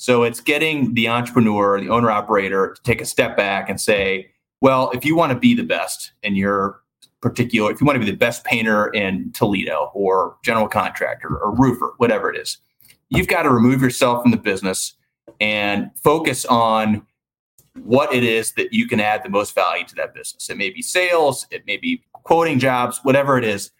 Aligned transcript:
So 0.00 0.22
it's 0.22 0.40
getting 0.40 0.94
the 0.94 1.08
entrepreneur, 1.08 1.78
the 1.78 1.90
owner 1.90 2.10
operator 2.10 2.72
to 2.72 2.82
take 2.84 3.02
a 3.02 3.04
step 3.04 3.36
back 3.36 3.68
and 3.68 3.78
say, 3.78 4.30
well, 4.62 4.90
if 4.94 5.04
you 5.04 5.14
want 5.14 5.30
to 5.30 5.38
be 5.38 5.54
the 5.54 5.62
best 5.62 6.12
in 6.22 6.36
your 6.36 6.80
particular, 7.20 7.70
if 7.70 7.82
you 7.82 7.86
want 7.86 7.96
to 7.96 8.00
be 8.00 8.10
the 8.10 8.16
best 8.16 8.42
painter 8.42 8.86
in 8.94 9.30
Toledo 9.32 9.90
or 9.92 10.38
general 10.42 10.68
contractor 10.68 11.28
or 11.28 11.54
roofer, 11.54 11.92
whatever 11.98 12.32
it 12.32 12.40
is, 12.40 12.56
you've 13.10 13.28
got 13.28 13.42
to 13.42 13.50
remove 13.50 13.82
yourself 13.82 14.22
from 14.22 14.30
the 14.30 14.38
business 14.38 14.94
and 15.38 15.90
focus 16.02 16.46
on 16.46 17.06
what 17.82 18.10
it 18.14 18.24
is 18.24 18.52
that 18.52 18.72
you 18.72 18.88
can 18.88 19.00
add 19.00 19.22
the 19.22 19.28
most 19.28 19.54
value 19.54 19.84
to 19.84 19.94
that 19.96 20.14
business. 20.14 20.48
It 20.48 20.56
may 20.56 20.70
be 20.70 20.80
sales, 20.80 21.46
it 21.50 21.66
may 21.66 21.76
be 21.76 22.02
quoting 22.14 22.58
jobs, 22.58 23.00
whatever 23.02 23.36
it 23.36 23.44
is. 23.44 23.70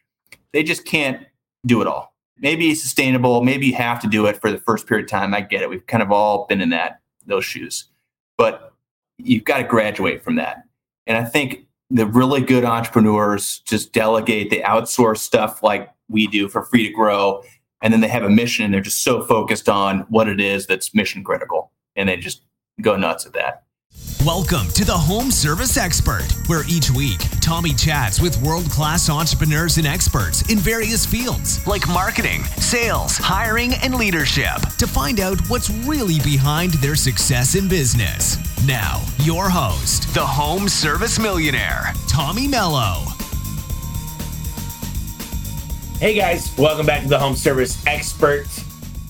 They 0.52 0.64
just 0.64 0.84
can't 0.84 1.27
do 1.64 1.80
it 1.80 1.87
all. 1.87 2.09
Maybe 2.41 2.75
sustainable, 2.75 3.43
maybe 3.43 3.66
you 3.66 3.75
have 3.75 4.00
to 4.00 4.09
do 4.09 4.27
it 4.27 4.40
for 4.40 4.50
the 4.50 4.59
first 4.59 4.86
period 4.86 5.04
of 5.04 5.11
time. 5.11 5.34
I 5.34 5.43
get 5.43 5.62
it. 5.62 5.68
We've 5.68 5.86
kind 5.86 6.02
of 6.02 6.11
all 6.11 6.46
been 6.46 6.61
in 6.61 6.70
that 6.70 7.00
those 7.27 7.45
shoes. 7.45 7.86
But 8.39 8.75
you've 9.18 9.44
got 9.44 9.58
to 9.58 9.64
graduate 9.64 10.22
from 10.25 10.36
that. 10.36 10.64
And 11.07 11.18
I 11.18 11.25
think 11.25 11.66
the 11.90 12.07
really 12.07 12.40
good 12.40 12.64
entrepreneurs 12.64 13.61
just 13.66 13.93
delegate, 13.93 14.50
they 14.50 14.61
outsource 14.61 15.18
stuff 15.18 15.63
like 15.63 15.90
we 16.08 16.26
do 16.26 16.49
for 16.49 16.63
free 16.63 16.86
to 16.86 16.93
grow. 16.93 17.43
And 17.82 17.93
then 17.93 18.00
they 18.00 18.08
have 18.08 18.22
a 18.22 18.30
mission 18.30 18.64
and 18.64 18.72
they're 18.72 18.80
just 18.80 19.02
so 19.02 19.22
focused 19.25 19.68
on 19.68 20.00
what 20.08 20.29
it 20.29 20.41
is 20.41 20.66
that's 20.66 20.94
mission 20.94 21.25
critical. 21.25 21.72
And 21.96 22.08
they 22.08 22.16
just 22.16 22.43
go 22.80 22.96
nuts 22.96 23.27
at 23.27 23.32
that. 23.32 23.64
Welcome 24.26 24.68
to 24.75 24.85
the 24.85 24.93
Home 24.93 25.30
Service 25.30 25.79
Expert, 25.79 26.26
where 26.46 26.62
each 26.68 26.90
week 26.90 27.21
Tommy 27.40 27.72
chats 27.72 28.21
with 28.21 28.40
world 28.43 28.71
class 28.71 29.08
entrepreneurs 29.08 29.79
and 29.79 29.86
experts 29.86 30.43
in 30.50 30.58
various 30.58 31.07
fields 31.07 31.66
like 31.66 31.89
marketing, 31.89 32.44
sales, 32.58 33.16
hiring, 33.16 33.72
and 33.83 33.94
leadership 33.94 34.58
to 34.77 34.86
find 34.86 35.20
out 35.20 35.41
what's 35.48 35.70
really 35.70 36.19
behind 36.20 36.75
their 36.75 36.97
success 36.97 37.55
in 37.55 37.66
business. 37.66 38.36
Now, 38.66 39.03
your 39.20 39.48
host, 39.48 40.12
the 40.12 40.27
Home 40.27 40.68
Service 40.68 41.18
Millionaire, 41.18 41.94
Tommy 42.06 42.46
Mello. 42.46 43.05
Hey 45.98 46.12
guys, 46.14 46.55
welcome 46.58 46.84
back 46.84 47.05
to 47.05 47.08
the 47.08 47.18
Home 47.18 47.36
Service 47.36 47.83
Expert. 47.86 48.48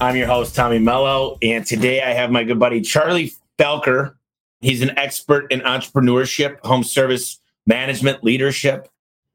I'm 0.00 0.14
your 0.14 0.28
host, 0.28 0.54
Tommy 0.54 0.78
Mello, 0.78 1.36
and 1.42 1.66
today 1.66 2.00
I 2.00 2.10
have 2.10 2.30
my 2.30 2.44
good 2.44 2.60
buddy 2.60 2.80
Charlie 2.80 3.32
Felker 3.58 4.14
He's 4.60 4.82
an 4.82 4.96
expert 4.98 5.50
in 5.50 5.60
entrepreneurship, 5.60 6.60
home 6.64 6.84
service 6.84 7.38
management, 7.66 8.22
leadership. 8.22 8.88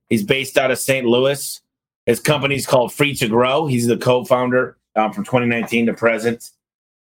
He's 0.09 0.23
based 0.23 0.57
out 0.57 0.71
of 0.71 0.77
St. 0.77 1.05
Louis. 1.05 1.61
His 2.05 2.19
company 2.19 2.55
is 2.55 2.67
called 2.67 2.93
Free 2.93 3.15
to 3.15 3.27
Grow. 3.27 3.65
He's 3.65 3.87
the 3.87 3.97
co 3.97 4.23
founder 4.23 4.77
um, 4.95 5.11
from 5.13 5.23
2019 5.23 5.87
to 5.87 5.93
present. 5.93 6.51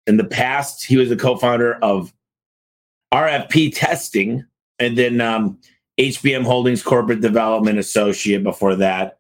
In 0.08 0.18
the 0.18 0.24
past, 0.24 0.86
he 0.86 0.96
was 0.96 1.10
the 1.10 1.18
co 1.18 1.36
founder 1.36 1.76
of 1.82 2.14
RFP 3.14 3.76
Testing 3.76 4.46
and 4.80 4.98
then 4.98 5.20
um, 5.20 5.60
HBM 6.00 6.44
Holdings 6.44 6.82
Corporate 6.82 7.22
Development 7.22 7.78
Associate 7.78 8.42
before 8.42 8.76
that. 8.76 9.20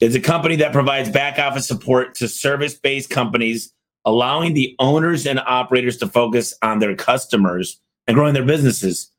It's 0.00 0.14
a 0.14 0.20
company 0.20 0.56
that 0.56 0.72
provides 0.72 1.08
back 1.08 1.38
office 1.38 1.66
support 1.66 2.14
to 2.16 2.28
service 2.28 2.74
based 2.74 3.08
companies, 3.08 3.72
allowing 4.04 4.52
the 4.52 4.76
owners 4.78 5.26
and 5.26 5.40
operators 5.40 5.96
to 5.98 6.06
focus 6.06 6.54
on 6.62 6.78
their 6.78 6.94
customers 6.94 7.80
and 8.06 8.14
growing 8.14 8.34
their 8.34 8.44
businesses. 8.44 9.10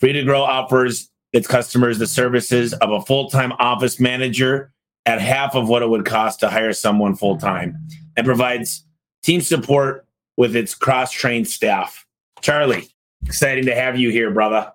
Free 0.00 0.12
to 0.12 0.24
Grow 0.24 0.42
offers 0.42 1.08
its 1.32 1.46
customers 1.46 1.98
the 1.98 2.06
services 2.06 2.74
of 2.74 2.90
a 2.90 3.00
full 3.02 3.30
time 3.30 3.52
office 3.52 3.98
manager 4.00 4.72
at 5.06 5.20
half 5.20 5.54
of 5.54 5.68
what 5.68 5.82
it 5.82 5.88
would 5.88 6.04
cost 6.04 6.40
to 6.40 6.48
hire 6.48 6.72
someone 6.72 7.14
full 7.14 7.36
time 7.36 7.76
and 8.16 8.26
provides 8.26 8.84
team 9.22 9.40
support 9.40 10.06
with 10.36 10.54
its 10.56 10.74
cross 10.74 11.10
trained 11.10 11.48
staff. 11.48 12.06
Charlie, 12.40 12.88
exciting 13.24 13.66
to 13.66 13.74
have 13.74 13.98
you 13.98 14.10
here, 14.10 14.30
brother. 14.30 14.72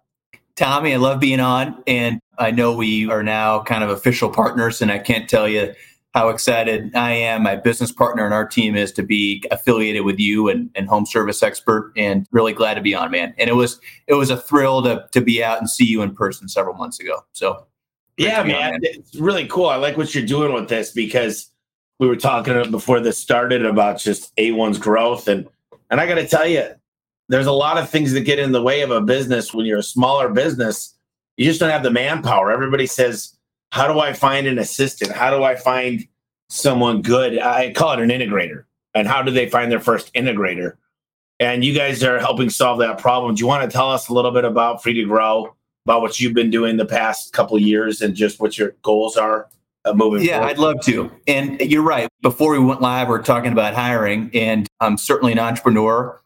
Tommy, 0.56 0.94
I 0.94 0.98
love 0.98 1.20
being 1.20 1.40
on. 1.40 1.82
And 1.86 2.20
I 2.40 2.52
know 2.52 2.76
we 2.76 3.10
are 3.10 3.24
now 3.24 3.62
kind 3.62 3.84
of 3.84 3.90
official 3.90 4.30
partners, 4.30 4.82
and 4.82 4.92
I 4.92 5.00
can't 5.00 5.30
tell 5.30 5.48
you 5.48 5.74
how 6.18 6.30
excited 6.30 6.96
I 6.96 7.12
am. 7.12 7.44
My 7.44 7.56
business 7.56 7.92
partner 7.92 8.26
and 8.26 8.34
our 8.34 8.48
team 8.48 8.76
is 8.76 8.92
to 8.94 9.04
be 9.04 9.44
affiliated 9.52 10.04
with 10.04 10.18
you 10.18 10.50
and, 10.50 10.72
and 10.74 10.88
home 10.88 11.06
service 11.06 11.44
expert 11.44 11.94
and 11.96 12.26
really 12.32 12.54
glad 12.54 12.74
to 12.74 12.82
be 12.82 12.96
on, 12.96 13.12
man. 13.12 13.36
And 13.38 13.48
it 13.52 13.54
was 13.54 13.80
it 14.08 14.16
was 14.16 14.32
a 14.32 14.38
thrill 14.38 14.82
to 14.82 15.08
to 15.12 15.22
be 15.22 15.44
out 15.44 15.60
and 15.60 15.70
see 15.70 15.86
you 15.86 16.02
in 16.02 16.16
person 16.16 16.50
several 16.50 16.74
months 16.74 17.00
ago. 17.00 17.24
So 17.34 17.68
yeah, 18.18 18.42
man, 18.42 18.56
on, 18.56 18.72
man, 18.72 18.80
it's 18.82 19.14
really 19.14 19.46
cool. 19.46 19.68
I 19.68 19.76
like 19.76 19.96
what 19.96 20.16
you're 20.16 20.26
doing 20.26 20.54
with 20.54 20.70
this 20.70 20.92
because 20.92 21.52
we 22.00 22.08
were 22.08 22.16
talking 22.16 22.72
before 22.72 23.00
this 23.00 23.20
started 23.20 23.64
about 23.64 24.00
just 24.00 24.36
A1's 24.38 24.80
growth 24.80 25.28
and 25.28 25.48
and 25.92 26.02
I 26.02 26.08
got 26.08 26.16
to 26.16 26.28
tell 26.28 26.48
you, 26.48 26.68
there's 27.30 27.46
a 27.46 27.52
lot 27.52 27.78
of 27.78 27.92
things 27.92 28.12
that 28.14 28.22
get 28.22 28.40
in 28.40 28.54
the 28.54 28.64
way 28.64 28.82
of 28.82 28.90
a 28.90 29.02
business 29.02 29.54
when 29.54 29.68
you're 29.68 29.80
a 29.80 29.84
smaller 29.84 30.30
business. 30.30 30.96
You 31.38 31.46
just 31.46 31.60
don't 31.60 31.70
have 31.70 31.84
the 31.84 31.92
manpower. 31.92 32.52
Everybody 32.52 32.88
says 32.88 33.37
how 33.72 33.92
do 33.92 34.00
I 34.00 34.14
find 34.14 34.48
an 34.48 34.60
assistant? 34.60 35.12
How 35.12 35.36
do 35.36 35.44
I 35.44 35.56
find 35.56 36.08
someone 36.50 37.02
good? 37.02 37.40
I 37.40 37.74
call 37.74 37.94
it 37.94 38.00
an 38.00 38.10
integrator. 38.10 38.64
And 38.94 39.08
how 39.08 39.22
do 39.22 39.32
they 39.32 39.50
find 39.50 39.72
their 39.72 39.80
first 39.80 40.14
integrator? 40.14 40.78
And 41.40 41.64
you 41.64 41.74
guys 41.74 42.04
are 42.04 42.20
helping 42.20 42.50
solve 42.50 42.80
that 42.80 42.98
problem. 42.98 43.36
Do 43.36 43.42
you 43.42 43.48
want 43.48 43.70
to 43.70 43.76
tell 43.76 43.92
us 43.92 44.10
a 44.10 44.14
little 44.14 44.32
bit 44.32 44.44
about 44.44 44.82
Free 44.82 44.94
to 44.94 45.04
Grow, 45.04 45.56
about 45.86 46.02
what 46.02 46.20
you've 46.20 46.34
been 46.34 46.50
doing 46.50 46.78
the 46.78 46.86
past 46.86 47.32
couple 47.34 47.60
years, 47.60 48.02
and 48.02 48.16
just 48.16 48.40
what 48.40 48.58
your 48.58 48.76
goals 48.82 49.18
are 49.18 49.48
uh, 49.86 49.94
moving 49.94 50.24
yeah, 50.26 50.38
forward? 50.38 50.50
I'd 50.50 50.58
love 50.58 50.82
to. 50.86 51.12
And 51.28 51.60
you're 51.62 51.84
right. 51.84 52.10
Before 52.24 52.54
we 52.54 52.60
went 52.60 52.82
live, 52.82 53.08
we 53.08 53.16
are 53.16 53.22
talking 53.22 53.52
about 53.52 53.76
hiring, 53.76 54.32
and 54.34 54.68
I'm 54.80 54.98
certainly 54.98 55.32
an 55.32 55.40
entrepreneur. 55.40 56.20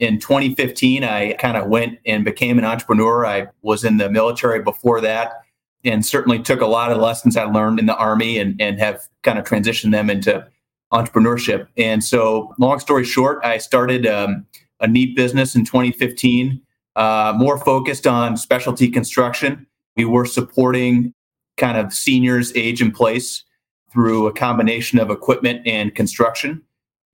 In 0.00 0.18
2015, 0.18 1.02
I 1.02 1.32
kind 1.34 1.56
of 1.56 1.68
went 1.68 1.98
and 2.04 2.24
became 2.24 2.58
an 2.58 2.64
entrepreneur. 2.64 3.24
I 3.24 3.46
was 3.62 3.84
in 3.84 3.96
the 3.96 4.10
military 4.10 4.62
before 4.62 5.00
that 5.00 5.44
and 5.84 6.04
certainly 6.04 6.38
took 6.38 6.60
a 6.60 6.66
lot 6.66 6.90
of 6.90 6.98
lessons 6.98 7.36
I 7.36 7.44
learned 7.44 7.78
in 7.78 7.86
the 7.86 7.96
Army 7.96 8.38
and, 8.38 8.60
and 8.60 8.78
have 8.78 9.02
kind 9.22 9.38
of 9.38 9.44
transitioned 9.44 9.92
them 9.92 10.10
into 10.10 10.46
entrepreneurship. 10.92 11.68
And 11.76 12.02
so, 12.02 12.54
long 12.58 12.80
story 12.80 13.04
short, 13.04 13.44
I 13.44 13.58
started 13.58 14.06
um, 14.06 14.46
a 14.80 14.88
neat 14.88 15.16
business 15.16 15.54
in 15.54 15.64
2015, 15.64 16.60
uh, 16.96 17.34
more 17.36 17.58
focused 17.58 18.06
on 18.06 18.36
specialty 18.36 18.90
construction. 18.90 19.66
We 19.96 20.04
were 20.04 20.24
supporting 20.24 21.12
kind 21.56 21.76
of 21.76 21.92
seniors 21.92 22.54
age 22.54 22.80
in 22.80 22.90
place 22.90 23.44
through 23.92 24.26
a 24.26 24.32
combination 24.32 24.98
of 24.98 25.10
equipment 25.10 25.66
and 25.66 25.94
construction 25.94 26.62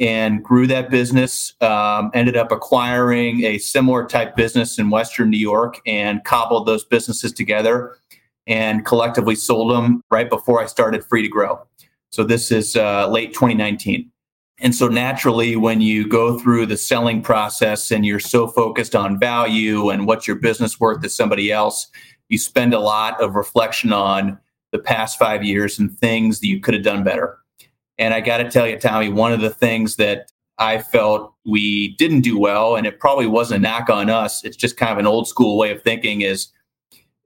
and 0.00 0.42
grew 0.42 0.66
that 0.66 0.90
business. 0.90 1.54
Um, 1.60 2.10
ended 2.14 2.36
up 2.36 2.52
acquiring 2.52 3.44
a 3.44 3.58
similar 3.58 4.06
type 4.06 4.36
business 4.36 4.78
in 4.78 4.90
Western 4.90 5.30
New 5.30 5.38
York 5.38 5.80
and 5.86 6.22
cobbled 6.24 6.66
those 6.66 6.84
businesses 6.84 7.32
together 7.32 7.96
and 8.46 8.84
collectively 8.84 9.34
sold 9.34 9.72
them 9.72 10.02
right 10.10 10.28
before 10.28 10.62
I 10.62 10.66
started 10.66 11.04
Free 11.04 11.22
to 11.22 11.28
Grow. 11.28 11.60
So 12.10 12.24
this 12.24 12.52
is 12.52 12.76
uh, 12.76 13.08
late 13.08 13.32
2019. 13.32 14.10
And 14.60 14.74
so 14.74 14.86
naturally, 14.86 15.56
when 15.56 15.80
you 15.80 16.06
go 16.06 16.38
through 16.38 16.66
the 16.66 16.76
selling 16.76 17.22
process 17.22 17.90
and 17.90 18.06
you're 18.06 18.20
so 18.20 18.46
focused 18.46 18.94
on 18.94 19.18
value 19.18 19.90
and 19.90 20.06
what's 20.06 20.26
your 20.26 20.36
business 20.36 20.78
worth 20.78 21.02
to 21.02 21.08
somebody 21.08 21.50
else, 21.50 21.88
you 22.28 22.38
spend 22.38 22.72
a 22.72 22.78
lot 22.78 23.20
of 23.20 23.34
reflection 23.34 23.92
on 23.92 24.38
the 24.70 24.78
past 24.78 25.18
five 25.18 25.42
years 25.42 25.78
and 25.78 25.98
things 25.98 26.40
that 26.40 26.46
you 26.46 26.60
could 26.60 26.74
have 26.74 26.84
done 26.84 27.02
better. 27.02 27.38
And 27.98 28.14
I 28.14 28.20
got 28.20 28.38
to 28.38 28.50
tell 28.50 28.66
you, 28.66 28.78
Tommy, 28.78 29.08
one 29.08 29.32
of 29.32 29.40
the 29.40 29.50
things 29.50 29.96
that 29.96 30.30
I 30.58 30.78
felt 30.78 31.32
we 31.44 31.96
didn't 31.96 32.20
do 32.20 32.38
well, 32.38 32.76
and 32.76 32.86
it 32.86 33.00
probably 33.00 33.26
wasn't 33.26 33.64
a 33.64 33.68
knock 33.68 33.90
on 33.90 34.08
us, 34.08 34.44
it's 34.44 34.56
just 34.56 34.76
kind 34.76 34.92
of 34.92 34.98
an 34.98 35.06
old 35.06 35.26
school 35.26 35.58
way 35.58 35.72
of 35.72 35.82
thinking 35.82 36.20
is 36.20 36.48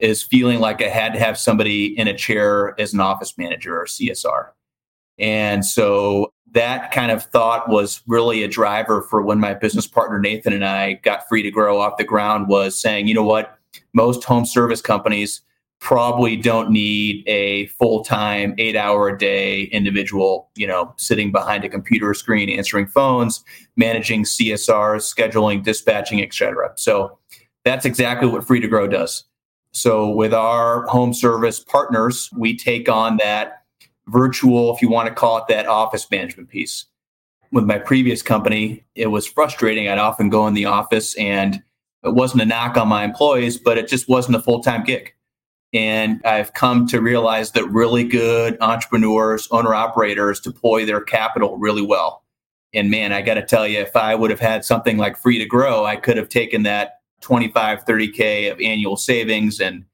is 0.00 0.22
feeling 0.22 0.60
like 0.60 0.82
I 0.82 0.88
had 0.88 1.12
to 1.14 1.18
have 1.18 1.38
somebody 1.38 1.98
in 1.98 2.08
a 2.08 2.16
chair 2.16 2.78
as 2.80 2.92
an 2.92 3.00
office 3.00 3.36
manager 3.36 3.78
or 3.80 3.86
CSR. 3.86 4.48
And 5.18 5.64
so 5.64 6.32
that 6.52 6.92
kind 6.92 7.10
of 7.10 7.24
thought 7.24 7.68
was 7.68 8.02
really 8.06 8.42
a 8.42 8.48
driver 8.48 9.02
for 9.02 9.22
when 9.22 9.40
my 9.40 9.54
business 9.54 9.86
partner 9.86 10.18
Nathan 10.18 10.52
and 10.52 10.64
I 10.64 10.94
got 10.94 11.28
free 11.28 11.42
to 11.42 11.50
grow 11.50 11.80
off 11.80 11.96
the 11.98 12.04
ground 12.04 12.48
was 12.48 12.80
saying, 12.80 13.08
you 13.08 13.14
know 13.14 13.24
what, 13.24 13.58
most 13.92 14.24
home 14.24 14.46
service 14.46 14.80
companies 14.80 15.42
probably 15.80 16.36
don't 16.36 16.70
need 16.70 17.22
a 17.28 17.66
full-time 17.66 18.54
8-hour 18.56 19.10
a 19.10 19.18
day 19.18 19.64
individual, 19.64 20.50
you 20.56 20.66
know, 20.66 20.92
sitting 20.96 21.30
behind 21.30 21.64
a 21.64 21.68
computer 21.68 22.14
screen 22.14 22.50
answering 22.50 22.86
phones, 22.86 23.44
managing 23.76 24.24
CSRs, 24.24 25.14
scheduling, 25.14 25.62
dispatching, 25.62 26.20
etc. 26.20 26.72
So 26.76 27.18
that's 27.64 27.84
exactly 27.84 28.28
what 28.28 28.44
free 28.44 28.60
to 28.60 28.68
grow 28.68 28.88
does. 28.88 29.24
So 29.72 30.10
with 30.10 30.34
our 30.34 30.86
home 30.86 31.14
service 31.14 31.60
partners, 31.60 32.30
we 32.36 32.56
take 32.56 32.88
on 32.88 33.16
that 33.18 33.64
virtual, 34.08 34.74
if 34.74 34.82
you 34.82 34.88
want 34.88 35.08
to 35.08 35.14
call 35.14 35.38
it 35.38 35.44
that 35.48 35.66
office 35.66 36.10
management 36.10 36.48
piece. 36.48 36.86
With 37.52 37.64
my 37.64 37.78
previous 37.78 38.20
company, 38.20 38.84
it 38.94 39.06
was 39.06 39.26
frustrating. 39.26 39.88
I'd 39.88 39.98
often 39.98 40.28
go 40.28 40.46
in 40.46 40.54
the 40.54 40.66
office 40.66 41.16
and 41.16 41.62
it 42.04 42.14
wasn't 42.14 42.42
a 42.42 42.46
knock 42.46 42.76
on 42.76 42.88
my 42.88 43.04
employees, 43.04 43.56
but 43.56 43.78
it 43.78 43.88
just 43.88 44.08
wasn't 44.08 44.36
a 44.36 44.42
full 44.42 44.62
time 44.62 44.84
gig. 44.84 45.14
And 45.72 46.24
I've 46.24 46.54
come 46.54 46.86
to 46.88 47.00
realize 47.00 47.52
that 47.52 47.66
really 47.66 48.04
good 48.04 48.56
entrepreneurs, 48.60 49.48
owner 49.50 49.74
operators 49.74 50.40
deploy 50.40 50.86
their 50.86 51.00
capital 51.00 51.58
really 51.58 51.82
well. 51.82 52.24
And 52.74 52.90
man, 52.90 53.12
I 53.12 53.22
got 53.22 53.34
to 53.34 53.42
tell 53.44 53.66
you, 53.66 53.78
if 53.80 53.96
I 53.96 54.14
would 54.14 54.30
have 54.30 54.40
had 54.40 54.64
something 54.64 54.96
like 54.96 55.16
free 55.18 55.38
to 55.38 55.46
grow, 55.46 55.84
I 55.84 55.96
could 55.96 56.16
have 56.16 56.28
taken 56.28 56.62
that 56.64 56.97
25, 57.20 57.84
30K 57.84 58.50
of 58.52 58.60
annual 58.60 58.96
savings 58.96 59.60
and 59.60 59.84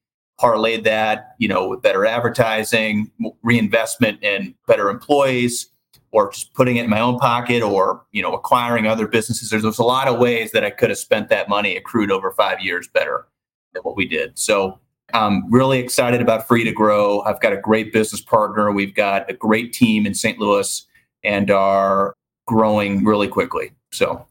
parlayed 0.41 0.85
that, 0.85 1.35
you 1.39 1.49
know, 1.49 1.69
with 1.69 1.83
better 1.83 2.05
advertising, 2.05 3.11
reinvestment 3.43 4.23
in 4.23 4.55
better 4.67 4.91
employees, 4.91 5.71
or 6.11 6.31
just 6.31 6.55
putting 6.55 6.77
it 6.77 6.85
in 6.85 6.91
my 6.91 7.01
own 7.01 7.19
pocket 7.19 7.63
or, 7.63 8.05
you 8.13 8.23
know, 8.23 8.33
acquiring 8.33 8.87
other 8.87 9.09
businesses. 9.09 9.51
There's, 9.51 9.63
there's 9.63 9.79
a 9.79 9.85
lot 9.85 10.07
of 10.07 10.19
ways 10.19 10.53
that 10.53 10.65
I 10.65 10.71
could 10.71 10.91
have 10.91 10.99
spent 10.99 11.29
that 11.29 11.49
money 11.49 11.77
accrued 11.77 12.11
over 12.11 12.31
five 12.31 12.61
years 12.61 12.89
better 12.89 13.27
than 13.73 13.83
what 13.83 13.97
we 13.97 14.07
did. 14.07 14.39
So 14.39 14.79
I'm 15.13 15.51
really 15.51 15.79
excited 15.81 16.21
about 16.21 16.47
Free 16.47 16.65
to 16.65 16.73
Grow. 16.73 17.21
I've 17.23 17.41
got 17.41 17.53
a 17.53 17.57
great 17.57 17.93
business 17.93 18.21
partner. 18.21 18.73
We've 18.73 18.95
got 18.95 19.29
a 19.29 19.35
great 19.35 19.73
team 19.73 20.07
in 20.07 20.15
St. 20.15 20.39
Louis 20.39 20.87
and 21.23 21.51
are 21.51 22.15
growing 22.47 23.05
really 23.05 23.29
quickly. 23.29 23.73
So 23.93 24.27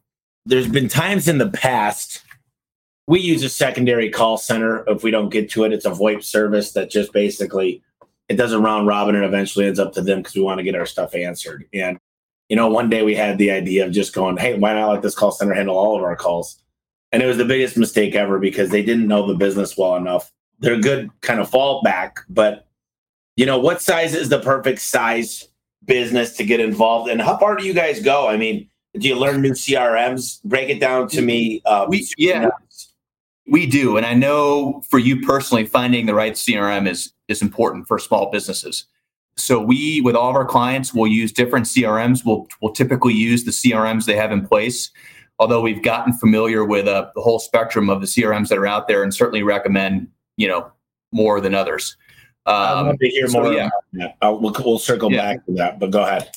there's 0.46 0.68
been 0.68 0.88
times 0.88 1.28
in 1.28 1.38
the 1.38 1.50
past 1.50 2.22
we 3.08 3.20
use 3.20 3.44
a 3.44 3.50
secondary 3.50 4.10
call 4.10 4.38
center. 4.38 4.84
If 4.88 5.04
we 5.04 5.12
don't 5.12 5.30
get 5.30 5.50
to 5.52 5.64
it, 5.66 5.74
it's 5.74 5.86
a 5.86 5.92
VoIP 5.92 6.24
service 6.24 6.72
that 6.74 6.90
just 6.90 7.12
basically 7.14 7.84
it 8.30 8.36
does 8.36 8.54
a 8.54 8.60
round 8.60 8.88
robin 8.88 9.16
and 9.16 9.26
eventually 9.26 9.66
ends 9.66 9.80
up 9.80 9.94
to 9.94 10.02
them 10.02 10.20
because 10.20 10.36
we 10.36 10.42
want 10.42 10.60
to 10.60 10.64
get 10.64 10.76
our 10.76 10.86
stuff 10.86 11.14
answered. 11.14 11.66
And 11.74 11.98
you 12.50 12.56
know, 12.56 12.68
one 12.68 12.90
day 12.90 13.04
we 13.04 13.16
had 13.16 13.38
the 13.38 13.52
idea 13.52 13.86
of 13.86 13.92
just 13.92 14.14
going, 14.14 14.38
"Hey, 14.38 14.58
why 14.58 14.74
not 14.74 14.92
let 14.92 15.02
this 15.02 15.16
call 15.16 15.32
center 15.32 15.54
handle 15.54 15.78
all 15.78 15.96
of 15.96 16.04
our 16.04 16.16
calls?" 16.16 16.62
And 17.12 17.22
it 17.22 17.26
was 17.26 17.38
the 17.38 17.46
biggest 17.46 17.78
mistake 17.78 18.16
ever 18.16 18.40
because 18.40 18.70
they 18.70 18.84
didn't 18.84 19.08
know 19.08 19.28
the 19.28 19.36
business 19.36 19.78
well 19.78 19.96
enough. 19.96 20.32
They're 20.60 20.74
a 20.76 20.82
good 20.82 21.10
kind 21.22 21.40
of 21.40 21.50
fallback, 21.50 22.18
but 22.30 22.68
you 23.36 23.46
know, 23.46 23.60
what 23.60 23.82
size 23.82 24.14
is 24.14 24.30
the 24.30 24.40
perfect 24.40 24.80
size 24.80 25.48
business 25.86 26.34
to 26.38 26.44
get 26.44 26.60
involved? 26.60 27.10
And 27.10 27.22
how 27.22 27.38
far 27.38 27.56
do 27.56 27.66
you 27.66 27.74
guys 27.74 28.02
go? 28.02 28.28
I 28.28 28.38
mean, 28.38 28.70
do 28.98 29.08
you 29.08 29.16
learn 29.16 29.42
new 29.42 29.52
CRMs? 29.52 30.44
Break 30.44 30.70
it 30.70 30.80
down 30.80 31.08
to 31.10 31.22
me. 31.22 31.62
Uh, 31.66 31.88
we, 31.90 32.08
yeah, 32.18 32.50
we 33.48 33.66
do, 33.66 33.98
and 33.98 34.06
I 34.06 34.14
know 34.14 34.82
for 34.90 35.00
you 35.00 35.22
personally, 35.22 35.66
finding 35.66 36.06
the 36.06 36.14
right 36.14 36.34
CRM 36.34 36.88
is 36.88 37.14
is 37.28 37.42
important 37.42 37.88
for 37.88 38.00
small 38.00 38.32
businesses. 38.32 38.86
So 39.36 39.60
we, 39.60 40.02
with 40.02 40.16
all 40.16 40.30
of 40.30 40.36
our 40.36 40.46
clients, 40.46 40.94
will 40.94 41.08
use 41.08 41.32
different 41.32 41.66
CRMs. 41.66 42.26
We'll 42.26 42.48
we'll 42.62 42.74
typically 42.74 43.14
use 43.14 43.44
the 43.44 43.52
CRMs 43.52 44.06
they 44.06 44.16
have 44.16 44.32
in 44.32 44.46
place. 44.46 44.92
Although 45.40 45.62
we've 45.62 45.82
gotten 45.82 46.14
familiar 46.14 46.64
with 46.64 46.88
uh, 46.88 47.10
the 47.16 47.22
whole 47.22 47.40
spectrum 47.40 47.90
of 47.90 48.00
the 48.00 48.08
CRMs 48.08 48.50
that 48.50 48.58
are 48.58 48.68
out 48.68 48.88
there, 48.88 49.04
and 49.04 49.14
certainly 49.14 49.44
recommend 49.44 50.08
you 50.38 50.48
know 50.48 50.72
more 51.12 51.42
than 51.42 51.54
others. 51.54 51.98
Um, 52.46 52.56
I'd 52.56 52.82
love 52.82 53.00
to 53.00 53.10
hear 53.10 53.28
so, 53.28 53.42
more. 53.42 53.54
Yeah, 53.54 53.70
we'll, 54.22 54.56
we'll 54.60 54.80
circle 54.80 55.12
yeah. 55.12 55.34
back 55.34 55.46
to 55.46 55.54
that, 55.54 55.80
but 55.80 55.92
go 55.92 56.04
ahead. 56.04 56.30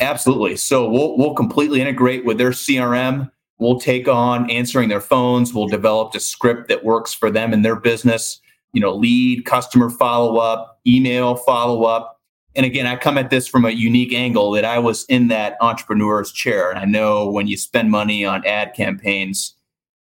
Absolutely. 0.00 0.56
So 0.56 0.88
we'll 0.88 1.16
we'll 1.16 1.34
completely 1.34 1.80
integrate 1.80 2.24
with 2.24 2.38
their 2.38 2.50
CRM. 2.50 3.30
We'll 3.58 3.80
take 3.80 4.06
on 4.06 4.50
answering 4.50 4.88
their 4.88 5.00
phones. 5.00 5.52
We'll 5.52 5.66
develop 5.66 6.14
a 6.14 6.20
script 6.20 6.68
that 6.68 6.84
works 6.84 7.12
for 7.12 7.30
them 7.30 7.52
and 7.52 7.64
their 7.64 7.76
business. 7.76 8.40
You 8.72 8.80
know, 8.80 8.94
lead, 8.94 9.44
customer 9.44 9.90
follow 9.90 10.36
up, 10.36 10.80
email 10.86 11.34
follow 11.36 11.84
up. 11.84 12.20
And 12.54 12.64
again, 12.64 12.86
I 12.86 12.96
come 12.96 13.18
at 13.18 13.30
this 13.30 13.46
from 13.48 13.64
a 13.64 13.70
unique 13.70 14.12
angle 14.12 14.50
that 14.52 14.64
I 14.64 14.78
was 14.78 15.04
in 15.06 15.28
that 15.28 15.56
entrepreneur's 15.60 16.32
chair. 16.32 16.70
And 16.70 16.78
I 16.78 16.84
know 16.84 17.30
when 17.30 17.46
you 17.46 17.56
spend 17.56 17.90
money 17.90 18.24
on 18.24 18.44
ad 18.46 18.74
campaigns 18.74 19.54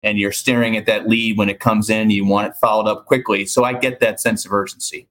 and 0.03 0.19
you're 0.19 0.33
staring 0.33 0.77
at 0.77 0.87
that 0.87 1.09
lead 1.09 1.37
when 1.37 1.49
it 1.49 1.61
comes 1.61 1.91
in, 1.91 2.11
you 2.11 2.25
want 2.25 2.49
it 2.49 2.57
followed 2.57 2.89
up 2.89 3.07
quickly. 3.07 3.47
So 3.47 3.65
I 3.65 3.75
get 3.75 4.01
that 4.01 4.21
sense 4.21 4.47
of 4.47 4.53
urgency. 4.53 5.09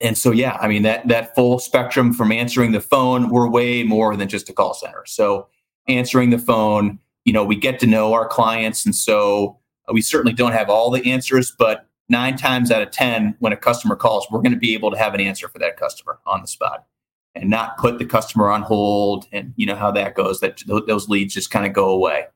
And 0.00 0.18
so, 0.18 0.30
yeah, 0.30 0.58
I 0.60 0.68
mean, 0.68 0.82
that, 0.82 1.08
that 1.08 1.34
full 1.34 1.58
spectrum 1.58 2.12
from 2.12 2.30
answering 2.30 2.72
the 2.72 2.80
phone, 2.80 3.30
we're 3.30 3.48
way 3.48 3.82
more 3.82 4.14
than 4.14 4.28
just 4.28 4.50
a 4.50 4.52
call 4.52 4.74
center. 4.74 5.04
So 5.06 5.48
answering 5.88 6.30
the 6.30 6.38
phone, 6.38 6.98
you 7.26 7.32
know, 7.32 7.44
we 7.44 7.56
get 7.56 7.78
to 7.80 7.86
know 7.86 8.14
our 8.14 8.26
clients. 8.26 8.86
And 8.86 8.94
so 8.94 9.58
uh, 9.86 9.92
we 9.92 10.00
certainly 10.00 10.32
don't 10.32 10.52
have 10.52 10.70
all 10.70 10.90
the 10.90 11.04
answers, 11.10 11.52
but 11.58 11.86
nine 12.08 12.36
times 12.36 12.70
out 12.70 12.80
of 12.80 12.92
10, 12.92 13.34
when 13.40 13.52
a 13.52 13.56
customer 13.56 13.96
calls, 13.96 14.26
we're 14.30 14.40
going 14.40 14.52
to 14.52 14.58
be 14.58 14.72
able 14.72 14.92
to 14.92 14.96
have 14.96 15.12
an 15.12 15.20
answer 15.20 15.48
for 15.48 15.58
that 15.58 15.76
customer 15.76 16.18
on 16.24 16.40
the 16.40 16.46
spot 16.46 16.86
and 17.34 17.50
not 17.50 17.76
put 17.78 17.98
the 17.98 18.06
customer 18.06 18.48
on 18.48 18.62
hold. 18.62 19.26
And 19.32 19.52
you 19.56 19.66
know 19.66 19.74
how 19.74 19.90
that 19.90 20.14
goes, 20.14 20.40
that 20.40 20.62
those 20.86 21.08
leads 21.08 21.34
just 21.34 21.50
kind 21.50 21.66
of 21.66 21.72
go 21.72 21.90
away. 21.90 22.26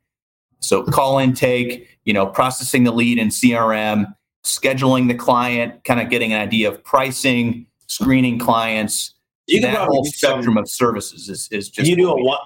So 0.59 0.83
call 0.83 1.19
intake, 1.19 1.89
you 2.05 2.13
know, 2.13 2.27
processing 2.27 2.85
the 2.85 2.93
lead 2.93 3.17
in 3.17 3.29
CRM, 3.29 4.13
scheduling 4.45 5.09
the 5.09 5.15
client, 5.15 5.85
kind 5.85 6.01
of 6.01 6.11
getting 6.11 6.33
an 6.33 6.41
idea 6.41 6.69
of 6.69 6.83
pricing, 6.85 7.67
screening 7.87 8.39
clients. 8.39 9.15
You 9.47 9.61
that 9.63 9.89
whole 9.89 10.05
spectrum 10.05 10.55
some, 10.55 10.59
of 10.59 10.69
services 10.69 11.29
is, 11.29 11.49
is 11.51 11.71
just 11.71 11.89
you 11.89 11.97
do 11.97 12.11
a 12.11 12.23
one 12.23 12.39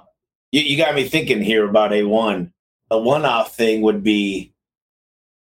you, 0.51 0.61
you 0.61 0.77
got 0.77 0.95
me 0.95 1.07
thinking 1.07 1.41
here 1.41 1.67
about 1.67 1.93
a 1.93 2.03
one. 2.03 2.51
A 2.91 2.99
one-off 2.99 3.55
thing 3.55 3.81
would 3.81 4.03
be 4.03 4.53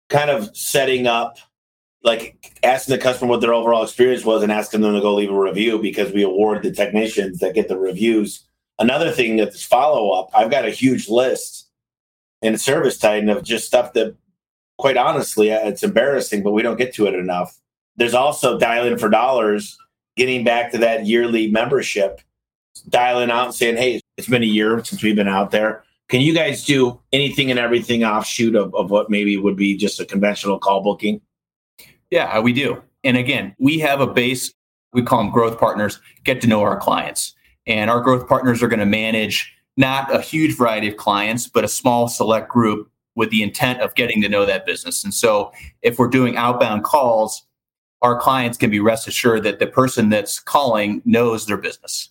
kind 0.09 0.29
of 0.29 0.55
setting 0.55 1.07
up 1.07 1.37
like 2.03 2.53
asking 2.63 2.95
the 2.95 3.01
customer 3.01 3.29
what 3.29 3.41
their 3.41 3.53
overall 3.53 3.83
experience 3.83 4.23
was 4.23 4.41
and 4.41 4.51
asking 4.51 4.81
them 4.81 4.93
to 4.93 5.01
go 5.01 5.15
leave 5.15 5.31
a 5.31 5.39
review 5.39 5.79
because 5.79 6.13
we 6.13 6.23
award 6.23 6.63
the 6.63 6.71
technicians 6.71 7.39
that 7.39 7.55
get 7.55 7.67
the 7.67 7.77
reviews. 7.77 8.45
Another 8.77 9.11
thing 9.11 9.35
that's 9.35 9.63
follow 9.63 10.11
up, 10.11 10.29
I've 10.33 10.51
got 10.51 10.65
a 10.65 10.69
huge 10.69 11.09
list 11.09 11.69
in 12.41 12.53
ServiceTitan 12.53 13.35
of 13.35 13.43
just 13.43 13.67
stuff 13.67 13.93
that, 13.93 14.15
quite 14.77 14.95
honestly, 14.95 15.51
uh, 15.51 15.67
it's 15.67 15.83
embarrassing, 15.83 16.41
but 16.41 16.51
we 16.51 16.61
don't 16.61 16.77
get 16.77 16.93
to 16.93 17.07
it 17.07 17.15
enough. 17.15 17.57
There's 17.97 18.13
also 18.13 18.57
dialing 18.57 18.97
for 18.97 19.09
dollars, 19.09 19.77
getting 20.15 20.45
back 20.45 20.71
to 20.71 20.77
that 20.77 21.05
yearly 21.05 21.51
membership, 21.51 22.21
dialing 22.87 23.29
out 23.29 23.47
and 23.47 23.55
saying, 23.55 23.75
hey, 23.75 23.99
it's 24.19 24.27
been 24.27 24.43
a 24.43 24.45
year 24.45 24.83
since 24.83 25.01
we've 25.01 25.15
been 25.15 25.29
out 25.29 25.51
there. 25.51 25.81
Can 26.09 26.19
you 26.19 26.33
guys 26.33 26.65
do 26.65 26.99
anything 27.13 27.49
and 27.49 27.57
everything 27.57 28.03
offshoot 28.03 28.53
of, 28.53 28.75
of 28.75 28.91
what 28.91 29.09
maybe 29.09 29.37
would 29.37 29.55
be 29.55 29.77
just 29.77 29.99
a 30.01 30.05
conventional 30.05 30.59
call 30.59 30.81
booking? 30.81 31.21
Yeah, 32.11 32.25
uh, 32.25 32.41
we 32.41 32.51
do. 32.51 32.83
And 33.05 33.15
again, 33.15 33.55
we 33.59 33.79
have 33.79 34.01
a 34.01 34.07
base, 34.07 34.53
we 34.91 35.03
call 35.03 35.23
them 35.23 35.31
growth 35.31 35.57
partners, 35.57 36.01
get 36.25 36.41
to 36.41 36.47
know 36.47 36.61
our 36.61 36.77
clients. 36.77 37.33
And 37.65 37.89
our 37.89 38.01
growth 38.01 38.27
partners 38.27 38.61
are 38.61 38.67
going 38.67 38.81
to 38.81 38.85
manage 38.85 39.55
not 39.77 40.13
a 40.13 40.19
huge 40.19 40.57
variety 40.57 40.89
of 40.89 40.97
clients, 40.97 41.47
but 41.47 41.63
a 41.63 41.69
small 41.69 42.09
select 42.09 42.49
group 42.49 42.91
with 43.15 43.29
the 43.29 43.41
intent 43.41 43.79
of 43.79 43.95
getting 43.95 44.21
to 44.21 44.27
know 44.27 44.45
that 44.45 44.65
business. 44.65 45.05
And 45.05 45.13
so 45.13 45.53
if 45.81 45.97
we're 45.97 46.09
doing 46.09 46.35
outbound 46.35 46.83
calls, 46.83 47.45
our 48.01 48.19
clients 48.19 48.57
can 48.57 48.69
be 48.69 48.81
rest 48.81 49.07
assured 49.07 49.43
that 49.43 49.59
the 49.59 49.67
person 49.67 50.09
that's 50.09 50.41
calling 50.41 51.01
knows 51.05 51.45
their 51.45 51.57
business 51.57 52.09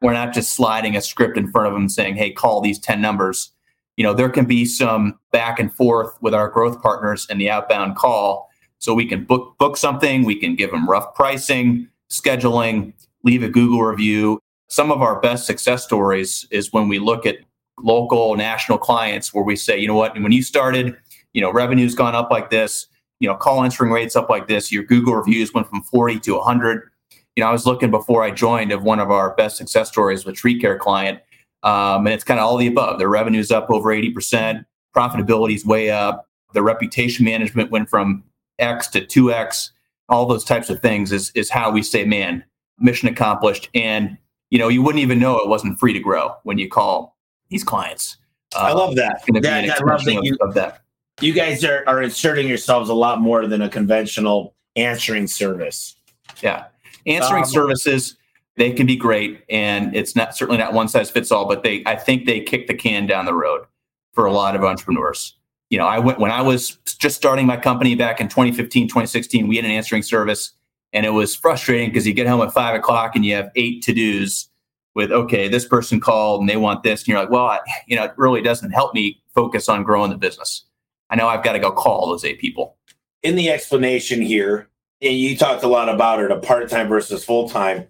we're 0.00 0.12
not 0.12 0.34
just 0.34 0.52
sliding 0.52 0.96
a 0.96 1.00
script 1.00 1.36
in 1.36 1.50
front 1.50 1.68
of 1.68 1.72
them 1.72 1.88
saying, 1.88 2.16
hey, 2.16 2.30
call 2.30 2.60
these 2.60 2.78
10 2.78 3.00
numbers. 3.00 3.52
You 3.96 4.04
know, 4.04 4.12
there 4.12 4.28
can 4.28 4.44
be 4.44 4.64
some 4.64 5.18
back 5.30 5.58
and 5.58 5.72
forth 5.72 6.16
with 6.20 6.34
our 6.34 6.48
growth 6.48 6.82
partners 6.82 7.26
in 7.30 7.38
the 7.38 7.48
outbound 7.50 7.96
call. 7.96 8.50
So 8.78 8.92
we 8.92 9.06
can 9.06 9.24
book 9.24 9.56
book 9.58 9.76
something, 9.76 10.24
we 10.24 10.34
can 10.34 10.56
give 10.56 10.70
them 10.70 10.88
rough 10.88 11.14
pricing, 11.14 11.88
scheduling, 12.10 12.92
leave 13.22 13.42
a 13.42 13.48
Google 13.48 13.82
review. 13.82 14.40
Some 14.68 14.90
of 14.90 15.00
our 15.00 15.20
best 15.20 15.46
success 15.46 15.84
stories 15.84 16.46
is 16.50 16.72
when 16.72 16.88
we 16.88 16.98
look 16.98 17.24
at 17.24 17.38
local 17.78 18.34
national 18.36 18.78
clients 18.78 19.32
where 19.32 19.44
we 19.44 19.56
say, 19.56 19.78
you 19.78 19.88
know 19.88 19.94
what, 19.94 20.14
when 20.20 20.32
you 20.32 20.42
started, 20.42 20.96
you 21.32 21.40
know, 21.40 21.52
revenue's 21.52 21.94
gone 21.94 22.14
up 22.14 22.30
like 22.30 22.50
this, 22.50 22.86
you 23.20 23.28
know, 23.28 23.34
call 23.34 23.64
answering 23.64 23.90
rates 23.90 24.16
up 24.16 24.28
like 24.28 24.48
this, 24.48 24.70
your 24.70 24.82
Google 24.82 25.14
reviews 25.14 25.54
went 25.54 25.68
from 25.68 25.82
40 25.82 26.20
to 26.20 26.36
100 26.36 26.90
you 27.36 27.42
know, 27.42 27.48
I 27.48 27.52
was 27.52 27.66
looking 27.66 27.90
before 27.90 28.22
I 28.22 28.30
joined 28.30 28.72
of 28.72 28.82
one 28.82 29.00
of 29.00 29.10
our 29.10 29.34
best 29.34 29.56
success 29.56 29.88
stories 29.88 30.24
with 30.24 30.36
tree 30.36 30.60
care 30.60 30.78
client. 30.78 31.20
Um, 31.62 32.06
and 32.06 32.14
it's 32.14 32.24
kind 32.24 32.38
of 32.38 32.46
all 32.46 32.56
the 32.56 32.66
above. 32.66 32.98
Their 32.98 33.08
revenue's 33.08 33.50
up 33.50 33.70
over 33.70 33.88
80%, 33.88 34.64
profitability 34.94 35.54
is 35.54 35.64
way 35.64 35.90
up. 35.90 36.28
The 36.52 36.62
reputation 36.62 37.24
management 37.24 37.70
went 37.70 37.88
from 37.88 38.22
X 38.58 38.86
to 38.88 39.00
2X. 39.00 39.70
All 40.08 40.26
those 40.26 40.44
types 40.44 40.70
of 40.70 40.80
things 40.80 41.10
is, 41.10 41.32
is 41.34 41.50
how 41.50 41.70
we 41.70 41.82
say, 41.82 42.04
man, 42.04 42.44
mission 42.78 43.08
accomplished. 43.08 43.70
And, 43.74 44.16
you 44.50 44.58
know, 44.58 44.68
you 44.68 44.82
wouldn't 44.82 45.02
even 45.02 45.18
know 45.18 45.38
it 45.38 45.48
wasn't 45.48 45.78
free 45.80 45.92
to 45.94 46.00
grow 46.00 46.34
when 46.44 46.58
you 46.58 46.68
call 46.68 47.16
these 47.48 47.64
clients. 47.64 48.18
I 48.54 48.72
love 48.72 48.94
that. 48.96 49.22
Yeah, 49.26 49.74
I 49.80 49.84
love 49.84 50.04
that 50.04 50.20
you, 50.22 50.36
of 50.40 50.54
that. 50.54 50.82
You 51.20 51.32
guys 51.32 51.64
are, 51.64 51.82
are 51.88 52.02
inserting 52.02 52.46
yourselves 52.46 52.88
a 52.88 52.94
lot 52.94 53.20
more 53.20 53.46
than 53.48 53.62
a 53.62 53.68
conventional 53.68 54.54
answering 54.76 55.26
service. 55.26 55.96
Yeah. 56.40 56.66
Answering 57.06 57.42
um, 57.42 57.48
services, 57.48 58.16
they 58.56 58.72
can 58.72 58.86
be 58.86 58.96
great, 58.96 59.42
and 59.48 59.94
it's 59.94 60.14
not 60.14 60.36
certainly 60.36 60.58
not 60.58 60.72
one 60.72 60.88
size 60.88 61.10
fits 61.10 61.32
all. 61.32 61.46
But 61.46 61.62
they, 61.62 61.82
I 61.86 61.96
think, 61.96 62.26
they 62.26 62.40
kick 62.40 62.66
the 62.66 62.74
can 62.74 63.06
down 63.06 63.24
the 63.24 63.34
road 63.34 63.66
for 64.12 64.26
a 64.26 64.32
lot 64.32 64.54
of 64.54 64.64
entrepreneurs. 64.64 65.36
You 65.70 65.78
know, 65.78 65.86
I 65.86 65.98
went 65.98 66.18
when 66.18 66.30
I 66.30 66.40
was 66.40 66.78
just 66.98 67.16
starting 67.16 67.46
my 67.46 67.56
company 67.56 67.94
back 67.94 68.20
in 68.20 68.28
2015, 68.28 68.88
2016. 68.88 69.48
We 69.48 69.56
had 69.56 69.64
an 69.64 69.70
answering 69.70 70.02
service, 70.02 70.52
and 70.92 71.04
it 71.04 71.10
was 71.10 71.34
frustrating 71.34 71.88
because 71.88 72.06
you 72.06 72.14
get 72.14 72.26
home 72.26 72.40
at 72.42 72.52
five 72.52 72.74
o'clock 72.74 73.16
and 73.16 73.24
you 73.24 73.34
have 73.34 73.50
eight 73.56 73.82
to 73.82 73.92
dos 73.92 74.48
with 74.94 75.10
okay, 75.10 75.48
this 75.48 75.66
person 75.66 76.00
called 76.00 76.40
and 76.40 76.48
they 76.48 76.56
want 76.56 76.84
this, 76.84 77.02
and 77.02 77.08
you're 77.08 77.18
like, 77.18 77.30
well, 77.30 77.46
I, 77.46 77.60
you 77.86 77.96
know, 77.96 78.04
it 78.04 78.12
really 78.16 78.40
doesn't 78.40 78.70
help 78.70 78.94
me 78.94 79.20
focus 79.34 79.68
on 79.68 79.82
growing 79.82 80.10
the 80.10 80.16
business. 80.16 80.64
I 81.10 81.16
know 81.16 81.28
I've 81.28 81.42
got 81.42 81.52
to 81.52 81.58
go 81.58 81.72
call 81.72 82.08
those 82.08 82.24
eight 82.24 82.38
people. 82.38 82.76
In 83.22 83.36
the 83.36 83.50
explanation 83.50 84.22
here, 84.22 84.68
and 85.04 85.16
you 85.16 85.36
talked 85.36 85.62
a 85.62 85.68
lot 85.68 85.88
about 85.88 86.20
it, 86.20 86.30
a 86.30 86.38
part 86.38 86.68
time 86.68 86.88
versus 86.88 87.24
full 87.24 87.48
time. 87.48 87.86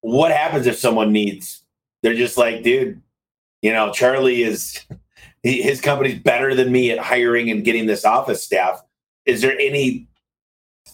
What 0.00 0.30
happens 0.32 0.66
if 0.66 0.76
someone 0.78 1.12
needs? 1.12 1.62
They're 2.02 2.14
just 2.14 2.36
like, 2.36 2.62
dude, 2.62 3.00
You 3.62 3.72
know, 3.72 3.92
Charlie 3.92 4.42
is 4.42 4.84
his 5.42 5.80
company's 5.80 6.18
better 6.18 6.54
than 6.54 6.72
me 6.72 6.90
at 6.90 6.98
hiring 6.98 7.50
and 7.50 7.64
getting 7.64 7.86
this 7.86 8.04
office 8.04 8.42
staff. 8.42 8.82
Is 9.24 9.42
there 9.42 9.58
any 9.58 10.06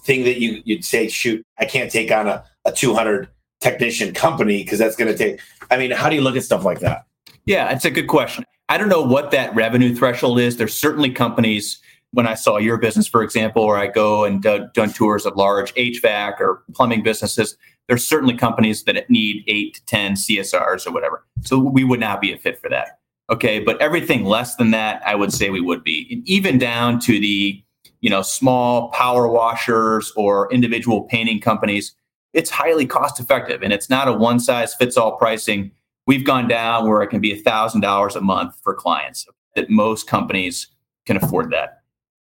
thing 0.05 0.25
that 0.25 0.41
you 0.41 0.63
you'd 0.65 0.85
say, 0.85 1.09
shoot, 1.09 1.45
I 1.59 1.65
can't 1.65 1.91
take 1.91 2.11
on 2.11 2.29
a, 2.29 2.45
a 2.65 2.73
200 2.73 3.29
technician 3.61 4.13
company 4.13 4.63
because 4.63 4.79
that's 4.79 4.97
going 4.97 5.11
to 5.11 5.17
take. 5.17 5.41
I 5.71 5.79
mean, 5.79 5.91
how 5.93 6.09
do 6.09 6.17
you 6.17 6.23
look 6.23 6.37
at 6.37 6.43
stuff 6.43 6.65
like 6.65 6.81
that? 6.81 7.07
Yeah, 7.47 7.71
it's 7.71 7.85
a 7.85 7.91
good 7.91 8.09
question. 8.09 8.45
I 8.69 8.79
don't 8.79 8.89
know 8.89 9.03
what 9.03 9.31
that 9.31 9.55
revenue 9.55 9.95
threshold 9.95 10.39
is. 10.41 10.57
There's 10.57 10.75
certainly 10.75 11.11
companies. 11.11 11.81
When 12.13 12.27
I 12.27 12.35
saw 12.35 12.59
your 12.59 12.77
business, 12.77 13.07
for 13.07 13.23
example, 13.23 13.67
where 13.67 13.79
I 13.79 13.87
go 13.87 14.25
and 14.25 14.45
uh, 14.45 14.67
done 14.75 14.93
tours 14.93 15.25
of 15.25 15.37
large 15.37 15.75
HVAC 15.75 16.41
or 16.41 16.63
plumbing 16.75 17.03
businesses, 17.03 17.57
there's 17.89 18.07
certainly 18.07 18.37
companies 18.37 18.85
that 18.85 19.09
need 19.11 19.45
eight 19.49 19.75
to 19.75 19.85
10 19.87 20.15
CSRs 20.15 20.87
or 20.87 20.93
whatever. 20.93 21.25
So 21.43 21.59
we 21.59 21.85
would 21.85 22.01
not 22.01 22.21
be 22.21 22.33
a 22.33 22.39
fit 22.39 22.61
for 22.61 22.69
that. 22.71 23.01
Okay. 23.31 23.61
But 23.61 23.81
everything 23.81 24.25
less 24.25 24.57
than 24.57 24.71
that, 24.73 25.03
I 25.07 25.15
would 25.15 25.33
say 25.33 25.51
we 25.51 25.61
would 25.61 25.83
be. 25.83 26.07
And 26.11 26.29
even 26.29 26.59
down 26.59 27.01
to 27.01 27.19
the, 27.19 27.63
you 28.01 28.11
know, 28.11 28.23
small 28.23 28.91
power 28.91 29.29
washers 29.29 30.13
or 30.17 30.53
individual 30.53 31.03
painting 31.03 31.41
companies, 31.41 31.95
it's 32.33 32.51
highly 32.51 32.87
cost 32.87 33.21
effective 33.21 33.63
and 33.63 33.73
it's 33.73 33.91
not 33.91 34.09
a 34.09 34.13
one 34.13 34.41
size 34.41 34.75
fits 34.75 34.97
all 34.97 35.17
pricing. 35.17 35.71
We've 36.07 36.25
gone 36.25 36.49
down 36.49 36.89
where 36.89 37.03
it 37.03 37.09
can 37.09 37.21
be 37.21 37.41
$1,000 37.41 38.17
a 38.17 38.21
month 38.21 38.55
for 38.63 38.75
clients 38.75 39.27
that 39.55 39.71
most 39.71 40.07
companies 40.07 40.69
can 41.07 41.17
afford 41.17 41.51
that 41.51 41.82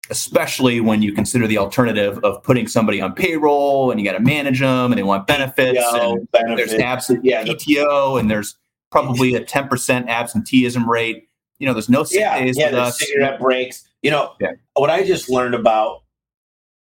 especially 0.09 0.81
when 0.81 1.01
you 1.01 1.13
consider 1.13 1.47
the 1.47 1.57
alternative 1.57 2.19
of 2.23 2.43
putting 2.43 2.67
somebody 2.67 3.01
on 3.01 3.13
payroll 3.13 3.89
and 3.91 3.99
you 3.99 4.05
got 4.05 4.17
to 4.17 4.23
manage 4.23 4.59
them 4.59 4.91
and 4.91 4.97
they 4.97 5.03
want 5.03 5.27
benefits 5.27 5.79
PTO, 5.79 6.13
and 6.13 6.31
benefits. 6.31 6.71
there's 6.71 6.81
absent 6.81 7.23
yeah, 7.23 7.43
PTO 7.43 8.19
and 8.19 8.29
there's 8.29 8.55
probably 8.91 9.35
a 9.35 9.41
10% 9.43 10.07
absenteeism 10.07 10.89
rate. 10.89 11.29
You 11.59 11.67
know, 11.67 11.73
there's 11.73 11.89
no 11.89 12.03
sick 12.03 12.19
yeah, 12.19 12.39
days 12.39 12.57
yeah, 12.57 12.71
with 12.71 12.75
us. 12.75 12.99
cigarette 12.99 13.39
breaks. 13.39 13.87
You 14.01 14.11
know, 14.11 14.33
yeah. 14.41 14.51
what 14.73 14.89
I 14.89 15.05
just 15.05 15.29
learned 15.29 15.55
about 15.55 16.03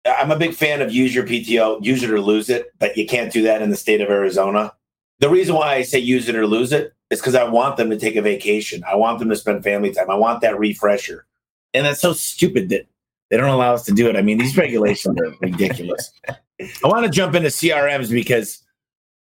I'm 0.05 0.33
a 0.33 0.37
big 0.37 0.55
fan 0.55 0.83
of 0.83 0.93
use 0.93 1.15
your 1.15 1.25
PTO, 1.25 1.85
use 1.85 2.03
it 2.03 2.11
or 2.11 2.21
lose 2.21 2.49
it, 2.49 2.73
but 2.79 2.97
you 2.97 3.07
can't 3.07 3.33
do 3.33 3.43
that 3.43 3.63
in 3.63 3.71
the 3.71 3.77
state 3.77 4.01
of 4.01 4.11
Arizona. 4.11 4.73
The 5.21 5.29
reason 5.29 5.55
why 5.55 5.75
I 5.75 5.83
say 5.83 6.01
use 6.01 6.29
it 6.29 6.35
or 6.35 6.47
lose 6.47 6.73
it 6.73 6.93
is 7.11 7.21
because 7.21 7.37
I 7.37 7.45
want 7.45 7.77
them 7.77 7.91
to 7.91 7.99
take 7.99 8.17
a 8.17 8.23
vacation. 8.23 8.83
I 8.91 8.97
want 8.97 9.21
them 9.21 9.29
to 9.29 9.37
spend 9.37 9.63
family 9.63 9.93
time. 9.93 10.11
I 10.11 10.17
want 10.17 10.41
that 10.41 10.59
refresher. 10.59 11.27
And 11.73 11.87
that's 11.87 12.01
so 12.01 12.13
stupid 12.13 12.69
that 12.71 12.87
they 13.33 13.39
don't 13.39 13.49
allow 13.49 13.73
us 13.73 13.83
to 13.85 13.93
do 13.93 14.11
it. 14.11 14.17
I 14.17 14.21
mean, 14.21 14.37
these 14.37 14.59
regulations 14.59 15.19
are 15.19 15.35
ridiculous. 15.41 16.13
I 16.61 16.87
want 16.87 17.07
to 17.07 17.11
jump 17.11 17.35
into 17.35 17.49
CRMs 17.49 18.11
because 18.11 18.63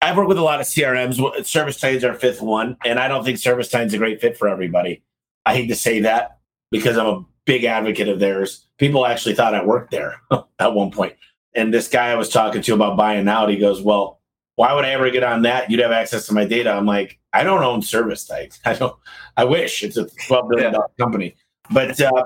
I've 0.02 0.19
worked 0.19 0.28
with 0.28 0.37
a 0.37 0.42
lot 0.42 0.61
of 0.61 0.66
CRMs. 0.66 1.14
Service 1.47 1.78
ServiceTitan's 1.78 2.04
our 2.04 2.12
fifth 2.12 2.42
one, 2.42 2.76
and 2.85 2.99
I 2.99 3.09
don't 3.09 3.25
think 3.25 3.38
Service 3.38 3.71
ServiceTitan's 3.71 3.95
a 3.95 3.99
great 3.99 4.21
fit 4.21 4.37
for 4.37 4.49
everybody. 4.49 5.02
I 5.47 5.54
hate 5.54 5.69
to 5.69 5.75
say 5.75 6.00
that 6.00 6.40
because 6.71 6.99
I'm 6.99 7.07
a 7.07 7.25
big 7.47 7.64
advocate 7.64 8.11
of 8.11 8.21
theirs. 8.21 8.66
People 8.76 9.07
actually 9.07 9.35
thought 9.35 9.54
I 9.54 9.64
worked 9.64 9.92
there 9.92 10.21
at 10.59 10.75
one 10.75 10.90
point. 10.90 11.14
And 11.54 11.73
this 11.73 11.88
guy 11.88 12.11
I 12.11 12.14
was 12.14 12.28
talking 12.28 12.61
to 12.61 12.75
about 12.75 12.99
buying 12.99 13.26
out, 13.28 13.49
he 13.49 13.57
goes, 13.57 13.81
Well, 13.81 14.21
why 14.57 14.75
would 14.75 14.85
I 14.85 14.90
ever 14.90 15.09
get 15.09 15.25
on 15.25 15.40
that? 15.42 15.71
You'd 15.71 15.81
have 15.81 15.90
access 15.90 16.26
to 16.26 16.35
my 16.35 16.45
data. 16.45 16.71
I'm 16.71 16.85
like, 16.85 17.19
I 17.33 17.45
don't 17.45 17.62
own 17.62 17.81
ServiceTitan. 17.81 18.59
I 18.66 18.75
don't 18.75 18.95
I 19.38 19.47
wish 19.47 19.83
it's 19.83 19.97
a 19.97 20.07
twelve 20.26 20.50
billion 20.50 20.75
dollar 20.75 20.90
yeah. 20.99 21.02
company. 21.02 21.35
But 21.71 21.99
uh, 21.99 22.25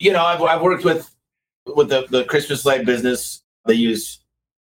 you 0.00 0.12
know, 0.12 0.24
I've, 0.24 0.42
I've 0.42 0.62
worked 0.62 0.84
with 0.84 1.08
with 1.66 1.90
the, 1.90 2.06
the 2.10 2.24
Christmas 2.24 2.64
light 2.64 2.84
business. 2.84 3.42
They 3.66 3.74
use 3.74 4.20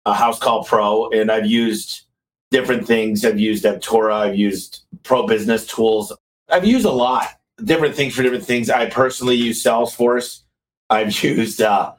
a 0.05 0.13
Housecall 0.13 0.67
Pro, 0.67 1.09
and 1.09 1.31
I've 1.31 1.47
used 1.47 2.03
different 2.51 2.85
things. 2.85 3.25
I've 3.25 3.39
used 3.39 3.63
Aptora. 3.63 4.13
I've 4.13 4.35
used 4.35 4.83
Pro 5.03 5.25
Business 5.25 5.65
Tools. 5.65 6.13
I've 6.49 6.65
used 6.65 6.85
a 6.85 6.91
lot 6.91 7.39
different 7.63 7.95
things 7.95 8.13
for 8.13 8.21
different 8.21 8.45
things. 8.45 8.69
I 8.69 8.89
personally 8.89 9.35
use 9.35 9.63
Salesforce. 9.63 10.41
I've 10.89 11.17
used 11.23 11.61
uh, 11.61 11.93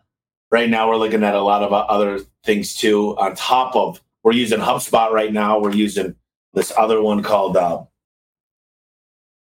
right 0.50 0.68
now. 0.68 0.88
We're 0.88 0.96
looking 0.96 1.24
at 1.24 1.34
a 1.34 1.42
lot 1.42 1.62
of 1.62 1.72
other 1.72 2.20
things 2.44 2.74
too. 2.74 3.16
On 3.16 3.34
top 3.34 3.74
of 3.74 4.00
we're 4.22 4.32
using 4.32 4.58
HubSpot 4.58 5.10
right 5.10 5.32
now. 5.32 5.58
We're 5.58 5.74
using 5.74 6.14
this 6.54 6.72
other 6.76 7.02
one 7.02 7.22
called 7.22 7.56
uh, 7.56 7.82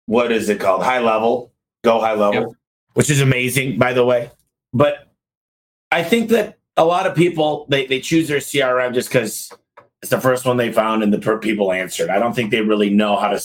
what 0.07 0.33
is 0.33 0.49
it 0.49 0.61
called? 0.61 0.83
High 0.83 1.01
Level. 1.01 1.53
Go 1.85 2.01
High 2.01 2.15
Level, 2.15 2.49
yep. 2.49 2.58
Which 2.99 3.11
is 3.11 3.21
amazing, 3.21 3.79
by 3.79 3.93
the 3.93 4.05
way. 4.05 4.29
But 4.73 5.07
I 5.93 6.03
think 6.03 6.31
that 6.31 6.59
a 6.77 6.85
lot 6.85 7.07
of 7.07 7.15
people 7.15 7.65
they 7.69 7.87
they 7.87 8.01
choose 8.01 8.27
their 8.27 8.39
CRM 8.39 8.93
just 8.93 9.09
because 9.09 9.53
it's 10.03 10.11
the 10.11 10.21
first 10.21 10.45
one 10.45 10.57
they 10.57 10.73
found 10.73 11.05
and 11.05 11.15
the 11.15 11.21
per- 11.21 11.39
people 11.39 11.71
answered. 11.71 12.11
I 12.11 12.19
don't 12.19 12.35
think 12.35 12.51
they 12.51 12.61
really 12.61 12.91
know 12.91 13.15
how 13.15 13.29
to. 13.29 13.41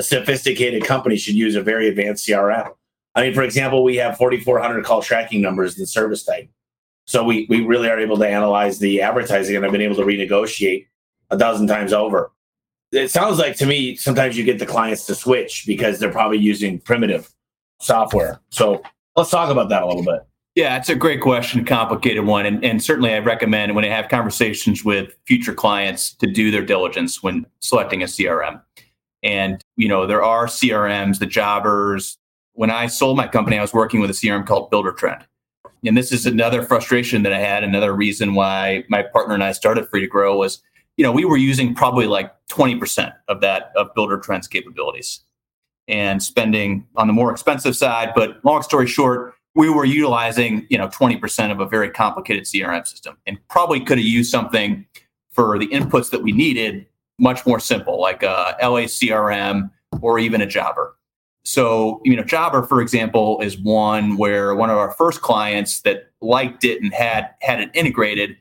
A 0.00 0.02
sophisticated 0.02 0.84
company 0.84 1.16
should 1.16 1.34
use 1.34 1.54
a 1.54 1.62
very 1.62 1.88
advanced 1.88 2.26
CRM. 2.26 2.72
I 3.14 3.22
mean, 3.22 3.34
for 3.34 3.42
example, 3.42 3.84
we 3.84 3.96
have 3.96 4.16
4,400 4.16 4.84
call 4.84 5.00
tracking 5.00 5.40
numbers 5.40 5.78
in 5.78 5.86
service 5.86 6.24
type. 6.24 6.48
So 7.04 7.22
we 7.22 7.46
we 7.48 7.64
really 7.64 7.88
are 7.88 8.00
able 8.00 8.16
to 8.16 8.28
analyze 8.28 8.80
the 8.80 9.00
advertising, 9.00 9.54
and 9.54 9.64
I've 9.64 9.70
been 9.70 9.80
able 9.80 9.96
to 9.96 10.02
renegotiate 10.02 10.88
a 11.30 11.36
dozen 11.36 11.68
times 11.68 11.92
over. 11.92 12.32
It 12.90 13.12
sounds 13.12 13.38
like 13.38 13.54
to 13.58 13.66
me 13.66 13.94
sometimes 13.94 14.36
you 14.36 14.42
get 14.44 14.58
the 14.58 14.66
clients 14.66 15.06
to 15.06 15.14
switch 15.14 15.66
because 15.68 16.00
they're 16.00 16.10
probably 16.10 16.38
using 16.38 16.80
primitive 16.80 17.32
software. 17.80 18.40
So 18.50 18.82
let's 19.16 19.30
talk 19.30 19.50
about 19.50 19.68
that 19.68 19.82
a 19.82 19.86
little 19.86 20.04
bit. 20.04 20.22
Yeah, 20.54 20.76
it's 20.76 20.88
a 20.88 20.96
great 20.96 21.20
question, 21.20 21.64
complicated 21.64 22.24
one. 22.24 22.44
And, 22.44 22.64
and 22.64 22.82
certainly 22.82 23.14
I 23.14 23.20
recommend 23.20 23.76
when 23.76 23.84
I 23.84 23.88
have 23.88 24.08
conversations 24.08 24.84
with 24.84 25.14
future 25.24 25.54
clients 25.54 26.12
to 26.14 26.26
do 26.26 26.50
their 26.50 26.64
diligence 26.64 27.22
when 27.22 27.46
selecting 27.60 28.02
a 28.02 28.06
CRM. 28.06 28.60
And, 29.22 29.62
you 29.76 29.88
know, 29.88 30.06
there 30.06 30.22
are 30.22 30.46
CRMs, 30.46 31.20
the 31.20 31.26
jobbers. 31.26 32.18
When 32.54 32.70
I 32.70 32.88
sold 32.88 33.16
my 33.16 33.28
company, 33.28 33.56
I 33.56 33.62
was 33.62 33.72
working 33.72 34.00
with 34.00 34.10
a 34.10 34.14
CRM 34.14 34.46
called 34.46 34.70
Buildertrend. 34.72 35.22
And 35.86 35.96
this 35.96 36.10
is 36.10 36.26
another 36.26 36.62
frustration 36.62 37.22
that 37.22 37.32
I 37.32 37.38
had. 37.38 37.62
Another 37.62 37.94
reason 37.94 38.34
why 38.34 38.84
my 38.88 39.02
partner 39.04 39.34
and 39.34 39.44
I 39.44 39.52
started 39.52 39.88
Free 39.88 40.00
to 40.00 40.08
Grow 40.08 40.36
was, 40.36 40.60
you 40.96 41.04
know, 41.04 41.12
we 41.12 41.24
were 41.24 41.36
using 41.36 41.72
probably 41.72 42.06
like 42.06 42.32
20% 42.48 43.12
of 43.28 43.40
that 43.42 43.70
of 43.76 43.94
Buildertrend's 43.94 44.48
capabilities 44.48 45.20
and 45.88 46.22
spending 46.22 46.86
on 46.96 47.06
the 47.06 47.12
more 47.12 47.30
expensive 47.30 47.76
side. 47.76 48.12
But 48.14 48.44
long 48.44 48.62
story 48.62 48.86
short, 48.86 49.34
we 49.58 49.68
were 49.68 49.84
utilizing 49.84 50.66
you 50.70 50.78
know 50.78 50.88
20% 50.88 51.50
of 51.50 51.60
a 51.60 51.66
very 51.66 51.90
complicated 51.90 52.44
crm 52.44 52.86
system 52.86 53.16
and 53.26 53.38
probably 53.48 53.80
could 53.80 53.98
have 53.98 54.06
used 54.06 54.30
something 54.30 54.86
for 55.30 55.58
the 55.58 55.66
inputs 55.68 56.10
that 56.10 56.22
we 56.22 56.32
needed 56.32 56.86
much 57.18 57.44
more 57.44 57.58
simple 57.58 58.00
like 58.00 58.22
a 58.22 58.56
la 58.62 58.86
crm 58.86 59.70
or 60.00 60.18
even 60.18 60.40
a 60.40 60.46
jobber 60.46 60.94
so 61.44 62.00
you 62.04 62.14
know 62.14 62.22
jobber 62.22 62.62
for 62.62 62.80
example 62.80 63.40
is 63.40 63.58
one 63.58 64.16
where 64.16 64.54
one 64.54 64.70
of 64.70 64.76
our 64.76 64.92
first 64.92 65.22
clients 65.22 65.80
that 65.80 66.10
liked 66.20 66.64
it 66.64 66.80
and 66.80 66.94
had 66.94 67.30
had 67.40 67.60
it 67.60 67.70
integrated 67.74 68.36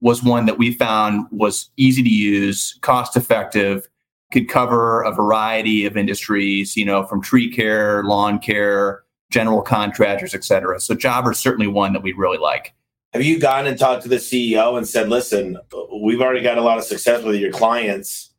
was 0.00 0.22
one 0.22 0.46
that 0.46 0.58
we 0.58 0.72
found 0.72 1.26
was 1.30 1.70
easy 1.76 2.02
to 2.02 2.08
use 2.08 2.78
cost 2.80 3.16
effective 3.16 3.88
could 4.32 4.48
cover 4.48 5.02
a 5.02 5.12
variety 5.12 5.84
of 5.84 5.96
industries 5.96 6.76
you 6.76 6.84
know 6.84 7.04
from 7.04 7.22
tree 7.22 7.50
care 7.50 8.02
lawn 8.04 8.38
care 8.38 9.02
general 9.32 9.62
contractors, 9.62 10.34
et 10.34 10.44
cetera. 10.44 10.78
So 10.78 10.94
Jobber 10.94 11.32
is 11.32 11.38
certainly 11.38 11.66
one 11.66 11.92
that 11.94 12.02
we 12.02 12.12
really 12.12 12.38
like. 12.38 12.74
Have 13.12 13.24
you 13.24 13.40
gone 13.40 13.66
and 13.66 13.78
talked 13.78 14.04
to 14.04 14.08
the 14.08 14.16
CEO 14.16 14.76
and 14.78 14.86
said, 14.86 15.08
listen, 15.08 15.58
we've 16.00 16.20
already 16.20 16.42
got 16.42 16.58
a 16.58 16.62
lot 16.62 16.78
of 16.78 16.84
success 16.84 17.24
with 17.24 17.36
your 17.36 17.50
clients. 17.50 18.30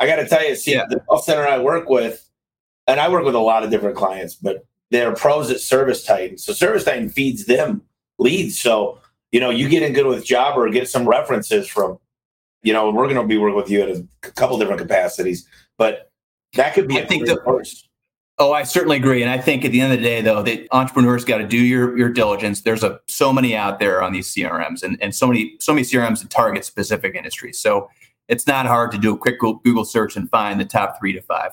I 0.00 0.06
got 0.06 0.16
to 0.16 0.26
tell 0.26 0.46
you, 0.46 0.56
see, 0.56 0.72
yeah. 0.72 0.84
the 0.88 1.00
call 1.00 1.22
center 1.22 1.46
I 1.46 1.58
work 1.58 1.88
with, 1.88 2.28
and 2.86 2.98
I 2.98 3.08
work 3.08 3.24
with 3.24 3.34
a 3.34 3.38
lot 3.38 3.62
of 3.62 3.70
different 3.70 3.96
clients, 3.96 4.34
but 4.34 4.66
they're 4.90 5.14
pros 5.14 5.50
at 5.50 5.58
ServiceTitan. 5.58 6.40
So 6.40 6.52
ServiceTitan 6.52 7.12
feeds 7.12 7.46
them 7.46 7.82
leads. 8.18 8.60
So, 8.60 8.98
you 9.32 9.40
know, 9.40 9.50
you 9.50 9.68
get 9.68 9.82
in 9.82 9.92
good 9.92 10.06
with 10.06 10.24
Jobber, 10.24 10.68
get 10.70 10.88
some 10.88 11.08
references 11.08 11.66
from, 11.66 11.98
you 12.64 12.72
know, 12.72 12.90
we're 12.90 13.04
going 13.04 13.16
to 13.16 13.26
be 13.26 13.38
working 13.38 13.56
with 13.56 13.70
you 13.70 13.82
at 13.82 13.90
a 13.90 14.06
couple 14.32 14.58
different 14.58 14.80
capacities, 14.80 15.46
but 15.78 16.10
that 16.54 16.74
could 16.74 16.88
be 16.88 16.98
I 16.98 17.04
think 17.04 17.26
the 17.26 17.40
first. 17.44 17.88
Oh, 18.38 18.52
I 18.52 18.64
certainly 18.64 18.96
agree, 18.96 19.22
and 19.22 19.30
I 19.30 19.38
think 19.38 19.64
at 19.64 19.70
the 19.70 19.80
end 19.80 19.92
of 19.92 19.98
the 20.00 20.04
day, 20.04 20.20
though, 20.20 20.42
that 20.42 20.66
entrepreneurs 20.72 21.24
got 21.24 21.38
to 21.38 21.46
do 21.46 21.58
your 21.58 21.96
your 21.96 22.08
diligence. 22.08 22.62
There's 22.62 22.82
a 22.82 22.98
so 23.06 23.32
many 23.32 23.54
out 23.54 23.78
there 23.78 24.02
on 24.02 24.12
these 24.12 24.34
CRMs, 24.34 24.82
and 24.82 25.00
and 25.00 25.14
so 25.14 25.28
many 25.28 25.56
so 25.60 25.72
many 25.72 25.86
CRMs 25.86 26.20
that 26.20 26.30
target 26.30 26.64
specific 26.64 27.14
industries. 27.14 27.60
So 27.60 27.88
it's 28.28 28.46
not 28.46 28.66
hard 28.66 28.90
to 28.92 28.98
do 28.98 29.14
a 29.14 29.18
quick 29.18 29.38
Google 29.38 29.84
search 29.84 30.16
and 30.16 30.28
find 30.30 30.58
the 30.58 30.64
top 30.64 30.98
three 30.98 31.12
to 31.12 31.22
five. 31.22 31.52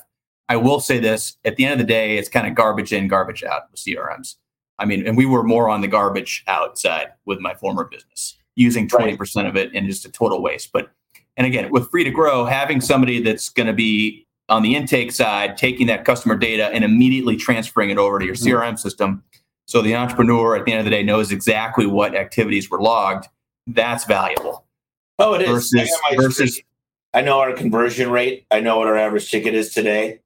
I 0.49 0.55
will 0.55 0.79
say 0.79 0.97
this: 0.97 1.37
at 1.45 1.55
the 1.55 1.65
end 1.65 1.73
of 1.73 1.79
the 1.79 1.91
day, 1.93 2.17
it's 2.17 2.29
kind 2.29 2.47
of 2.47 2.55
garbage 2.55 2.93
in, 2.93 3.07
garbage 3.07 3.43
out 3.43 3.63
with 3.69 3.79
CRMs. 3.79 4.35
I 4.79 4.85
mean, 4.85 5.05
and 5.05 5.15
we 5.15 5.27
were 5.27 5.43
more 5.43 5.69
on 5.69 5.81
the 5.81 5.87
garbage 5.87 6.43
outside 6.47 7.09
with 7.25 7.39
my 7.39 7.53
former 7.53 7.83
business, 7.83 8.37
using 8.55 8.87
twenty 8.87 9.15
percent 9.15 9.47
of 9.47 9.55
it 9.55 9.71
and 9.75 9.87
just 9.87 10.05
a 10.05 10.11
total 10.11 10.41
waste. 10.41 10.71
But 10.73 10.89
and 11.41 11.47
again, 11.47 11.71
with 11.71 11.89
free 11.89 12.03
to 12.03 12.11
grow, 12.11 12.45
having 12.45 12.79
somebody 12.79 13.19
that's 13.19 13.49
going 13.49 13.65
to 13.65 13.73
be 13.73 14.27
on 14.47 14.61
the 14.61 14.75
intake 14.75 15.11
side, 15.11 15.57
taking 15.57 15.87
that 15.87 16.05
customer 16.05 16.35
data 16.35 16.67
and 16.67 16.83
immediately 16.83 17.35
transferring 17.35 17.89
it 17.89 17.97
over 17.97 18.19
to 18.19 18.25
your 18.25 18.35
CRM 18.35 18.61
mm-hmm. 18.61 18.75
system. 18.75 19.23
So 19.65 19.81
the 19.81 19.95
entrepreneur 19.95 20.55
at 20.55 20.65
the 20.65 20.71
end 20.71 20.81
of 20.81 20.85
the 20.85 20.91
day 20.91 21.01
knows 21.01 21.31
exactly 21.31 21.87
what 21.87 22.15
activities 22.15 22.69
were 22.69 22.79
logged. 22.79 23.27
That's 23.65 24.05
valuable. 24.05 24.65
Oh, 25.17 25.33
it 25.33 25.41
is. 25.41 25.71
Versus, 25.71 25.91
I 26.11 26.15
versus 26.15 26.61
I 27.15 27.21
know 27.21 27.39
our 27.39 27.53
conversion 27.53 28.11
rate. 28.11 28.45
I 28.51 28.59
know 28.59 28.77
what 28.77 28.85
our 28.85 28.97
average 28.97 29.31
ticket 29.31 29.55
is 29.55 29.73
today. 29.73 30.19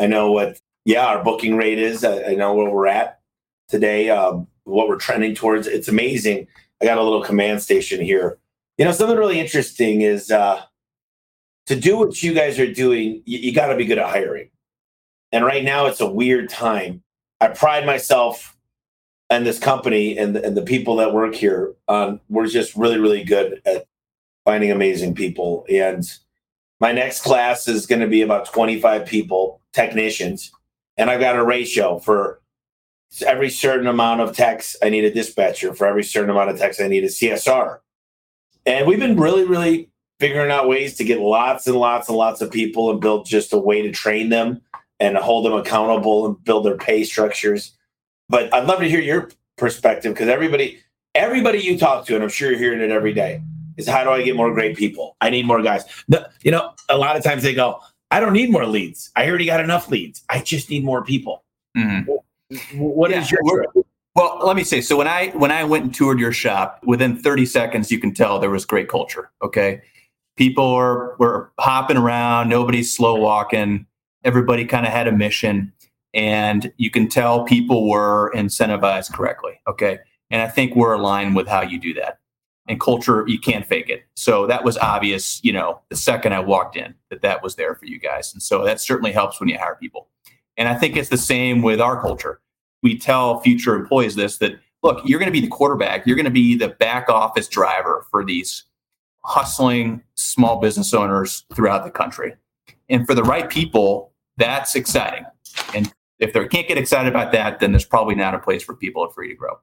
I 0.00 0.08
know 0.08 0.32
what 0.32 0.60
yeah, 0.84 1.06
our 1.06 1.22
booking 1.22 1.56
rate 1.56 1.78
is. 1.78 2.02
I, 2.02 2.30
I 2.30 2.34
know 2.34 2.54
where 2.54 2.68
we're 2.68 2.88
at 2.88 3.20
today, 3.68 4.10
um, 4.10 4.48
what 4.64 4.88
we're 4.88 4.98
trending 4.98 5.36
towards. 5.36 5.68
It's 5.68 5.86
amazing. 5.86 6.48
I 6.82 6.86
got 6.86 6.98
a 6.98 7.02
little 7.04 7.22
command 7.22 7.62
station 7.62 8.00
here. 8.00 8.38
You 8.78 8.84
know, 8.84 8.92
something 8.92 9.16
really 9.16 9.40
interesting 9.40 10.02
is 10.02 10.30
uh, 10.30 10.62
to 11.66 11.76
do 11.76 11.96
what 11.96 12.22
you 12.22 12.34
guys 12.34 12.58
are 12.58 12.72
doing, 12.72 13.22
you, 13.24 13.38
you 13.38 13.52
got 13.54 13.68
to 13.68 13.76
be 13.76 13.86
good 13.86 13.98
at 13.98 14.08
hiring. 14.08 14.50
And 15.32 15.44
right 15.44 15.64
now, 15.64 15.86
it's 15.86 16.00
a 16.00 16.10
weird 16.10 16.48
time. 16.48 17.02
I 17.40 17.48
pride 17.48 17.86
myself 17.86 18.56
and 19.30 19.46
this 19.46 19.58
company 19.58 20.16
and 20.16 20.36
the, 20.36 20.44
and 20.44 20.56
the 20.56 20.62
people 20.62 20.96
that 20.96 21.12
work 21.12 21.34
here 21.34 21.74
on 21.88 22.20
we're 22.28 22.46
just 22.46 22.76
really 22.76 22.98
really 22.98 23.24
good 23.24 23.60
at 23.66 23.86
finding 24.44 24.70
amazing 24.70 25.14
people 25.14 25.64
and 25.68 26.10
my 26.80 26.92
next 26.92 27.22
class 27.22 27.66
is 27.68 27.86
going 27.86 28.00
to 28.00 28.06
be 28.06 28.22
about 28.22 28.46
25 28.46 29.06
people 29.06 29.60
technicians 29.72 30.52
and 30.96 31.10
i've 31.10 31.20
got 31.20 31.36
a 31.36 31.44
ratio 31.44 31.98
for 31.98 32.40
every 33.26 33.50
certain 33.50 33.86
amount 33.86 34.20
of 34.20 34.34
techs 34.36 34.76
i 34.82 34.88
need 34.88 35.04
a 35.04 35.12
dispatcher 35.12 35.74
for 35.74 35.86
every 35.86 36.04
certain 36.04 36.30
amount 36.30 36.50
of 36.50 36.58
techs 36.58 36.80
i 36.80 36.88
need 36.88 37.04
a 37.04 37.08
csr 37.08 37.78
and 38.66 38.86
we've 38.86 38.98
been 38.98 39.18
really 39.18 39.44
really 39.44 39.88
figuring 40.18 40.50
out 40.50 40.68
ways 40.68 40.96
to 40.96 41.04
get 41.04 41.20
lots 41.20 41.66
and 41.66 41.76
lots 41.76 42.08
and 42.08 42.16
lots 42.16 42.40
of 42.40 42.50
people 42.50 42.90
and 42.90 43.00
build 43.00 43.26
just 43.26 43.52
a 43.52 43.58
way 43.58 43.82
to 43.82 43.92
train 43.92 44.28
them 44.28 44.60
and 44.98 45.16
hold 45.16 45.44
them 45.44 45.52
accountable 45.52 46.26
and 46.26 46.42
build 46.44 46.64
their 46.64 46.76
pay 46.76 47.04
structures 47.04 47.76
but 48.28 48.52
I'd 48.52 48.66
love 48.66 48.80
to 48.80 48.88
hear 48.88 49.00
your 49.00 49.30
perspective 49.56 50.12
because 50.14 50.28
everybody, 50.28 50.80
everybody 51.14 51.58
you 51.58 51.78
talk 51.78 52.06
to, 52.06 52.14
and 52.14 52.22
I'm 52.22 52.30
sure 52.30 52.50
you're 52.50 52.58
hearing 52.58 52.80
it 52.80 52.90
every 52.90 53.12
day, 53.12 53.40
is 53.76 53.88
how 53.88 54.04
do 54.04 54.10
I 54.10 54.22
get 54.22 54.36
more 54.36 54.52
great 54.52 54.76
people? 54.76 55.16
I 55.20 55.30
need 55.30 55.46
more 55.46 55.62
guys. 55.62 55.84
The, 56.08 56.28
you 56.42 56.50
know, 56.50 56.72
a 56.88 56.96
lot 56.96 57.16
of 57.16 57.22
times 57.22 57.42
they 57.42 57.54
go, 57.54 57.80
I 58.10 58.20
don't 58.20 58.32
need 58.32 58.50
more 58.50 58.66
leads. 58.66 59.10
I 59.16 59.28
already 59.28 59.46
got 59.46 59.60
enough 59.60 59.88
leads. 59.88 60.24
I 60.28 60.40
just 60.40 60.70
need 60.70 60.84
more 60.84 61.04
people. 61.04 61.44
Mm-hmm. 61.76 62.78
What 62.78 63.10
yeah, 63.10 63.20
is 63.20 63.30
your 63.30 63.40
well, 64.16 64.40
let 64.42 64.56
me 64.56 64.64
say. 64.64 64.80
So 64.80 64.96
when 64.96 65.06
I 65.06 65.28
when 65.28 65.52
I 65.52 65.62
went 65.62 65.84
and 65.84 65.94
toured 65.94 66.18
your 66.18 66.32
shop, 66.32 66.80
within 66.84 67.16
30 67.16 67.46
seconds, 67.46 67.92
you 67.92 68.00
can 68.00 68.12
tell 68.12 68.40
there 68.40 68.50
was 68.50 68.64
great 68.64 68.88
culture. 68.88 69.30
Okay, 69.42 69.82
people 70.36 70.74
were 70.74 71.14
were 71.18 71.52
hopping 71.60 71.96
around. 71.96 72.48
Nobody's 72.48 72.94
slow 72.94 73.14
walking. 73.14 73.86
Everybody 74.24 74.64
kind 74.64 74.84
of 74.86 74.92
had 74.92 75.06
a 75.06 75.12
mission 75.12 75.72
and 76.16 76.72
you 76.78 76.90
can 76.90 77.08
tell 77.08 77.44
people 77.44 77.90
were 77.90 78.32
incentivized 78.34 79.12
correctly. 79.12 79.60
Okay. 79.68 79.98
And 80.30 80.40
I 80.40 80.48
think 80.48 80.74
we're 80.74 80.94
aligned 80.94 81.36
with 81.36 81.46
how 81.46 81.60
you 81.60 81.78
do 81.78 81.92
that. 81.94 82.18
And 82.66 82.80
culture, 82.80 83.24
you 83.28 83.38
can't 83.38 83.66
fake 83.66 83.90
it. 83.90 84.04
So 84.16 84.46
that 84.46 84.64
was 84.64 84.78
obvious, 84.78 85.40
you 85.44 85.52
know, 85.52 85.82
the 85.90 85.94
second 85.94 86.32
I 86.32 86.40
walked 86.40 86.74
in 86.74 86.94
that 87.10 87.20
that 87.20 87.42
was 87.42 87.54
there 87.54 87.74
for 87.76 87.84
you 87.84 88.00
guys. 88.00 88.32
And 88.32 88.42
so 88.42 88.64
that 88.64 88.80
certainly 88.80 89.12
helps 89.12 89.38
when 89.38 89.50
you 89.50 89.58
hire 89.58 89.76
people. 89.76 90.08
And 90.56 90.68
I 90.68 90.74
think 90.74 90.96
it's 90.96 91.10
the 91.10 91.18
same 91.18 91.60
with 91.60 91.80
our 91.82 92.00
culture. 92.00 92.40
We 92.82 92.98
tell 92.98 93.40
future 93.40 93.74
employees 93.74 94.14
this 94.14 94.38
that, 94.38 94.58
look, 94.82 95.02
you're 95.04 95.18
going 95.18 95.32
to 95.32 95.32
be 95.32 95.40
the 95.40 95.48
quarterback, 95.48 96.06
you're 96.06 96.16
going 96.16 96.24
to 96.24 96.30
be 96.30 96.56
the 96.56 96.68
back 96.68 97.08
office 97.08 97.48
driver 97.48 98.06
for 98.10 98.24
these 98.24 98.64
hustling 99.24 100.02
small 100.14 100.60
business 100.60 100.94
owners 100.94 101.44
throughout 101.52 101.84
the 101.84 101.90
country. 101.90 102.34
And 102.88 103.06
for 103.06 103.14
the 103.14 103.24
right 103.24 103.50
people, 103.50 104.12
that's 104.36 104.74
exciting. 104.76 105.24
And 105.74 105.92
if 106.20 106.32
they 106.32 106.46
can't 106.46 106.68
get 106.68 106.78
excited 106.78 107.08
about 107.08 107.32
that, 107.32 107.58
then 107.58 107.72
there's 107.72 107.84
probably 107.84 108.14
not 108.14 108.34
a 108.34 108.38
place 108.38 108.62
for 108.62 108.74
people 108.74 109.04
at 109.04 109.12
Free 109.14 109.28
to 109.28 109.34
Grow. 109.34 109.58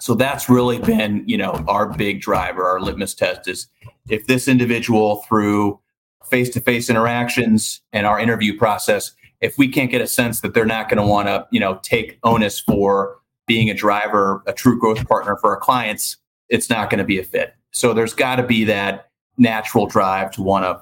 So 0.00 0.14
that's 0.14 0.48
really 0.48 0.78
been, 0.78 1.22
you 1.26 1.36
know, 1.36 1.64
our 1.68 1.86
big 1.86 2.20
driver, 2.20 2.64
our 2.64 2.80
litmus 2.80 3.14
test 3.14 3.46
is 3.46 3.68
if 4.08 4.26
this 4.26 4.48
individual 4.48 5.24
through 5.28 5.78
face-to-face 6.28 6.90
interactions 6.90 7.82
and 7.92 8.06
our 8.06 8.18
interview 8.18 8.56
process, 8.58 9.12
if 9.44 9.58
we 9.58 9.68
can't 9.68 9.90
get 9.90 10.00
a 10.00 10.06
sense 10.06 10.40
that 10.40 10.54
they're 10.54 10.64
not 10.64 10.88
going 10.88 10.96
to 10.96 11.06
want 11.06 11.28
to, 11.28 11.46
you 11.50 11.60
know, 11.60 11.78
take 11.82 12.18
onus 12.22 12.58
for 12.58 13.18
being 13.46 13.68
a 13.68 13.74
driver, 13.74 14.42
a 14.46 14.54
true 14.54 14.80
growth 14.80 15.06
partner 15.06 15.36
for 15.36 15.50
our 15.50 15.60
clients, 15.60 16.16
it's 16.48 16.70
not 16.70 16.88
going 16.88 16.98
to 16.98 17.04
be 17.04 17.18
a 17.18 17.22
fit. 17.22 17.54
So 17.70 17.92
there's 17.92 18.14
got 18.14 18.36
to 18.36 18.42
be 18.42 18.64
that 18.64 19.10
natural 19.36 19.86
drive 19.86 20.30
to 20.32 20.42
want 20.42 20.64
to 20.64 20.80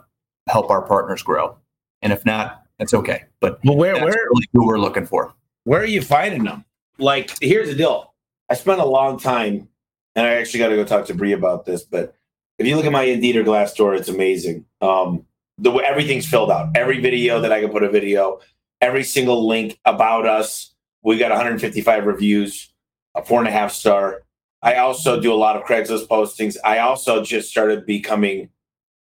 help 0.49 0.71
our 0.71 0.81
partners 0.81 1.25
grow. 1.25 1.57
And 2.03 2.13
if 2.13 2.25
not, 2.25 2.63
that's 2.79 2.95
okay. 2.95 3.25
But 3.41 3.59
well, 3.65 3.77
where 3.77 3.95
where 3.95 4.13
really 4.13 4.47
who 4.53 4.65
we're 4.65 4.79
looking 4.79 5.07
for? 5.07 5.35
Where 5.65 5.81
are 5.81 5.87
you 5.87 6.01
finding 6.01 6.45
them? 6.45 6.65
Like, 6.99 7.33
here's 7.41 7.69
the 7.69 7.75
deal. 7.75 8.15
I 8.49 8.55
spent 8.55 8.81
a 8.81 8.87
long 8.87 9.19
time, 9.19 9.69
and 10.15 10.25
I 10.25 10.35
actually 10.35 10.59
got 10.59 10.69
to 10.69 10.77
go 10.77 10.85
talk 10.85 11.07
to 11.07 11.15
Bree 11.15 11.33
about 11.33 11.65
this. 11.65 11.83
But 11.83 12.15
if 12.59 12.67
you 12.67 12.77
look 12.77 12.85
at 12.85 12.93
my 12.93 13.03
Indeed 13.03 13.37
or 13.37 13.43
Glassdoor, 13.43 13.99
it's 13.99 14.09
amazing. 14.09 14.67
Um, 14.81 15.27
the 15.59 15.73
everything's 15.73 16.27
filled 16.27 16.51
out. 16.51 16.71
Every 16.75 17.01
video 17.01 17.41
that 17.41 17.53
I 17.53 17.61
can 17.61 17.71
put 17.71 17.83
a 17.83 17.91
video, 17.91 18.41
every 18.83 19.05
single 19.05 19.47
link 19.47 19.79
about 19.87 20.27
us. 20.27 20.75
We 21.03 21.17
got 21.17 21.31
155 21.31 22.05
reviews, 22.05 22.71
a 23.15 23.25
four 23.25 23.39
and 23.39 23.49
a 23.49 23.53
half 23.53 23.73
star. 23.73 24.23
I 24.61 24.77
also 24.77 25.21
do 25.21 25.33
a 25.33 25.35
lot 25.35 25.57
of 25.57 25.63
Craigslist 25.63 26.09
postings. 26.09 26.57
I 26.65 26.79
also 26.79 27.23
just 27.23 27.51
started 27.51 27.87
becoming 27.87 28.51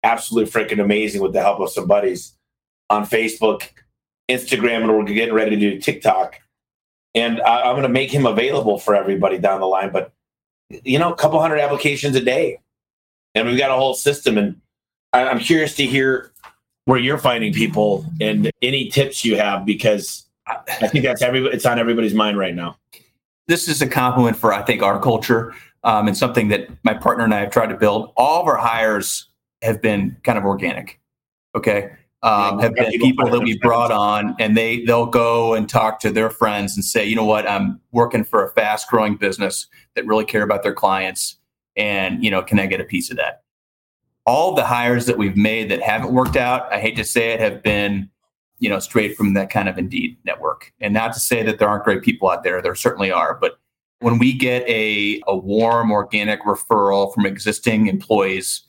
absolutely 0.02 0.50
freaking 0.50 0.80
amazing 0.80 1.20
with 1.20 1.32
the 1.32 1.42
help 1.42 1.60
of 1.60 1.70
some 1.70 1.86
buddies 1.86 2.34
on 2.90 3.06
Facebook, 3.06 3.68
Instagram, 4.30 4.82
and 4.82 4.88
we're 4.88 5.04
getting 5.04 5.34
ready 5.34 5.50
to 5.50 5.56
do 5.56 5.80
TikTok. 5.80 6.40
And 7.14 7.40
I, 7.42 7.68
am 7.68 7.74
going 7.74 7.82
to 7.82 7.88
make 7.88 8.10
him 8.10 8.26
available 8.26 8.78
for 8.78 8.94
everybody 8.94 9.38
down 9.38 9.60
the 9.60 9.66
line. 9.66 9.92
But 9.92 10.12
you 10.70 10.98
know, 10.98 11.12
a 11.12 11.16
couple 11.16 11.40
hundred 11.40 11.58
applications 11.58 12.16
a 12.16 12.20
day, 12.20 12.58
and 13.34 13.46
we've 13.46 13.58
got 13.58 13.70
a 13.70 13.74
whole 13.74 13.94
system. 13.94 14.38
And 14.38 14.60
I, 15.12 15.28
I'm 15.28 15.38
curious 15.38 15.76
to 15.76 15.86
hear 15.86 16.31
where 16.84 16.98
you're 16.98 17.18
finding 17.18 17.52
people 17.52 18.04
and 18.20 18.50
any 18.60 18.88
tips 18.88 19.24
you 19.24 19.36
have 19.36 19.64
because 19.64 20.26
I 20.46 20.88
think 20.88 21.04
that's 21.04 21.22
everybody. 21.22 21.54
It's 21.54 21.66
on 21.66 21.78
everybody's 21.78 22.14
mind 22.14 22.38
right 22.38 22.54
now. 22.54 22.76
This 23.48 23.68
is 23.68 23.82
a 23.82 23.86
compliment 23.86 24.36
for 24.36 24.52
I 24.52 24.62
think 24.62 24.82
our 24.82 25.00
culture 25.00 25.54
um, 25.84 26.08
and 26.08 26.16
something 26.16 26.48
that 26.48 26.68
my 26.84 26.94
partner 26.94 27.24
and 27.24 27.34
I 27.34 27.40
have 27.40 27.50
tried 27.50 27.68
to 27.68 27.76
build. 27.76 28.12
All 28.16 28.40
of 28.40 28.48
our 28.48 28.56
hires 28.56 29.28
have 29.62 29.80
been 29.80 30.16
kind 30.24 30.38
of 30.38 30.44
organic. 30.44 31.00
Okay, 31.54 31.90
um, 32.22 32.60
have 32.60 32.74
been 32.74 32.90
people 32.92 33.28
that 33.30 33.40
we 33.40 33.58
brought 33.58 33.90
on 33.90 34.36
and 34.38 34.56
they 34.56 34.84
they'll 34.84 35.06
go 35.06 35.54
and 35.54 35.68
talk 35.68 35.98
to 36.00 36.10
their 36.10 36.30
friends 36.30 36.76
and 36.76 36.84
say 36.84 37.04
you 37.04 37.16
know 37.16 37.24
what 37.24 37.48
i'm 37.48 37.80
working 37.90 38.22
for 38.22 38.44
a 38.44 38.50
fast 38.50 38.88
growing 38.88 39.16
business 39.16 39.66
that 39.96 40.06
really 40.06 40.24
care 40.24 40.42
about 40.42 40.62
their 40.62 40.74
clients 40.74 41.36
and 41.76 42.22
you 42.22 42.30
know 42.30 42.40
can 42.40 42.60
i 42.60 42.66
get 42.66 42.80
a 42.80 42.84
piece 42.84 43.10
of 43.10 43.16
that 43.16 43.41
all 44.24 44.54
the 44.54 44.64
hires 44.64 45.06
that 45.06 45.18
we've 45.18 45.37
made 45.37 45.70
that 45.70 45.82
haven't 45.82 46.12
worked 46.12 46.37
out 46.37 46.72
i 46.72 46.78
hate 46.78 46.96
to 46.96 47.04
say 47.04 47.32
it 47.32 47.40
have 47.40 47.62
been 47.62 48.08
you 48.58 48.68
know 48.68 48.78
straight 48.78 49.16
from 49.16 49.35
that 49.35 49.50
kind 49.50 49.68
of 49.68 49.78
indeed 49.78 50.16
network 50.24 50.72
and 50.80 50.94
not 50.94 51.12
to 51.12 51.20
say 51.20 51.42
that 51.42 51.58
there 51.58 51.68
aren't 51.68 51.85
great 51.85 52.02
people 52.02 52.30
out 52.30 52.42
there 52.42 52.62
there 52.62 52.74
certainly 52.74 53.11
are 53.11 53.37
but 53.40 53.58
when 54.00 54.18
we 54.18 54.32
get 54.32 54.68
a, 54.68 55.22
a 55.28 55.37
warm 55.37 55.92
organic 55.92 56.42
referral 56.42 57.14
from 57.14 57.24
existing 57.24 57.87
employees 57.87 58.66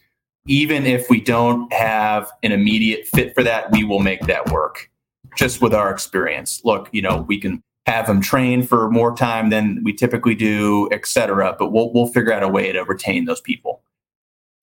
even 0.47 0.85
if 0.85 1.09
we 1.09 1.21
don't 1.21 1.71
have 1.71 2.31
an 2.43 2.51
immediate 2.51 3.07
fit 3.07 3.33
for 3.33 3.43
that, 3.43 3.71
we 3.71 3.83
will 3.83 3.99
make 3.99 4.21
that 4.21 4.51
work 4.51 4.89
just 5.37 5.61
with 5.61 5.73
our 5.73 5.89
experience. 5.89 6.61
Look, 6.63 6.89
you 6.91 7.01
know, 7.01 7.25
we 7.27 7.39
can 7.39 7.63
have 7.85 8.07
them 8.07 8.21
train 8.21 8.63
for 8.63 8.89
more 8.89 9.15
time 9.15 9.49
than 9.49 9.81
we 9.83 9.93
typically 9.93 10.35
do, 10.35 10.89
et 10.91 11.05
cetera, 11.05 11.55
but 11.57 11.71
we'll, 11.71 11.91
we'll 11.93 12.07
figure 12.07 12.33
out 12.33 12.43
a 12.43 12.47
way 12.47 12.71
to 12.71 12.83
retain 12.83 13.25
those 13.25 13.41
people. 13.41 13.81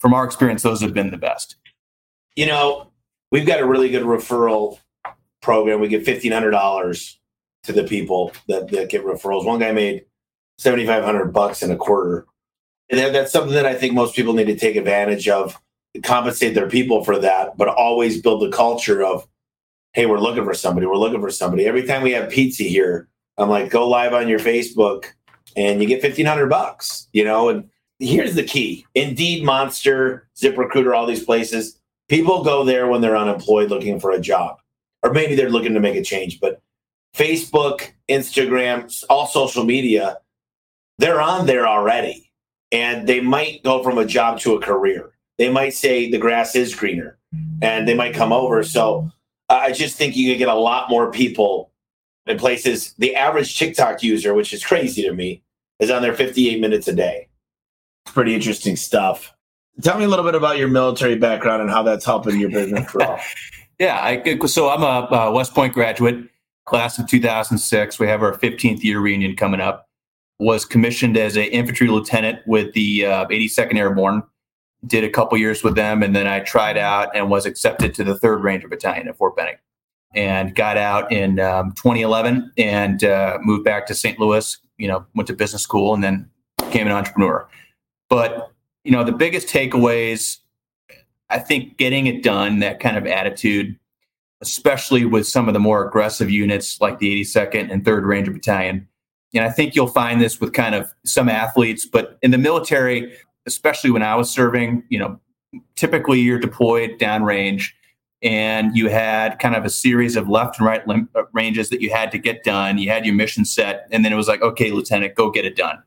From 0.00 0.14
our 0.14 0.24
experience, 0.24 0.62
those 0.62 0.80
have 0.80 0.94
been 0.94 1.10
the 1.10 1.16
best. 1.16 1.56
You 2.34 2.46
know, 2.46 2.90
we've 3.30 3.46
got 3.46 3.60
a 3.60 3.66
really 3.66 3.90
good 3.90 4.04
referral 4.04 4.78
program. 5.40 5.80
We 5.80 5.88
give 5.88 6.02
$1,500 6.02 7.16
to 7.64 7.72
the 7.72 7.84
people 7.84 8.32
that, 8.48 8.68
that 8.70 8.88
get 8.88 9.04
referrals. 9.04 9.44
One 9.44 9.60
guy 9.60 9.72
made 9.72 10.04
7,500 10.58 11.32
bucks 11.32 11.62
in 11.62 11.70
a 11.70 11.76
quarter. 11.76 12.26
And 12.88 13.14
that's 13.14 13.30
something 13.30 13.54
that 13.54 13.66
I 13.66 13.74
think 13.74 13.94
most 13.94 14.16
people 14.16 14.32
need 14.32 14.46
to 14.46 14.56
take 14.56 14.76
advantage 14.76 15.28
of 15.28 15.56
compensate 16.02 16.54
their 16.54 16.68
people 16.68 17.04
for 17.04 17.18
that, 17.18 17.56
but 17.56 17.68
always 17.68 18.22
build 18.22 18.42
the 18.42 18.56
culture 18.56 19.02
of, 19.02 19.26
hey, 19.92 20.06
we're 20.06 20.20
looking 20.20 20.44
for 20.44 20.54
somebody. 20.54 20.86
We're 20.86 20.96
looking 20.96 21.20
for 21.20 21.30
somebody. 21.30 21.66
Every 21.66 21.84
time 21.84 22.02
we 22.02 22.12
have 22.12 22.30
pizza 22.30 22.62
here, 22.62 23.08
I'm 23.38 23.48
like, 23.48 23.70
go 23.70 23.88
live 23.88 24.14
on 24.14 24.28
your 24.28 24.38
Facebook 24.38 25.06
and 25.56 25.82
you 25.82 25.88
get 25.88 26.02
1500 26.02 26.48
bucks, 26.48 27.08
you 27.12 27.24
know? 27.24 27.48
And 27.48 27.68
here's 28.00 28.34
the 28.34 28.42
key 28.42 28.86
Indeed, 28.94 29.44
Monster, 29.44 30.28
ZipRecruiter, 30.36 30.96
all 30.96 31.06
these 31.06 31.24
places, 31.24 31.78
people 32.08 32.42
go 32.42 32.64
there 32.64 32.88
when 32.88 33.00
they're 33.00 33.16
unemployed 33.16 33.70
looking 33.70 34.00
for 34.00 34.10
a 34.10 34.20
job, 34.20 34.58
or 35.02 35.12
maybe 35.12 35.34
they're 35.34 35.50
looking 35.50 35.74
to 35.74 35.80
make 35.80 35.96
a 35.96 36.02
change. 36.02 36.40
But 36.40 36.60
Facebook, 37.14 37.92
Instagram, 38.08 38.92
all 39.08 39.26
social 39.26 39.64
media, 39.64 40.18
they're 40.98 41.20
on 41.20 41.46
there 41.46 41.66
already. 41.66 42.26
And 42.72 43.08
they 43.08 43.20
might 43.20 43.64
go 43.64 43.82
from 43.82 43.98
a 43.98 44.04
job 44.04 44.38
to 44.40 44.54
a 44.54 44.60
career 44.60 45.12
they 45.40 45.48
might 45.48 45.72
say 45.72 46.10
the 46.10 46.18
grass 46.18 46.54
is 46.54 46.74
greener 46.74 47.16
and 47.62 47.88
they 47.88 47.94
might 47.94 48.12
come 48.12 48.30
over. 48.30 48.62
So 48.62 49.10
I 49.48 49.72
just 49.72 49.96
think 49.96 50.14
you 50.14 50.30
could 50.30 50.36
get 50.36 50.50
a 50.50 50.54
lot 50.54 50.90
more 50.90 51.10
people 51.10 51.70
in 52.26 52.36
places. 52.36 52.92
The 52.98 53.16
average 53.16 53.58
TikTok 53.58 54.02
user, 54.02 54.34
which 54.34 54.52
is 54.52 54.62
crazy 54.62 55.00
to 55.00 55.14
me, 55.14 55.42
is 55.78 55.90
on 55.90 56.02
there 56.02 56.12
58 56.12 56.60
minutes 56.60 56.88
a 56.88 56.92
day. 56.92 57.26
Pretty 58.12 58.34
interesting 58.34 58.76
stuff. 58.76 59.32
Tell 59.82 59.98
me 59.98 60.04
a 60.04 60.08
little 60.08 60.24
bit 60.24 60.34
about 60.34 60.58
your 60.58 60.68
military 60.68 61.16
background 61.16 61.62
and 61.62 61.70
how 61.70 61.82
that's 61.82 62.04
helping 62.04 62.38
your 62.38 62.50
business 62.50 62.90
grow. 62.90 63.16
yeah, 63.78 64.00
I, 64.02 64.46
so 64.46 64.68
I'm 64.68 64.82
a, 64.82 65.14
a 65.14 65.32
West 65.32 65.54
Point 65.54 65.72
graduate. 65.72 66.28
class 66.66 66.98
of 66.98 67.08
2006. 67.08 67.98
We 67.98 68.06
have 68.06 68.22
our 68.22 68.36
15th 68.36 68.82
year 68.82 69.00
reunion 69.00 69.36
coming 69.36 69.60
up. 69.60 69.86
Was 70.38 70.64
commissioned 70.64 71.16
as 71.16 71.36
an 71.36 71.44
infantry 71.44 71.88
lieutenant 71.88 72.40
with 72.46 72.72
the 72.74 73.06
uh, 73.06 73.26
82nd 73.26 73.76
Airborne. 73.76 74.22
Did 74.86 75.04
a 75.04 75.10
couple 75.10 75.36
years 75.36 75.62
with 75.62 75.74
them, 75.74 76.02
and 76.02 76.16
then 76.16 76.26
I 76.26 76.40
tried 76.40 76.78
out 76.78 77.14
and 77.14 77.28
was 77.28 77.44
accepted 77.44 77.94
to 77.94 78.04
the 78.04 78.14
3rd 78.14 78.42
Ranger 78.42 78.68
Battalion 78.68 79.08
at 79.08 79.16
Fort 79.18 79.36
Benning. 79.36 79.56
And 80.14 80.54
got 80.54 80.76
out 80.76 81.12
in 81.12 81.38
um, 81.38 81.72
2011 81.72 82.52
and 82.56 83.04
uh, 83.04 83.38
moved 83.42 83.64
back 83.64 83.86
to 83.86 83.94
St. 83.94 84.18
Louis. 84.18 84.58
You 84.78 84.88
know, 84.88 85.06
went 85.14 85.26
to 85.26 85.34
business 85.34 85.62
school 85.62 85.94
and 85.94 86.02
then 86.02 86.28
became 86.58 86.86
an 86.86 86.92
entrepreneur. 86.92 87.46
But 88.10 88.52
you 88.84 88.92
know, 88.92 89.04
the 89.04 89.12
biggest 89.12 89.48
takeaways, 89.48 90.38
I 91.30 91.38
think, 91.38 91.76
getting 91.76 92.06
it 92.06 92.22
done, 92.22 92.58
that 92.58 92.80
kind 92.80 92.96
of 92.96 93.06
attitude, 93.06 93.78
especially 94.40 95.04
with 95.04 95.26
some 95.26 95.48
of 95.48 95.54
the 95.54 95.60
more 95.60 95.86
aggressive 95.86 96.30
units 96.30 96.80
like 96.80 96.98
the 96.98 97.22
82nd 97.22 97.70
and 97.70 97.84
3rd 97.84 98.06
Ranger 98.06 98.32
Battalion. 98.32 98.88
And 99.34 99.44
I 99.44 99.50
think 99.50 99.74
you'll 99.74 99.86
find 99.86 100.20
this 100.20 100.40
with 100.40 100.52
kind 100.52 100.74
of 100.74 100.92
some 101.04 101.28
athletes, 101.28 101.86
but 101.86 102.18
in 102.22 102.30
the 102.30 102.38
military, 102.38 103.14
especially 103.46 103.90
when 103.90 104.02
I 104.02 104.16
was 104.16 104.30
serving, 104.30 104.82
you 104.88 104.98
know, 104.98 105.20
typically 105.76 106.20
you're 106.20 106.38
deployed 106.38 106.98
downrange 106.98 107.70
and 108.22 108.76
you 108.76 108.88
had 108.88 109.38
kind 109.38 109.54
of 109.54 109.64
a 109.64 109.70
series 109.70 110.16
of 110.16 110.28
left 110.28 110.58
and 110.58 110.66
right 110.66 110.86
lim- 110.86 111.08
uh, 111.14 111.22
ranges 111.32 111.70
that 111.70 111.80
you 111.80 111.90
had 111.90 112.10
to 112.12 112.18
get 112.18 112.44
done. 112.44 112.76
You 112.76 112.90
had 112.90 113.06
your 113.06 113.14
mission 113.14 113.44
set, 113.44 113.86
and 113.90 114.04
then 114.04 114.12
it 114.12 114.16
was 114.16 114.28
like, 114.28 114.42
okay, 114.42 114.72
Lieutenant, 114.72 115.14
go 115.14 115.30
get 115.30 115.44
it 115.44 115.56
done. 115.56 115.82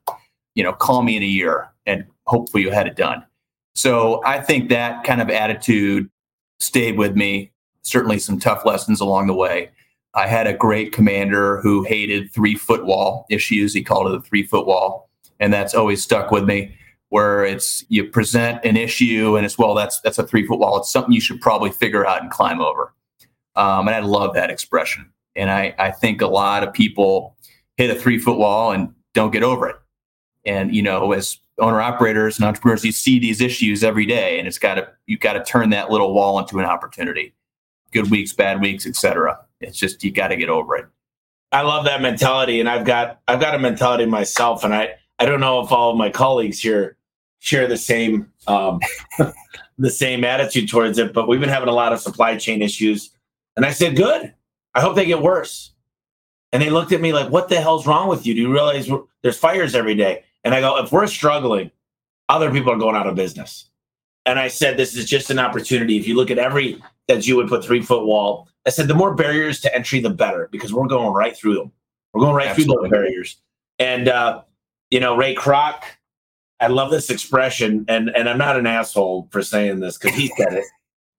You 0.55 0.63
know, 0.63 0.73
call 0.73 1.03
me 1.03 1.15
in 1.15 1.23
a 1.23 1.27
year 1.27 1.69
and 1.85 2.05
hopefully 2.25 2.63
you 2.63 2.71
had 2.71 2.87
it 2.87 2.95
done. 2.95 3.23
So 3.75 4.21
I 4.25 4.39
think 4.41 4.69
that 4.69 5.03
kind 5.03 5.21
of 5.21 5.29
attitude 5.29 6.09
stayed 6.59 6.97
with 6.97 7.15
me 7.15 7.51
certainly 7.81 8.17
some 8.17 8.39
tough 8.39 8.65
lessons 8.65 9.01
along 9.01 9.27
the 9.27 9.33
way. 9.33 9.69
I 10.15 10.27
had 10.27 10.47
a 10.47 10.53
great 10.53 10.91
commander 10.91 11.59
who 11.61 11.83
hated 11.83 12.31
three 12.31 12.55
foot 12.55 12.85
wall 12.85 13.25
issues. 13.29 13.73
He 13.73 13.83
called 13.83 14.07
it 14.07 14.11
the 14.11 14.21
three 14.21 14.43
foot 14.43 14.65
wall. 14.65 15.09
And 15.39 15.51
that's 15.51 15.73
always 15.73 16.01
stuck 16.01 16.31
with 16.31 16.45
me 16.45 16.75
where 17.13 17.45
it's 17.45 17.83
you 17.89 18.03
present 18.03 18.59
an 18.65 18.75
issue 18.75 19.37
and 19.37 19.45
it's 19.45 19.55
well 19.55 19.75
that's 19.75 20.01
that's 20.01 20.17
a 20.17 20.25
three 20.25 20.47
foot 20.47 20.57
wall 20.57 20.79
it's 20.79 20.91
something 20.91 21.13
you 21.13 21.21
should 21.21 21.39
probably 21.39 21.69
figure 21.69 22.07
out 22.07 22.23
and 22.23 22.31
climb 22.31 22.59
over 22.59 22.91
um, 23.55 23.87
and 23.87 23.95
i 23.95 23.99
love 23.99 24.33
that 24.33 24.49
expression 24.49 25.07
and 25.35 25.51
I, 25.51 25.75
I 25.77 25.91
think 25.91 26.23
a 26.23 26.27
lot 26.27 26.63
of 26.63 26.73
people 26.73 27.37
hit 27.77 27.91
a 27.91 27.95
three 27.95 28.17
foot 28.17 28.39
wall 28.39 28.71
and 28.71 28.91
don't 29.13 29.29
get 29.29 29.43
over 29.43 29.69
it 29.69 29.75
and 30.43 30.75
you 30.75 30.81
know 30.81 31.11
as 31.11 31.37
owner 31.59 31.79
operators 31.81 32.37
and 32.37 32.45
entrepreneurs 32.45 32.83
you 32.83 32.91
see 32.91 33.19
these 33.19 33.39
issues 33.39 33.83
every 33.83 34.05
day 34.05 34.39
and 34.39 34.47
it's 34.47 34.57
got 34.57 34.75
to 34.75 34.87
you've 35.05 35.19
got 35.19 35.33
to 35.33 35.43
turn 35.43 35.69
that 35.69 35.91
little 35.91 36.13
wall 36.13 36.39
into 36.39 36.57
an 36.59 36.65
opportunity 36.65 37.33
good 37.93 38.11
weeks, 38.11 38.33
bad 38.33 38.59
weeks, 38.59 38.85
etc. 38.85 39.39
It's 39.61 39.77
just 39.77 40.03
you 40.03 40.11
got 40.11 40.29
to 40.29 40.35
get 40.35 40.49
over 40.49 40.75
it. 40.75 40.85
I 41.51 41.61
love 41.61 41.85
that 41.85 42.01
mentality, 42.01 42.59
and 42.59 42.67
I've 42.67 42.85
got 42.85 43.21
I've 43.27 43.39
got 43.39 43.55
a 43.55 43.59
mentality 43.59 44.05
myself, 44.05 44.63
and 44.63 44.73
I 44.73 44.95
I 45.19 45.25
don't 45.25 45.39
know 45.39 45.61
if 45.61 45.71
all 45.71 45.91
of 45.91 45.97
my 45.97 46.09
colleagues 46.09 46.59
here 46.59 46.97
share 47.39 47.67
the 47.67 47.77
same 47.77 48.31
um, 48.47 48.79
the 49.77 49.91
same 49.91 50.23
attitude 50.23 50.67
towards 50.67 50.97
it, 50.97 51.13
but 51.13 51.27
we've 51.27 51.39
been 51.39 51.49
having 51.49 51.69
a 51.69 51.73
lot 51.73 51.93
of 51.93 52.01
supply 52.01 52.35
chain 52.37 52.61
issues, 52.61 53.11
and 53.55 53.65
I 53.65 53.71
said, 53.71 53.95
"Good. 53.95 54.33
I 54.73 54.81
hope 54.81 54.95
they 54.95 55.05
get 55.05 55.21
worse." 55.21 55.69
And 56.51 56.61
they 56.61 56.69
looked 56.69 56.91
at 56.91 57.01
me 57.01 57.13
like, 57.13 57.31
"What 57.31 57.49
the 57.49 57.61
hell's 57.61 57.85
wrong 57.85 58.09
with 58.09 58.25
you? 58.25 58.33
Do 58.33 58.41
you 58.41 58.51
realize 58.51 58.89
there's 59.21 59.37
fires 59.37 59.75
every 59.75 59.95
day?" 59.95 60.23
And 60.43 60.53
I 60.53 60.61
go, 60.61 60.77
"If 60.77 60.91
we're 60.91 61.07
struggling, 61.07 61.71
other 62.29 62.51
people 62.51 62.71
are 62.71 62.77
going 62.77 62.95
out 62.95 63.07
of 63.07 63.15
business." 63.15 63.69
And 64.25 64.39
I 64.39 64.47
said, 64.47 64.77
"This 64.77 64.95
is 64.95 65.05
just 65.05 65.29
an 65.29 65.39
opportunity. 65.39 65.97
If 65.97 66.07
you 66.07 66.15
look 66.15 66.31
at 66.31 66.37
every 66.37 66.81
that 67.07 67.27
you 67.27 67.35
would 67.35 67.47
put 67.47 67.63
three 67.63 67.81
foot 67.81 68.05
wall. 68.05 68.47
I 68.65 68.69
said 68.69 68.87
the 68.87 68.95
more 68.95 69.13
barriers 69.13 69.59
to 69.61 69.75
entry, 69.75 69.99
the 69.99 70.09
better 70.09 70.49
because 70.51 70.73
we're 70.73 70.87
going 70.87 71.13
right 71.13 71.35
through 71.35 71.55
them. 71.55 71.71
We're 72.13 72.21
going 72.21 72.35
right 72.35 72.47
Absolutely. 72.47 72.75
through 72.75 72.83
those 72.83 72.91
barriers. 72.91 73.37
And 73.79 74.07
uh, 74.07 74.41
you 74.89 74.99
know, 74.99 75.17
Ray 75.17 75.35
Kroc, 75.35 75.83
I 76.59 76.67
love 76.67 76.91
this 76.91 77.09
expression, 77.09 77.85
and 77.87 78.09
and 78.15 78.29
I'm 78.29 78.37
not 78.37 78.57
an 78.57 78.67
asshole 78.67 79.27
for 79.31 79.41
saying 79.41 79.79
this 79.79 79.97
because 79.97 80.15
he 80.15 80.27
said 80.37 80.53
it. 80.53 80.65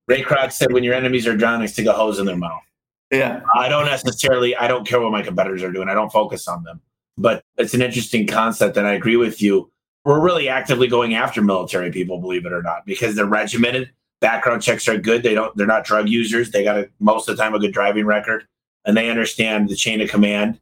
Ray 0.09 0.23
Kroc 0.23 0.53
said, 0.53 0.73
"When 0.73 0.85
your 0.85 0.95
enemies 0.95 1.27
are 1.27 1.37
drowning, 1.37 1.69
stick 1.69 1.87
a 1.87 1.93
hose 1.93 2.19
in 2.19 2.27
their 2.27 2.37
mouth." 2.37 2.63
Yeah, 3.11 3.43
I 3.55 3.69
don't 3.69 3.87
necessarily. 3.87 4.57
I 4.57 4.69
don't 4.69 4.87
care 4.87 5.01
what 5.01 5.13
my 5.13 5.23
competitors 5.23 5.63
are 5.63 5.73
doing. 5.73 5.89
I 5.89 5.95
don't 5.95 6.11
focus 6.11 6.49
on 6.49 6.63
them. 6.63 6.81
But 7.17 7.45
it's 7.57 7.75
an 7.75 7.83
interesting 7.83 8.27
concept, 8.27 8.77
and 8.77 8.87
I 8.87 8.95
agree 8.95 9.17
with 9.17 9.41
you. 9.41 9.71
We're 10.05 10.21
really 10.21 10.49
actively 10.49 10.89
going 10.89 11.15
after 11.15 11.41
military 11.41 11.91
people, 11.91 12.21
believe 12.21 12.45
it 12.45 12.53
or 12.53 12.63
not, 12.63 12.85
because 12.85 13.15
they're 13.15 13.25
regimented 13.25 13.91
background 14.25 14.63
checks 14.63 14.89
are 14.89 14.97
good. 14.97 15.23
They 15.23 15.35
don't 15.35 15.55
they're 15.57 15.67
not 15.67 15.85
drug 15.85 16.09
users. 16.09 16.51
They 16.51 16.65
got 16.65 16.79
a, 16.79 16.91
most 16.99 17.29
of 17.29 17.37
the 17.37 17.43
time 17.43 17.55
a 17.55 17.59
good 17.59 17.75
driving 17.75 18.07
record, 18.07 18.47
and 18.87 18.97
they 18.97 19.11
understand 19.11 19.69
the 19.69 19.77
chain 19.77 20.01
of 20.01 20.09
command. 20.09 20.59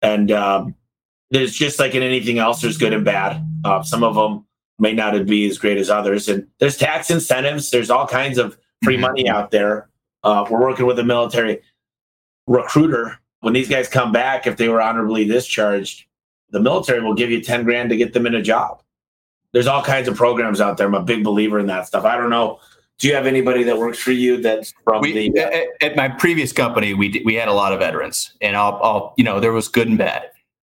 And 0.00 0.30
um, 0.30 0.76
there's 1.30 1.52
just 1.52 1.80
like 1.80 1.96
in 1.96 2.04
anything 2.04 2.38
else, 2.38 2.60
there's 2.62 2.78
good 2.78 2.92
and 2.92 3.04
bad. 3.04 3.44
Uh, 3.64 3.82
some 3.82 4.04
of 4.04 4.14
them 4.14 4.46
may 4.78 4.92
not 4.92 5.26
be 5.26 5.48
as 5.48 5.58
great 5.58 5.76
as 5.76 5.90
others, 5.90 6.28
and 6.28 6.46
there's 6.60 6.76
tax 6.76 7.10
incentives. 7.10 7.70
There's 7.70 7.90
all 7.90 8.06
kinds 8.06 8.38
of 8.38 8.56
free 8.82 8.94
mm-hmm. 8.94 9.02
money 9.02 9.28
out 9.28 9.50
there. 9.50 9.88
Uh, 10.22 10.46
we're 10.48 10.60
working 10.60 10.86
with 10.86 10.98
a 11.00 11.04
military 11.04 11.62
recruiter. 12.46 13.18
When 13.40 13.54
these 13.54 13.68
guys 13.68 13.88
come 13.88 14.12
back, 14.12 14.46
if 14.46 14.56
they 14.56 14.68
were 14.68 14.82
honorably 14.82 15.26
discharged, 15.26 16.04
the 16.50 16.60
military 16.60 17.00
will 17.00 17.14
give 17.14 17.30
you 17.30 17.40
10 17.40 17.64
grand 17.64 17.90
to 17.90 17.96
get 17.96 18.12
them 18.12 18.26
in 18.26 18.34
a 18.34 18.42
job. 18.42 18.82
There's 19.52 19.66
all 19.66 19.82
kinds 19.82 20.08
of 20.08 20.16
programs 20.16 20.60
out 20.60 20.76
there. 20.76 20.86
I'm 20.86 20.94
a 20.94 21.02
big 21.02 21.24
believer 21.24 21.58
in 21.58 21.66
that 21.66 21.86
stuff. 21.86 22.04
I 22.04 22.16
don't 22.16 22.30
know 22.30 22.60
do 23.00 23.08
you 23.08 23.14
have 23.14 23.26
anybody 23.26 23.62
that 23.64 23.78
works 23.78 23.98
for 23.98 24.12
you 24.12 24.40
that's 24.40 24.72
from 24.84 25.00
we, 25.00 25.30
the 25.30 25.40
uh, 25.40 25.48
at, 25.48 25.66
at, 25.80 25.96
my 25.96 26.08
previous 26.08 26.52
company 26.52 26.94
we 26.94 27.20
we 27.24 27.34
had 27.34 27.48
a 27.48 27.52
lot 27.52 27.72
of 27.72 27.80
veterans 27.80 28.34
and 28.40 28.56
I'll, 28.56 28.78
I'll 28.82 29.14
you 29.16 29.24
know 29.24 29.40
there 29.40 29.52
was 29.52 29.66
good 29.66 29.88
and 29.88 29.98
bad 29.98 30.30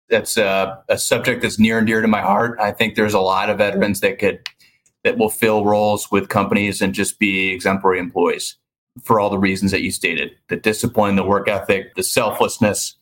that's 0.10 0.38
a, 0.38 0.82
a, 0.88 0.97
subject 0.97 1.41
that's 1.41 1.58
near 1.60 1.78
and 1.78 1.88
dear 1.88 2.02
to 2.02 2.08
my 2.08 2.21
heart 2.21 2.58
i 2.62 2.71
think 2.71 2.95
there's 2.95 3.13
a 3.13 3.19
lot 3.19 3.50
of 3.50 3.58
veterans 3.58 4.00
that 4.00 4.19
could 4.19 4.47
that 5.04 5.17
will 5.17 5.30
fill 5.30 5.65
roles 5.65 6.12
with 6.12 6.30
companies 6.30 6.82
and 6.82 6.93
just 6.93 7.19
be 7.19 7.52
exemplary 7.52 8.00
employees 8.00 8.56
for 9.04 9.19
all 9.19 9.30
the 9.30 9.38
reasons 9.38 9.71
that 9.71 9.82
you 9.82 9.91
stated 9.91 10.32
the 10.49 10.56
discipline 10.56 11.15
the 11.15 11.23
work 11.23 11.47
ethic 11.47 11.95
the 11.95 12.04
selflessness 12.04 12.95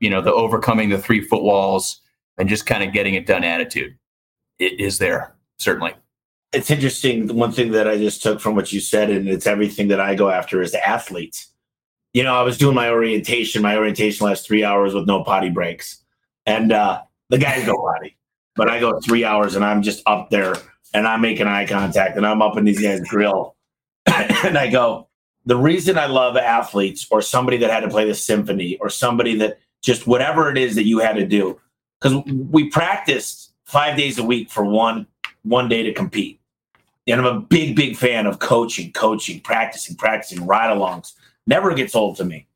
you 0.00 0.10
know 0.10 0.20
the 0.20 0.32
overcoming 0.32 0.88
the 0.88 0.98
three 0.98 1.20
foot 1.20 1.42
walls 1.42 2.00
and 2.38 2.48
just 2.48 2.66
kind 2.66 2.82
of 2.82 2.92
getting 2.92 3.14
it 3.14 3.26
done 3.26 3.44
attitude 3.44 3.96
it 4.58 4.80
is 4.80 4.98
there 4.98 5.34
certainly 5.58 5.94
it's 6.52 6.70
interesting. 6.70 7.26
The 7.26 7.34
One 7.34 7.52
thing 7.52 7.72
that 7.72 7.88
I 7.88 7.98
just 7.98 8.22
took 8.22 8.40
from 8.40 8.54
what 8.54 8.72
you 8.72 8.80
said, 8.80 9.10
and 9.10 9.28
it's 9.28 9.46
everything 9.46 9.88
that 9.88 10.00
I 10.00 10.14
go 10.14 10.30
after 10.30 10.62
is 10.62 10.74
athletes. 10.74 11.48
You 12.12 12.22
know, 12.22 12.34
I 12.34 12.42
was 12.42 12.56
doing 12.56 12.74
my 12.74 12.88
orientation. 12.88 13.62
My 13.62 13.76
orientation 13.76 14.26
lasts 14.26 14.46
three 14.46 14.64
hours 14.64 14.94
with 14.94 15.06
no 15.06 15.22
potty 15.22 15.50
breaks, 15.50 16.02
and 16.46 16.72
uh, 16.72 17.02
the 17.28 17.38
guys 17.38 17.66
go 17.66 17.76
potty, 17.76 18.16
but 18.54 18.70
I 18.70 18.80
go 18.80 18.98
three 19.00 19.24
hours, 19.24 19.54
and 19.54 19.64
I'm 19.64 19.82
just 19.82 20.02
up 20.06 20.30
there, 20.30 20.54
and 20.94 21.06
I'm 21.06 21.20
making 21.20 21.46
eye 21.46 21.66
contact, 21.66 22.16
and 22.16 22.26
I'm 22.26 22.40
up 22.40 22.56
in 22.56 22.64
these 22.64 22.80
guys' 22.80 23.00
grill, 23.00 23.56
and 24.06 24.56
I 24.56 24.70
go. 24.70 25.05
The 25.46 25.56
reason 25.56 25.96
I 25.96 26.06
love 26.06 26.36
athletes, 26.36 27.06
or 27.10 27.22
somebody 27.22 27.56
that 27.58 27.70
had 27.70 27.80
to 27.80 27.88
play 27.88 28.04
the 28.04 28.14
symphony, 28.14 28.76
or 28.80 28.90
somebody 28.90 29.36
that 29.36 29.58
just 29.82 30.06
whatever 30.06 30.50
it 30.50 30.58
is 30.58 30.74
that 30.74 30.84
you 30.84 30.98
had 30.98 31.16
to 31.16 31.26
do, 31.26 31.58
because 32.00 32.22
we 32.26 32.68
practiced 32.68 33.52
five 33.64 33.96
days 33.96 34.18
a 34.18 34.24
week 34.24 34.50
for 34.50 34.64
one 34.64 35.06
one 35.42 35.68
day 35.68 35.82
to 35.84 35.92
compete. 35.92 36.40
And 37.06 37.20
I'm 37.20 37.26
a 37.26 37.40
big, 37.40 37.76
big 37.76 37.96
fan 37.96 38.26
of 38.26 38.40
coaching, 38.40 38.92
coaching, 38.92 39.40
practicing, 39.40 39.94
practicing, 39.94 40.44
ride 40.44 40.76
alongs. 40.76 41.12
Never 41.46 41.72
gets 41.72 41.94
old 41.94 42.16
to 42.16 42.24
me. 42.24 42.48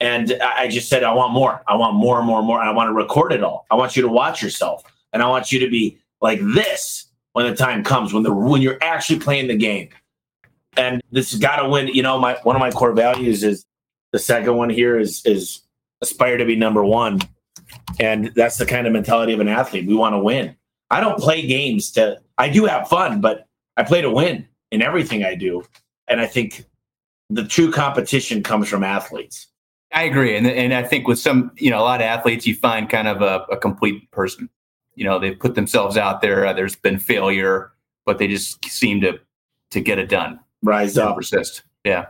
And 0.00 0.36
I 0.42 0.66
just 0.66 0.88
said, 0.88 1.04
I 1.04 1.12
want 1.12 1.32
more. 1.32 1.62
I 1.68 1.76
want 1.76 1.94
more 1.94 2.18
and 2.18 2.26
more 2.26 2.38
and 2.38 2.46
more. 2.46 2.60
I 2.60 2.72
want 2.72 2.88
to 2.88 2.92
record 2.92 3.32
it 3.32 3.44
all. 3.44 3.66
I 3.70 3.76
want 3.76 3.94
you 3.94 4.02
to 4.02 4.08
watch 4.08 4.42
yourself. 4.42 4.82
And 5.12 5.22
I 5.22 5.28
want 5.28 5.52
you 5.52 5.60
to 5.60 5.70
be 5.70 5.98
like 6.20 6.40
this 6.42 7.06
when 7.34 7.46
the 7.48 7.54
time 7.54 7.84
comes, 7.84 8.12
when 8.12 8.24
the 8.24 8.32
when 8.32 8.60
you're 8.60 8.82
actually 8.82 9.20
playing 9.20 9.46
the 9.46 9.56
game. 9.56 9.90
And 10.76 11.02
this 11.10 11.30
has 11.32 11.40
got 11.40 11.56
to 11.56 11.68
win. 11.68 11.88
You 11.88 12.02
know, 12.02 12.18
my 12.18 12.38
one 12.42 12.56
of 12.56 12.60
my 12.60 12.70
core 12.70 12.92
values 12.92 13.44
is 13.44 13.64
the 14.12 14.18
second 14.18 14.56
one 14.56 14.70
here 14.70 14.98
is 14.98 15.24
is 15.24 15.62
aspire 16.00 16.36
to 16.36 16.44
be 16.44 16.56
number 16.56 16.84
one. 16.84 17.20
And 18.00 18.32
that's 18.34 18.56
the 18.56 18.66
kind 18.66 18.86
of 18.86 18.92
mentality 18.92 19.32
of 19.32 19.40
an 19.40 19.48
athlete. 19.48 19.86
We 19.86 19.94
want 19.94 20.14
to 20.14 20.18
win. 20.18 20.56
I 20.90 21.00
don't 21.00 21.18
play 21.18 21.46
games 21.46 21.90
to 21.92 22.20
I 22.38 22.48
do 22.48 22.64
have 22.64 22.88
fun, 22.88 23.20
but 23.20 23.46
I 23.76 23.82
play 23.82 24.02
to 24.02 24.10
win 24.10 24.46
in 24.70 24.82
everything 24.82 25.24
I 25.24 25.34
do. 25.34 25.64
And 26.08 26.20
I 26.20 26.26
think 26.26 26.64
the 27.30 27.44
true 27.44 27.70
competition 27.70 28.42
comes 28.42 28.68
from 28.68 28.84
athletes. 28.84 29.46
I 29.92 30.04
agree. 30.04 30.36
And, 30.36 30.46
and 30.46 30.72
I 30.72 30.82
think 30.82 31.06
with 31.06 31.18
some, 31.18 31.50
you 31.56 31.70
know, 31.70 31.78
a 31.78 31.84
lot 31.84 32.00
of 32.00 32.06
athletes, 32.06 32.46
you 32.46 32.54
find 32.54 32.88
kind 32.88 33.08
of 33.08 33.20
a, 33.20 33.44
a 33.52 33.56
complete 33.56 34.10
person. 34.10 34.48
You 34.94 35.04
know, 35.04 35.18
they 35.18 35.32
put 35.32 35.54
themselves 35.54 35.96
out 35.96 36.20
there. 36.20 36.46
Uh, 36.46 36.52
there's 36.52 36.76
been 36.76 36.98
failure, 36.98 37.72
but 38.04 38.18
they 38.18 38.26
just 38.26 38.64
seem 38.64 39.00
to 39.02 39.18
to 39.70 39.80
get 39.80 39.98
it 39.98 40.08
done. 40.08 40.38
Rise 40.62 40.96
up. 40.96 41.16
Persist. 41.16 41.62
Yeah. 41.84 42.06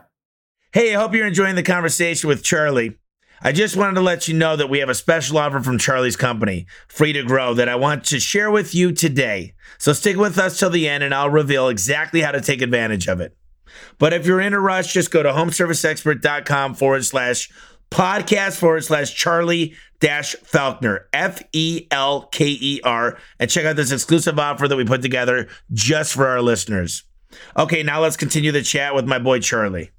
Hey, 0.71 0.95
I 0.95 0.99
hope 0.99 1.13
you're 1.13 1.27
enjoying 1.27 1.55
the 1.55 1.63
conversation 1.63 2.27
with 2.27 2.43
Charlie. 2.43 2.97
I 3.41 3.51
just 3.51 3.75
wanted 3.75 3.95
to 3.95 4.01
let 4.01 4.27
you 4.27 4.33
know 4.33 4.55
that 4.55 4.69
we 4.69 4.79
have 4.79 4.89
a 4.89 4.95
special 4.95 5.37
offer 5.37 5.59
from 5.59 5.77
Charlie's 5.77 6.15
company, 6.15 6.65
Free 6.87 7.11
to 7.13 7.23
Grow, 7.23 7.53
that 7.55 7.67
I 7.67 7.75
want 7.75 8.05
to 8.05 8.19
share 8.19 8.49
with 8.49 8.73
you 8.73 8.93
today. 8.93 9.53
So 9.77 9.91
stick 9.91 10.15
with 10.15 10.37
us 10.37 10.57
till 10.57 10.69
the 10.69 10.87
end 10.87 11.03
and 11.03 11.13
I'll 11.13 11.29
reveal 11.29 11.67
exactly 11.67 12.21
how 12.21 12.31
to 12.31 12.39
take 12.39 12.61
advantage 12.61 13.07
of 13.07 13.19
it. 13.19 13.35
But 13.99 14.13
if 14.13 14.25
you're 14.25 14.39
in 14.39 14.53
a 14.53 14.59
rush, 14.59 14.93
just 14.93 15.11
go 15.11 15.23
to 15.23 15.29
homeserviceexpert.com 15.29 16.75
forward 16.75 17.03
slash 17.03 17.51
podcast 17.91 18.57
forward 18.57 18.83
slash 18.83 19.13
Charlie 19.13 19.75
dash 19.99 20.35
Felker, 20.37 21.05
F 21.11 21.41
E 21.51 21.87
L 21.91 22.23
K 22.31 22.45
E 22.47 22.81
R, 22.83 23.17
and 23.39 23.49
check 23.49 23.65
out 23.65 23.75
this 23.75 23.91
exclusive 23.91 24.39
offer 24.39 24.67
that 24.67 24.75
we 24.75 24.85
put 24.85 25.01
together 25.01 25.49
just 25.71 26.13
for 26.13 26.27
our 26.27 26.41
listeners. 26.41 27.03
Okay, 27.57 27.83
now 27.83 28.01
let's 28.01 28.17
continue 28.17 28.51
the 28.51 28.61
chat 28.61 28.95
with 28.95 29.05
my 29.05 29.19
boy 29.19 29.39
Charlie. 29.39 29.91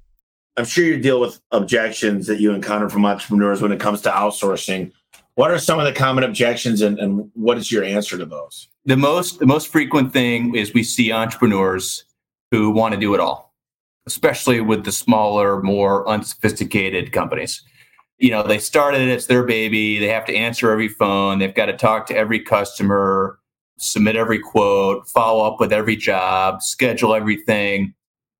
I'm 0.57 0.65
sure 0.65 0.85
you 0.85 0.97
deal 0.97 1.19
with 1.19 1.39
objections 1.51 2.27
that 2.27 2.39
you 2.39 2.53
encounter 2.53 2.89
from 2.89 3.05
entrepreneurs 3.05 3.61
when 3.61 3.71
it 3.71 3.79
comes 3.79 4.01
to 4.01 4.09
outsourcing. 4.09 4.91
What 5.35 5.51
are 5.51 5.59
some 5.59 5.79
of 5.79 5.85
the 5.85 5.91
common 5.91 6.23
objections 6.23 6.81
and, 6.81 6.97
and 6.97 7.29
what 7.33 7.57
is 7.57 7.71
your 7.71 7.83
answer 7.83 8.17
to 8.17 8.25
those? 8.25 8.69
The 8.85 8.95
most 8.95 9.39
the 9.39 9.45
most 9.45 9.67
frequent 9.67 10.13
thing 10.13 10.55
is 10.55 10.73
we 10.73 10.83
see 10.83 11.11
entrepreneurs 11.11 12.05
who 12.51 12.71
want 12.71 12.93
to 12.93 12.99
do 12.99 13.13
it 13.13 13.19
all, 13.19 13.53
especially 14.07 14.61
with 14.61 14.85
the 14.85 14.91
smaller, 14.93 15.61
more 15.61 16.07
unsophisticated 16.07 17.11
companies. 17.11 17.61
You 18.17 18.31
know, 18.31 18.43
they 18.43 18.59
started 18.59 19.01
it, 19.01 19.09
it's 19.09 19.25
their 19.25 19.43
baby, 19.43 19.99
they 19.99 20.07
have 20.07 20.25
to 20.25 20.35
answer 20.35 20.71
every 20.71 20.87
phone, 20.87 21.39
they've 21.39 21.53
got 21.53 21.65
to 21.65 21.75
talk 21.75 22.05
to 22.07 22.15
every 22.15 22.39
customer, 22.39 23.39
submit 23.77 24.15
every 24.15 24.39
quote, 24.39 25.07
follow 25.07 25.45
up 25.45 25.59
with 25.59 25.73
every 25.73 25.95
job, 25.95 26.61
schedule 26.61 27.13
everything. 27.13 27.93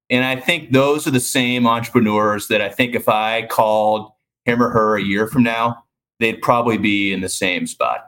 And 0.09 0.23
I 0.23 0.35
think 0.39 0.71
those 0.71 1.07
are 1.07 1.11
the 1.11 1.19
same 1.19 1.67
entrepreneurs 1.67 2.47
that 2.47 2.61
I 2.61 2.69
think 2.69 2.95
if 2.95 3.09
I 3.09 3.47
called 3.47 4.11
him 4.45 4.61
or 4.61 4.69
her 4.69 4.97
a 4.97 5.03
year 5.03 5.27
from 5.27 5.43
now, 5.43 5.83
they'd 6.19 6.41
probably 6.41 6.77
be 6.77 7.11
in 7.11 7.21
the 7.21 7.29
same 7.29 7.67
spot, 7.67 8.07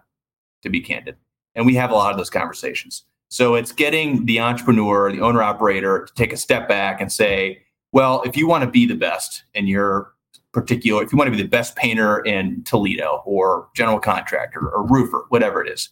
to 0.61 0.69
be 0.69 0.79
candid. 0.79 1.17
And 1.55 1.65
we 1.65 1.75
have 1.75 1.91
a 1.91 1.95
lot 1.95 2.11
of 2.11 2.17
those 2.17 2.29
conversations. 2.29 3.03
So 3.29 3.55
it's 3.55 3.71
getting 3.71 4.25
the 4.25 4.39
entrepreneur, 4.39 5.11
the 5.11 5.21
owner 5.21 5.41
operator 5.41 6.05
to 6.05 6.13
take 6.13 6.31
a 6.31 6.37
step 6.37 6.67
back 6.69 7.01
and 7.01 7.11
say, 7.11 7.63
well, 7.91 8.21
if 8.23 8.37
you 8.37 8.47
want 8.47 8.63
to 8.63 8.69
be 8.69 8.85
the 8.85 8.95
best 8.95 9.43
in 9.53 9.67
your 9.67 10.13
particular, 10.53 11.03
if 11.03 11.11
you 11.11 11.17
want 11.17 11.27
to 11.27 11.35
be 11.35 11.41
the 11.41 11.49
best 11.49 11.75
painter 11.75 12.19
in 12.19 12.63
Toledo 12.63 13.21
or 13.25 13.67
general 13.75 13.99
contractor 13.99 14.69
or 14.69 14.85
roofer, 14.87 15.25
whatever 15.29 15.63
it 15.63 15.69
is, 15.69 15.89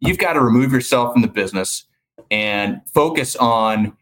you've 0.00 0.18
got 0.18 0.34
to 0.34 0.40
remove 0.40 0.72
yourself 0.72 1.12
from 1.12 1.22
the 1.22 1.28
business 1.28 1.84
and 2.30 2.80
focus 2.92 3.36
on 3.36 3.96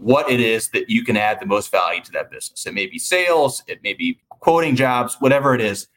what 0.00 0.30
it 0.30 0.40
is 0.40 0.68
that 0.70 0.88
you 0.88 1.04
can 1.04 1.16
add 1.16 1.38
the 1.40 1.46
most 1.46 1.70
value 1.70 2.00
to 2.02 2.12
that 2.12 2.30
business. 2.30 2.64
It 2.66 2.74
may 2.74 2.86
be 2.86 2.98
sales, 2.98 3.62
it 3.66 3.82
may 3.82 3.92
be 3.92 4.18
quoting 4.28 4.74
jobs, 4.74 5.16
whatever 5.20 5.54
it 5.54 5.60
is. 5.60 5.88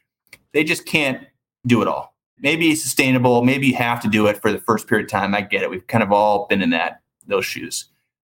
They 0.52 0.64
just 0.64 0.86
can't 0.86 1.26
do 1.66 1.82
it 1.82 1.88
all. 1.88 2.14
Maybe 2.38 2.74
sustainable, 2.74 3.42
maybe 3.42 3.68
you 3.68 3.76
have 3.76 4.00
to 4.02 4.08
do 4.08 4.26
it 4.26 4.40
for 4.42 4.52
the 4.52 4.58
first 4.58 4.86
period 4.86 5.06
of 5.06 5.10
time. 5.10 5.34
I 5.34 5.40
get 5.40 5.62
it. 5.62 5.70
We've 5.70 5.86
kind 5.86 6.02
of 6.02 6.12
all 6.12 6.46
been 6.46 6.62
in 6.62 6.70
that 6.70 7.00
those 7.26 7.46
shoes. 7.46 7.86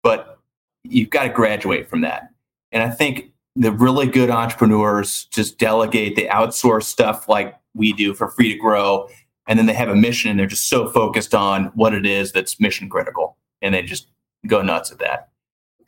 But 0.03 0.39
you've 0.83 1.11
got 1.11 1.23
to 1.23 1.29
graduate 1.29 1.89
from 1.89 2.01
that. 2.01 2.29
And 2.71 2.81
I 2.81 2.89
think 2.89 3.31
the 3.55 3.71
really 3.71 4.07
good 4.07 4.29
entrepreneurs 4.29 5.25
just 5.25 5.59
delegate, 5.59 6.15
they 6.15 6.25
outsource 6.25 6.83
stuff 6.83 7.29
like 7.29 7.55
we 7.73 7.93
do 7.93 8.13
for 8.13 8.29
free 8.29 8.53
to 8.53 8.59
grow. 8.59 9.07
And 9.47 9.57
then 9.57 9.65
they 9.65 9.73
have 9.73 9.89
a 9.89 9.95
mission 9.95 10.31
and 10.31 10.39
they're 10.39 10.47
just 10.47 10.69
so 10.69 10.89
focused 10.89 11.33
on 11.33 11.65
what 11.75 11.93
it 11.93 12.05
is 12.05 12.31
that's 12.31 12.59
mission 12.59 12.89
critical. 12.89 13.37
And 13.61 13.73
they 13.73 13.81
just 13.81 14.07
go 14.47 14.61
nuts 14.61 14.91
at 14.91 14.99
that 14.99 15.29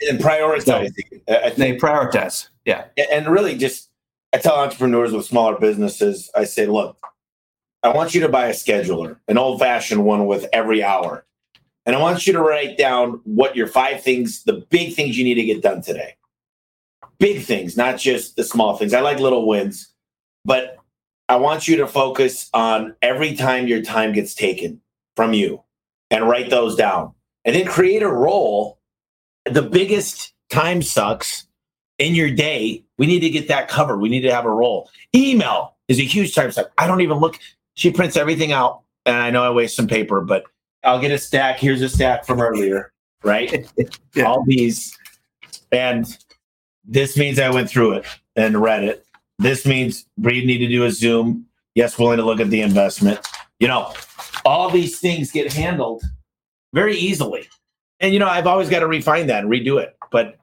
and 0.10 0.20
prioritizing. 0.20 0.94
So 1.28 1.50
they 1.58 1.78
prioritize. 1.78 2.50
Yeah. 2.66 2.86
And 3.12 3.28
really 3.28 3.58
just 3.58 3.89
I 4.34 4.38
tell 4.38 4.56
entrepreneurs 4.56 5.13
with 5.13 5.26
smaller 5.26 5.58
businesses, 5.60 6.32
I 6.36 6.46
say, 6.46 6.66
look, 6.66 6.98
I 7.84 7.89
want 7.89 8.16
you 8.16 8.22
to 8.22 8.30
buy 8.30 8.48
a 8.48 8.54
scheduler, 8.54 9.18
an 9.28 9.38
old 9.38 9.60
fashioned 9.60 10.04
one 10.06 10.26
with 10.26 10.48
every 10.54 10.84
hour. 10.84 11.26
And 11.86 11.96
I 11.96 12.00
want 12.00 12.26
you 12.26 12.34
to 12.34 12.42
write 12.42 12.78
down 12.78 13.22
what 13.26 13.56
your 13.56 13.68
five 13.68 14.02
things, 14.02 14.44
the 14.44 14.66
big 14.70 14.96
things 14.96 15.18
you 15.18 15.24
need 15.24 15.36
to 15.36 15.44
get 15.44 15.62
done 15.62 15.82
today. 15.82 16.16
Big 17.20 17.44
things, 17.44 17.78
not 17.78 17.98
just 18.00 18.38
the 18.38 18.44
small 18.44 18.76
things. 18.78 18.94
I 18.94 19.02
like 19.02 19.20
little 19.20 19.48
wins, 19.48 19.94
but 20.46 20.78
I 21.30 21.38
want 21.38 21.68
you 21.68 21.78
to 21.78 21.88
focus 21.88 22.50
on 22.54 22.96
every 23.02 23.36
time 23.36 23.68
your 23.68 23.82
time 23.82 24.14
gets 24.14 24.36
taken 24.36 24.82
from 25.16 25.34
you 25.34 25.64
and 26.12 26.28
write 26.28 26.50
those 26.50 26.76
down. 26.76 27.14
And 27.46 27.56
then 27.56 27.66
create 27.66 28.04
a 28.04 28.08
role 28.08 28.80
the 29.46 29.62
biggest 29.62 30.34
time 30.50 30.82
sucks 30.82 31.48
in 32.00 32.16
your 32.16 32.32
day, 32.32 32.84
we 32.98 33.06
need 33.06 33.20
to 33.22 33.30
get 33.30 33.48
that 33.48 33.68
covered. 33.68 34.00
We 34.00 34.10
need 34.10 34.22
to 34.22 34.34
have 34.34 34.46
a 34.46 34.50
role. 34.50 34.90
Email 35.16 35.76
is 35.88 36.00
a 36.00 36.04
huge 36.04 36.34
time 36.34 36.52
suck. 36.52 36.72
I 36.78 36.88
don't 36.88 37.02
even 37.02 37.18
look. 37.18 37.40
She 37.76 37.92
prints 37.92 38.18
everything 38.18 38.52
out, 38.52 38.82
and 39.06 39.16
I 39.16 39.30
know 39.30 39.44
I 39.44 39.50
waste 39.52 39.76
some 39.76 39.88
paper, 39.88 40.22
but 40.22 40.44
I'll 40.84 41.00
get 41.00 41.12
a 41.12 41.18
stack. 41.18 41.60
Here's 41.60 41.82
a 41.82 41.90
stack 41.90 42.26
from 42.26 42.42
earlier, 42.42 42.92
right? 43.24 43.68
yeah. 44.16 44.24
All 44.24 44.44
these, 44.46 44.98
and 45.72 46.06
this 46.86 47.18
means 47.18 47.40
I 47.40 47.50
went 47.50 47.70
through 47.70 47.94
it 47.94 48.06
and 48.36 48.62
read 48.62 48.84
it. 48.84 49.03
This 49.39 49.65
means 49.65 50.06
Breed 50.17 50.46
need 50.46 50.60
to 50.60 50.67
do 50.67 50.86
a 50.86 50.91
Zoom. 50.91 51.46
Yes, 51.76 51.98
willing 51.98 52.17
to 52.17 52.24
look 52.24 52.39
at 52.39 52.50
the 52.50 52.62
investment. 52.62 53.19
You 53.60 53.67
know, 53.67 53.93
all 54.46 54.69
these 54.69 55.00
things 55.00 55.32
get 55.32 55.52
handled 55.52 56.04
very 56.74 56.98
easily 56.98 57.48
and 58.00 58.13
you 58.13 58.19
know 58.19 58.28
i've 58.28 58.48
always 58.48 58.69
got 58.69 58.80
to 58.80 58.88
refine 58.88 59.28
that 59.28 59.43
and 59.43 59.52
redo 59.52 59.82
it 59.82 59.98
but 60.12 60.38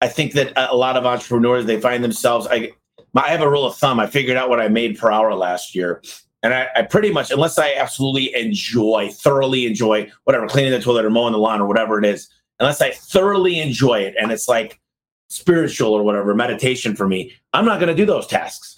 i 0.00 0.08
think 0.08 0.32
that 0.32 0.52
a 0.56 0.76
lot 0.76 0.96
of 0.96 1.06
entrepreneurs 1.06 1.64
they 1.64 1.80
find 1.80 2.04
themselves 2.04 2.46
i 2.50 2.70
i 3.16 3.28
have 3.28 3.40
a 3.40 3.48
rule 3.48 3.64
of 3.64 3.76
thumb 3.76 3.98
i 4.00 4.06
figured 4.06 4.36
out 4.36 4.48
what 4.48 4.60
i 4.60 4.68
made 4.68 4.98
per 4.98 5.10
hour 5.10 5.34
last 5.34 5.74
year 5.74 6.02
and 6.42 6.52
I, 6.52 6.68
I 6.76 6.82
pretty 6.82 7.10
much 7.10 7.30
unless 7.30 7.58
i 7.58 7.72
absolutely 7.74 8.34
enjoy 8.34 9.10
thoroughly 9.12 9.66
enjoy 9.66 10.10
whatever 10.24 10.46
cleaning 10.46 10.72
the 10.72 10.80
toilet 10.80 11.04
or 11.04 11.10
mowing 11.10 11.32
the 11.32 11.38
lawn 11.38 11.60
or 11.60 11.66
whatever 11.66 11.98
it 11.98 12.04
is 12.04 12.28
unless 12.58 12.80
i 12.80 12.90
thoroughly 12.90 13.58
enjoy 13.60 14.00
it 14.00 14.14
and 14.20 14.30
it's 14.30 14.48
like 14.48 14.80
spiritual 15.28 15.92
or 15.92 16.02
whatever 16.02 16.34
meditation 16.34 16.94
for 16.94 17.08
me 17.08 17.32
i'm 17.52 17.64
not 17.64 17.80
going 17.80 17.88
to 17.88 17.94
do 17.94 18.06
those 18.06 18.26
tasks 18.26 18.76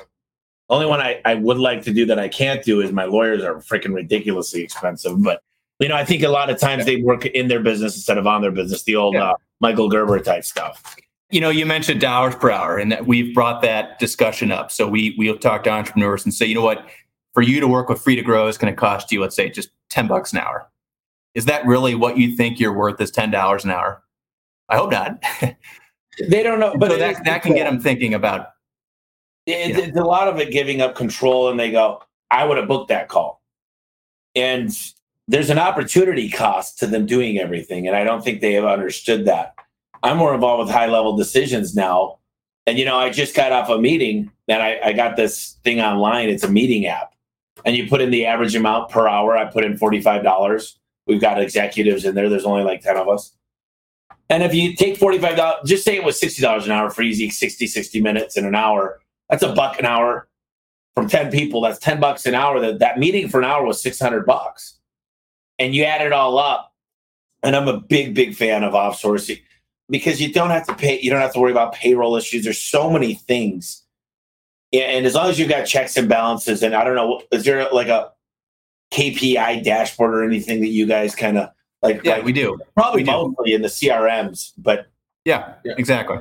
only 0.70 0.86
one 0.86 1.00
I, 1.00 1.20
I 1.24 1.34
would 1.34 1.58
like 1.58 1.82
to 1.84 1.92
do 1.92 2.04
that 2.06 2.18
I 2.18 2.28
can't 2.28 2.62
do 2.62 2.80
is 2.80 2.92
my 2.92 3.04
lawyers 3.04 3.42
are 3.42 3.56
freaking 3.56 3.94
ridiculously 3.94 4.62
expensive. 4.62 5.22
But 5.22 5.42
you 5.80 5.88
know, 5.88 5.96
I 5.96 6.04
think 6.04 6.22
a 6.22 6.28
lot 6.28 6.50
of 6.50 6.58
times 6.58 6.80
yeah. 6.80 6.96
they 6.96 7.02
work 7.02 7.24
in 7.26 7.48
their 7.48 7.60
business 7.60 7.96
instead 7.96 8.18
of 8.18 8.26
on 8.26 8.42
their 8.42 8.50
business, 8.50 8.82
the 8.82 8.96
old 8.96 9.14
yeah. 9.14 9.30
uh, 9.30 9.34
Michael 9.60 9.88
Gerber 9.88 10.18
type 10.20 10.44
stuff. 10.44 10.96
You 11.30 11.40
know, 11.40 11.50
you 11.50 11.66
mentioned 11.66 12.00
dollars 12.00 12.34
per 12.34 12.50
hour, 12.50 12.78
and 12.78 12.90
that 12.90 13.06
we've 13.06 13.34
brought 13.34 13.62
that 13.62 13.98
discussion 13.98 14.50
up. 14.50 14.70
So 14.70 14.88
we 14.88 15.14
we'll 15.18 15.38
talk 15.38 15.64
to 15.64 15.70
entrepreneurs 15.70 16.24
and 16.24 16.32
say, 16.32 16.46
you 16.46 16.54
know 16.54 16.62
what, 16.62 16.86
for 17.32 17.42
you 17.42 17.60
to 17.60 17.68
work 17.68 17.88
with 17.88 18.00
Free 18.00 18.16
to 18.16 18.22
Grow 18.22 18.48
is 18.48 18.58
going 18.58 18.72
to 18.72 18.78
cost 18.78 19.12
you, 19.12 19.20
let's 19.20 19.36
say, 19.36 19.48
just 19.50 19.70
ten 19.90 20.06
bucks 20.06 20.32
an 20.32 20.38
hour. 20.38 20.70
Is 21.34 21.44
that 21.44 21.66
really 21.66 21.94
what 21.94 22.16
you 22.16 22.34
think 22.34 22.58
you're 22.58 22.72
worth? 22.72 23.00
Is 23.00 23.10
ten 23.10 23.30
dollars 23.30 23.64
an 23.64 23.70
hour? 23.70 24.02
I 24.68 24.76
hope 24.76 24.90
not. 24.90 25.22
they 26.26 26.42
don't 26.42 26.60
know, 26.60 26.74
but 26.76 26.90
so 26.90 26.98
that 26.98 27.24
that 27.24 27.42
can 27.42 27.54
get 27.54 27.64
them 27.64 27.80
thinking 27.80 28.14
about. 28.14 28.48
It, 29.46 29.76
it's 29.76 29.96
a 29.96 30.04
lot 30.04 30.28
of 30.28 30.38
it 30.38 30.50
giving 30.50 30.80
up 30.80 30.94
control, 30.94 31.48
and 31.48 31.58
they 31.58 31.70
go, 31.70 32.02
"I 32.30 32.44
would 32.44 32.56
have 32.56 32.68
booked 32.68 32.88
that 32.88 33.08
call," 33.08 33.42
and 34.34 34.70
there's 35.28 35.50
an 35.50 35.58
opportunity 35.58 36.30
cost 36.30 36.78
to 36.78 36.86
them 36.86 37.04
doing 37.04 37.38
everything. 37.38 37.86
And 37.86 37.94
I 37.94 38.02
don't 38.02 38.24
think 38.24 38.40
they 38.40 38.54
have 38.54 38.64
understood 38.64 39.26
that. 39.26 39.54
I'm 40.02 40.16
more 40.16 40.34
involved 40.34 40.66
with 40.66 40.74
high 40.74 40.86
level 40.86 41.16
decisions 41.16 41.76
now. 41.76 42.18
And, 42.66 42.78
you 42.78 42.84
know, 42.84 42.96
I 42.96 43.10
just 43.10 43.36
got 43.36 43.52
off 43.52 43.68
a 43.68 43.78
meeting 43.78 44.30
and 44.48 44.62
I, 44.62 44.78
I 44.82 44.92
got 44.94 45.16
this 45.16 45.56
thing 45.64 45.80
online. 45.80 46.30
It's 46.30 46.44
a 46.44 46.50
meeting 46.50 46.86
app. 46.86 47.12
And 47.64 47.76
you 47.76 47.88
put 47.88 48.00
in 48.00 48.10
the 48.10 48.24
average 48.24 48.54
amount 48.54 48.90
per 48.90 49.06
hour. 49.06 49.36
I 49.36 49.44
put 49.44 49.64
in 49.64 49.78
$45. 49.78 50.74
We've 51.06 51.20
got 51.20 51.40
executives 51.40 52.04
in 52.04 52.14
there. 52.14 52.28
There's 52.28 52.44
only 52.44 52.62
like 52.62 52.80
10 52.80 52.96
of 52.96 53.08
us. 53.08 53.32
And 54.30 54.42
if 54.42 54.54
you 54.54 54.74
take 54.74 54.98
$45, 54.98 55.64
just 55.64 55.84
say 55.84 55.96
it 55.96 56.04
was 56.04 56.20
$60 56.20 56.64
an 56.64 56.70
hour 56.70 56.90
for 56.90 57.02
easy 57.02 57.30
60, 57.30 57.66
60 57.66 58.00
minutes 58.00 58.36
in 58.36 58.44
an 58.44 58.54
hour. 58.54 59.00
That's 59.30 59.42
a 59.42 59.54
buck 59.54 59.78
an 59.78 59.86
hour 59.86 60.28
from 60.94 61.08
10 61.08 61.30
people. 61.30 61.60
That's 61.60 61.78
10 61.78 62.00
bucks 62.00 62.26
an 62.26 62.34
hour. 62.34 62.60
That, 62.60 62.78
that 62.80 62.98
meeting 62.98 63.28
for 63.28 63.38
an 63.38 63.46
hour 63.46 63.64
was 63.64 63.82
600 63.82 64.26
bucks 64.26 64.78
and 65.58 65.74
you 65.74 65.84
add 65.84 66.04
it 66.04 66.12
all 66.12 66.38
up. 66.38 66.72
And 67.42 67.54
I'm 67.54 67.68
a 67.68 67.80
big, 67.80 68.14
big 68.14 68.34
fan 68.34 68.64
of 68.64 68.74
offsourcing 68.74 69.40
because 69.88 70.20
you 70.20 70.32
don't 70.32 70.50
have 70.50 70.66
to 70.66 70.74
pay, 70.74 71.00
you 71.00 71.10
don't 71.10 71.20
have 71.20 71.32
to 71.34 71.40
worry 71.40 71.52
about 71.52 71.72
payroll 71.72 72.16
issues. 72.16 72.44
There's 72.44 72.60
so 72.60 72.90
many 72.90 73.14
things. 73.14 73.82
And 74.72 75.06
as 75.06 75.14
long 75.14 75.30
as 75.30 75.38
you've 75.38 75.48
got 75.48 75.64
checks 75.64 75.96
and 75.96 76.08
balances, 76.08 76.62
and 76.62 76.74
I 76.74 76.84
don't 76.84 76.96
know, 76.96 77.22
is 77.32 77.44
there 77.44 77.70
like 77.70 77.88
a 77.88 78.10
KPI 78.92 79.62
dashboard 79.64 80.14
or 80.14 80.24
anything 80.24 80.60
that 80.60 80.68
you 80.68 80.86
guys 80.86 81.14
kind 81.14 81.38
of 81.38 81.50
like? 81.82 82.02
Yeah, 82.04 82.16
like, 82.16 82.24
we 82.24 82.32
do. 82.32 82.58
Probably 82.74 83.02
we 83.02 83.06
mostly 83.06 83.50
do. 83.50 83.54
in 83.56 83.62
the 83.62 83.68
CRMs, 83.68 84.52
but 84.58 84.86
yeah, 85.24 85.54
yeah, 85.64 85.74
exactly. 85.76 86.18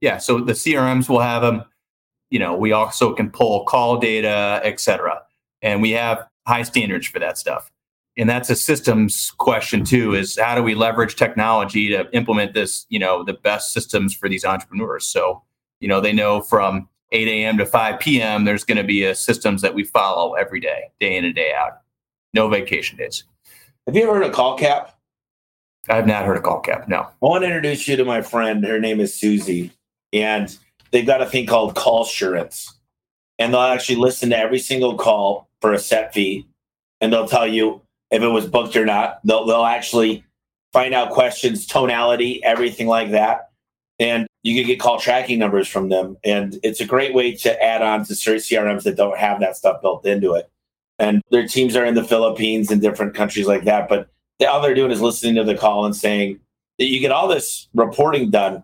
Yeah, 0.00 0.18
so 0.18 0.40
the 0.40 0.52
CRMs 0.52 1.08
will 1.08 1.20
have 1.20 1.42
them. 1.42 1.64
You 2.30 2.38
know, 2.38 2.56
we 2.56 2.72
also 2.72 3.14
can 3.14 3.30
pull 3.30 3.64
call 3.64 3.98
data, 3.98 4.60
etc., 4.64 5.22
and 5.62 5.80
we 5.80 5.92
have 5.92 6.26
high 6.46 6.62
standards 6.62 7.06
for 7.06 7.18
that 7.18 7.38
stuff 7.38 7.70
and 8.16 8.28
that's 8.28 8.50
a 8.50 8.56
systems 8.56 9.32
question 9.38 9.84
too 9.84 10.14
is 10.14 10.38
how 10.38 10.54
do 10.54 10.62
we 10.62 10.74
leverage 10.74 11.16
technology 11.16 11.88
to 11.88 12.08
implement 12.12 12.54
this 12.54 12.86
you 12.88 12.98
know 12.98 13.22
the 13.22 13.32
best 13.32 13.72
systems 13.72 14.14
for 14.14 14.28
these 14.28 14.44
entrepreneurs 14.44 15.06
so 15.06 15.42
you 15.80 15.88
know 15.88 16.00
they 16.00 16.12
know 16.12 16.40
from 16.40 16.88
8 17.12 17.28
a.m 17.28 17.58
to 17.58 17.66
5 17.66 18.00
p.m 18.00 18.44
there's 18.44 18.64
going 18.64 18.78
to 18.78 18.84
be 18.84 19.04
a 19.04 19.14
systems 19.14 19.62
that 19.62 19.74
we 19.74 19.84
follow 19.84 20.34
every 20.34 20.60
day 20.60 20.90
day 21.00 21.16
in 21.16 21.24
and 21.24 21.34
day 21.34 21.52
out 21.52 21.80
no 22.34 22.48
vacation 22.48 22.96
days 22.96 23.24
have 23.86 23.96
you 23.96 24.02
ever 24.02 24.14
heard 24.14 24.26
of 24.26 24.32
CallCap 24.32 24.90
i've 25.88 26.06
not 26.06 26.24
heard 26.24 26.36
of 26.36 26.42
CallCap 26.42 26.88
no 26.88 27.00
i 27.00 27.10
want 27.20 27.42
to 27.42 27.46
introduce 27.46 27.86
you 27.86 27.96
to 27.96 28.04
my 28.04 28.22
friend 28.22 28.64
her 28.64 28.80
name 28.80 29.00
is 29.00 29.14
susie 29.14 29.72
and 30.12 30.56
they've 30.90 31.06
got 31.06 31.22
a 31.22 31.26
thing 31.26 31.46
called 31.46 31.74
call 31.74 32.04
assurance 32.04 32.76
and 33.38 33.52
they'll 33.52 33.60
actually 33.60 33.96
listen 33.96 34.30
to 34.30 34.38
every 34.38 34.58
single 34.58 34.96
call 34.96 35.48
for 35.60 35.72
a 35.72 35.78
set 35.78 36.14
fee, 36.14 36.46
and 37.00 37.12
they'll 37.12 37.28
tell 37.28 37.46
you 37.46 37.80
if 38.10 38.22
it 38.22 38.28
was 38.28 38.46
booked 38.46 38.76
or 38.76 38.86
not. 38.86 39.20
They'll 39.24 39.46
they'll 39.46 39.64
actually 39.64 40.24
find 40.72 40.94
out 40.94 41.10
questions, 41.10 41.66
tonality, 41.66 42.42
everything 42.44 42.86
like 42.86 43.10
that, 43.10 43.50
and 43.98 44.26
you 44.42 44.54
can 44.56 44.66
get 44.66 44.80
call 44.80 44.98
tracking 44.98 45.38
numbers 45.38 45.68
from 45.68 45.88
them. 45.88 46.16
And 46.24 46.58
it's 46.62 46.80
a 46.80 46.86
great 46.86 47.14
way 47.14 47.34
to 47.36 47.62
add 47.62 47.82
on 47.82 48.04
to 48.04 48.14
certain 48.14 48.40
CRMs 48.40 48.84
that 48.84 48.96
don't 48.96 49.18
have 49.18 49.40
that 49.40 49.56
stuff 49.56 49.82
built 49.82 50.06
into 50.06 50.34
it. 50.34 50.50
And 50.98 51.22
their 51.30 51.46
teams 51.46 51.76
are 51.76 51.84
in 51.84 51.94
the 51.94 52.04
Philippines 52.04 52.70
and 52.70 52.80
different 52.80 53.14
countries 53.14 53.46
like 53.46 53.64
that, 53.64 53.88
but 53.88 54.08
all 54.48 54.60
they're 54.60 54.74
doing 54.74 54.90
is 54.90 55.00
listening 55.00 55.34
to 55.36 55.44
the 55.44 55.56
call 55.56 55.84
and 55.84 55.94
saying 55.94 56.40
that 56.78 56.86
you 56.86 57.00
get 57.00 57.12
all 57.12 57.28
this 57.28 57.68
reporting 57.74 58.30
done. 58.30 58.62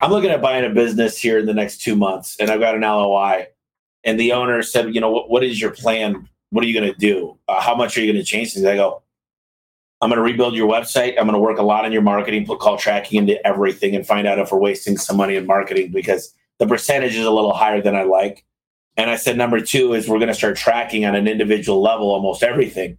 I'm 0.00 0.10
looking 0.10 0.30
at 0.30 0.42
buying 0.42 0.64
a 0.64 0.70
business 0.70 1.16
here 1.16 1.38
in 1.38 1.46
the 1.46 1.54
next 1.54 1.80
two 1.80 1.94
months, 1.94 2.36
and 2.40 2.50
I've 2.50 2.60
got 2.60 2.74
an 2.74 2.82
LOI. 2.82 3.46
And 4.04 4.18
the 4.18 4.32
owner 4.32 4.62
said, 4.62 4.94
"You 4.94 5.00
know, 5.00 5.10
what, 5.10 5.30
what 5.30 5.44
is 5.44 5.60
your 5.60 5.70
plan? 5.70 6.28
What 6.50 6.64
are 6.64 6.66
you 6.66 6.78
going 6.78 6.92
to 6.92 6.98
do? 6.98 7.38
Uh, 7.46 7.60
how 7.60 7.76
much 7.76 7.96
are 7.96 8.00
you 8.00 8.12
going 8.12 8.22
to 8.22 8.28
change 8.28 8.52
things?" 8.52 8.66
I 8.66 8.74
go, 8.74 9.02
"I'm 10.00 10.10
going 10.10 10.16
to 10.16 10.24
rebuild 10.24 10.54
your 10.54 10.68
website. 10.68 11.10
I'm 11.10 11.26
going 11.26 11.34
to 11.34 11.38
work 11.38 11.58
a 11.58 11.62
lot 11.62 11.84
on 11.84 11.92
your 11.92 12.02
marketing, 12.02 12.46
put 12.46 12.58
call 12.58 12.76
tracking 12.76 13.18
into 13.18 13.46
everything, 13.46 13.94
and 13.94 14.04
find 14.04 14.26
out 14.26 14.40
if 14.40 14.50
we're 14.50 14.58
wasting 14.58 14.98
some 14.98 15.16
money 15.16 15.36
in 15.36 15.46
marketing 15.46 15.92
because 15.92 16.34
the 16.58 16.66
percentage 16.66 17.14
is 17.14 17.24
a 17.24 17.30
little 17.30 17.54
higher 17.54 17.80
than 17.80 17.94
I 17.94 18.02
like." 18.02 18.44
And 18.96 19.10
I 19.10 19.16
said, 19.16 19.36
"Number 19.36 19.60
two 19.60 19.94
is 19.94 20.08
we're 20.08 20.18
going 20.18 20.28
to 20.28 20.34
start 20.34 20.56
tracking 20.56 21.04
on 21.04 21.14
an 21.14 21.26
individual 21.26 21.80
level 21.80 22.10
almost 22.10 22.42
everything." 22.42 22.98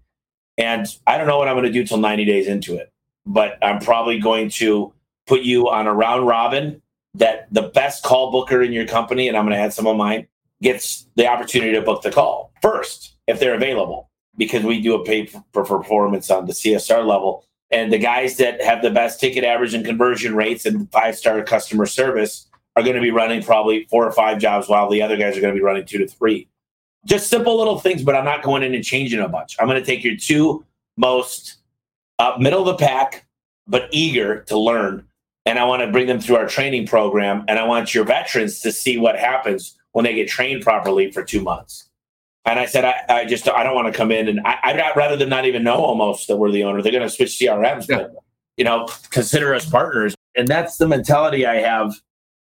And 0.58 0.88
I 1.08 1.18
don't 1.18 1.28
know 1.28 1.38
what 1.38 1.48
I'm 1.48 1.56
going 1.56 1.66
to 1.66 1.72
do 1.72 1.86
till 1.86 1.98
90 1.98 2.26
days 2.26 2.48
into 2.48 2.76
it, 2.76 2.92
but 3.26 3.58
I'm 3.64 3.80
probably 3.80 4.20
going 4.20 4.50
to 4.52 4.94
put 5.26 5.42
you 5.42 5.70
on 5.70 5.88
a 5.88 5.94
round 5.94 6.28
robin 6.28 6.82
that 7.16 7.48
the 7.52 7.64
best 7.64 8.04
call 8.04 8.32
booker 8.32 8.62
in 8.62 8.74
your 8.74 8.88
company, 8.88 9.28
and 9.28 9.38
I'm 9.38 9.46
going 9.46 9.56
to 9.56 9.62
add 9.62 9.74
some 9.74 9.88
of 9.88 9.96
mine, 9.98 10.28
gets 10.62 11.08
the 11.16 11.28
opportunity 11.28 11.74
to 11.74 11.82
book 11.82 12.02
the 12.02 12.12
call 12.12 12.52
first 12.62 13.16
if 13.28 13.40
they're 13.40 13.56
available, 13.56 14.10
because 14.38 14.64
we 14.64 14.82
do 14.82 14.96
a 14.96 15.04
pay 15.04 15.28
for 15.54 15.64
performance 15.64 16.30
on 16.32 16.46
the 16.46 16.54
CSR 16.54 17.06
level. 17.06 17.46
And 17.72 17.92
the 17.92 17.98
guys 17.98 18.38
that 18.38 18.62
have 18.62 18.82
the 18.82 18.92
best 18.92 19.20
ticket 19.20 19.44
average 19.44 19.74
and 19.74 19.86
conversion 19.86 20.36
rates 20.36 20.66
and 20.66 20.92
five 20.92 21.16
star 21.16 21.42
customer 21.44 21.86
service 21.86 22.48
are 22.76 22.84
going 22.84 22.96
to 22.96 23.02
be 23.02 23.12
running 23.12 23.44
probably 23.44 23.86
four 23.90 24.06
or 24.06 24.12
five 24.12 24.40
jobs 24.40 24.68
while 24.68 24.90
the 24.90 25.02
other 25.02 25.18
guys 25.18 25.38
are 25.38 25.42
going 25.42 25.54
to 25.54 25.60
be 25.60 25.64
running 25.64 25.86
two 25.86 26.00
to 26.00 26.08
three 26.08 26.48
just 27.06 27.30
simple 27.30 27.58
little 27.58 27.80
things, 27.80 28.04
but 28.04 28.16
I'm 28.16 28.26
not 28.26 28.44
going 28.44 28.64
in 28.64 28.74
and 28.74 28.84
changing 28.84 29.20
a 29.20 29.28
bunch. 29.28 29.56
I'm 29.60 29.68
going 29.68 29.80
to 29.80 29.86
take 29.86 30.04
your 30.04 30.16
two 30.16 30.66
most 30.98 31.58
uh, 32.20 32.36
middle 32.40 32.62
of 32.68 32.78
the 32.78 32.86
pack, 32.86 33.26
but 33.68 33.90
eager 33.92 34.42
to 34.44 34.58
learn. 34.58 35.06
And 35.46 35.60
I 35.60 35.66
want 35.66 35.82
to 35.82 35.92
bring 35.92 36.08
them 36.08 36.22
through 36.22 36.38
our 36.38 36.48
training 36.48 36.88
program. 36.88 37.44
And 37.48 37.60
I 37.60 37.66
want 37.66 37.94
your 37.94 38.06
veterans 38.06 38.62
to 38.62 38.72
see 38.72 38.98
what 38.98 39.20
happens 39.20 39.78
when 39.92 40.06
they 40.06 40.16
get 40.16 40.30
trained 40.30 40.64
properly 40.64 41.12
for 41.12 41.24
two 41.24 41.42
months. 41.42 41.90
And 42.46 42.60
I 42.60 42.66
said, 42.66 42.86
I, 42.86 43.04
I 43.10 43.26
just, 43.26 43.48
I 43.50 43.64
don't 43.64 43.76
want 43.76 43.92
to 43.92 43.98
come 43.98 44.12
in 44.12 44.28
and 44.28 44.42
I, 44.46 44.58
I'd 44.64 44.96
rather 44.96 45.16
them 45.16 45.30
not 45.30 45.46
even 45.46 45.64
know 45.64 45.76
almost 45.76 46.28
that 46.28 46.38
we're 46.38 46.52
the 46.52 46.64
owner. 46.64 46.82
They're 46.82 46.92
going 46.92 47.04
to 47.04 47.10
switch 47.10 47.38
CRMs, 47.40 47.88
yeah. 47.90 47.98
but, 47.98 48.16
you 48.58 48.64
know, 48.64 48.88
consider 49.12 49.54
us 49.54 49.70
partners. 49.70 50.16
And 50.36 50.48
that's 50.48 50.78
the 50.78 50.88
mentality 50.88 51.46
I 51.46 51.56
have. 51.56 51.94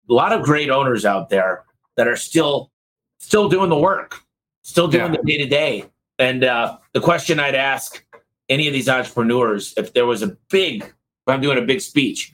A 0.09 0.13
lot 0.13 0.31
of 0.31 0.43
great 0.43 0.69
owners 0.69 1.05
out 1.05 1.29
there 1.29 1.63
that 1.95 2.07
are 2.07 2.15
still, 2.15 2.71
still 3.19 3.49
doing 3.49 3.69
the 3.69 3.77
work 3.77 4.23
still 4.67 4.89
doing 4.89 5.13
yeah. 5.13 5.19
the 5.21 5.31
day 5.31 5.37
to 5.37 5.47
day. 5.47 5.85
And 6.19 6.43
uh, 6.43 6.77
the 6.91 6.99
question 6.99 7.39
I'd 7.39 7.55
ask 7.55 8.03
any 8.49 8.67
of 8.67 8.73
these 8.73 8.89
entrepreneurs, 8.89 9.73
if 9.77 9.93
there 9.93 10.05
was 10.05 10.21
a 10.21 10.35
big, 10.49 10.83
if 10.83 10.93
I'm 11.27 11.39
doing 11.39 11.57
a 11.57 11.61
big 11.61 11.79
speech, 11.79 12.33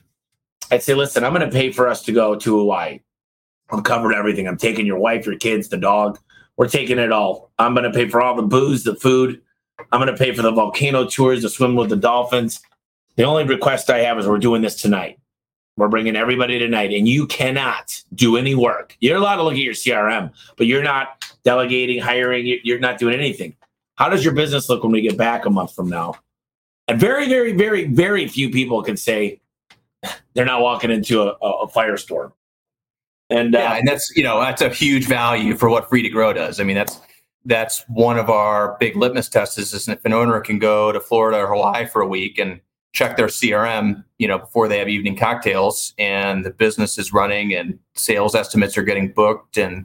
I'd 0.72 0.82
say, 0.82 0.94
listen, 0.94 1.22
I'm 1.22 1.32
going 1.32 1.48
to 1.48 1.54
pay 1.54 1.70
for 1.70 1.86
us 1.86 2.02
to 2.02 2.12
go 2.12 2.34
to 2.34 2.58
Hawaii. 2.58 3.00
I'm 3.70 3.82
covering 3.82 4.18
everything. 4.18 4.48
I'm 4.48 4.56
taking 4.56 4.84
your 4.84 4.98
wife, 4.98 5.26
your 5.26 5.38
kids, 5.38 5.68
the 5.68 5.76
dog. 5.76 6.18
We're 6.56 6.68
taking 6.68 6.98
it 6.98 7.12
all. 7.12 7.52
I'm 7.58 7.72
going 7.72 7.90
to 7.90 7.96
pay 7.96 8.08
for 8.08 8.20
all 8.20 8.34
the 8.34 8.42
booze, 8.42 8.82
the 8.82 8.96
food. 8.96 9.40
I'm 9.92 10.00
going 10.00 10.12
to 10.12 10.18
pay 10.18 10.34
for 10.34 10.42
the 10.42 10.52
volcano 10.52 11.06
tours, 11.06 11.42
the 11.42 11.48
swim 11.48 11.76
with 11.76 11.90
the 11.90 11.96
dolphins. 11.96 12.60
The 13.16 13.22
only 13.22 13.44
request 13.44 13.90
I 13.90 13.98
have 13.98 14.18
is 14.18 14.26
we're 14.26 14.38
doing 14.38 14.62
this 14.62 14.80
tonight. 14.80 15.18
We're 15.76 15.88
bringing 15.88 16.14
everybody 16.14 16.58
tonight, 16.58 16.92
and 16.92 17.08
you 17.08 17.26
cannot 17.26 18.00
do 18.14 18.36
any 18.36 18.54
work. 18.54 18.96
You're 19.00 19.16
allowed 19.16 19.36
to 19.36 19.42
look 19.42 19.54
at 19.54 19.58
your 19.58 19.74
CRM, 19.74 20.32
but 20.56 20.66
you're 20.66 20.84
not 20.84 21.24
delegating, 21.42 22.00
hiring. 22.00 22.60
You're 22.62 22.78
not 22.78 22.98
doing 22.98 23.14
anything. 23.14 23.56
How 23.96 24.08
does 24.08 24.24
your 24.24 24.34
business 24.34 24.68
look 24.68 24.84
when 24.84 24.92
we 24.92 25.00
get 25.00 25.16
back 25.16 25.46
a 25.46 25.50
month 25.50 25.74
from 25.74 25.88
now? 25.88 26.14
And 26.86 27.00
very, 27.00 27.28
very, 27.28 27.52
very, 27.52 27.86
very 27.86 28.28
few 28.28 28.50
people 28.50 28.82
can 28.82 28.96
say 28.96 29.40
they're 30.34 30.44
not 30.44 30.60
walking 30.60 30.90
into 30.90 31.22
a, 31.22 31.32
a 31.32 31.68
firestorm. 31.68 32.32
And 33.30 33.54
yeah, 33.54 33.72
uh, 33.72 33.74
and 33.76 33.88
that's 33.88 34.14
you 34.14 34.22
know 34.22 34.38
that's 34.40 34.62
a 34.62 34.68
huge 34.68 35.06
value 35.06 35.56
for 35.56 35.70
what 35.70 35.88
Free2Grow 35.88 36.34
does. 36.34 36.60
I 36.60 36.64
mean 36.64 36.76
that's 36.76 37.00
that's 37.46 37.84
one 37.88 38.18
of 38.18 38.30
our 38.30 38.76
big 38.78 38.96
litmus 38.96 39.28
tests 39.28 39.58
is 39.58 39.88
if 39.88 40.04
an 40.04 40.12
owner 40.12 40.40
can 40.40 40.58
go 40.58 40.92
to 40.92 41.00
Florida 41.00 41.38
or 41.38 41.48
Hawaii 41.48 41.86
for 41.86 42.02
a 42.02 42.06
week 42.06 42.38
and 42.38 42.60
check 42.94 43.16
their 43.16 43.26
CRM, 43.26 44.02
you 44.18 44.28
know, 44.28 44.38
before 44.38 44.68
they 44.68 44.78
have 44.78 44.88
evening 44.88 45.16
cocktails 45.16 45.92
and 45.98 46.44
the 46.44 46.50
business 46.50 46.96
is 46.96 47.12
running 47.12 47.52
and 47.52 47.78
sales 47.94 48.36
estimates 48.36 48.78
are 48.78 48.84
getting 48.84 49.12
booked 49.12 49.58
and, 49.58 49.84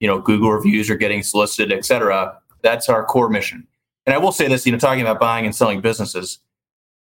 you 0.00 0.08
know, 0.08 0.18
Google 0.18 0.50
reviews 0.50 0.90
are 0.90 0.96
getting 0.96 1.22
solicited, 1.22 1.70
et 1.70 1.84
cetera. 1.84 2.36
That's 2.62 2.88
our 2.88 3.04
core 3.04 3.28
mission. 3.28 3.66
And 4.06 4.14
I 4.14 4.18
will 4.18 4.32
say 4.32 4.48
this, 4.48 4.64
you 4.64 4.72
know, 4.72 4.78
talking 4.78 5.02
about 5.02 5.20
buying 5.20 5.44
and 5.44 5.54
selling 5.54 5.82
businesses, 5.82 6.38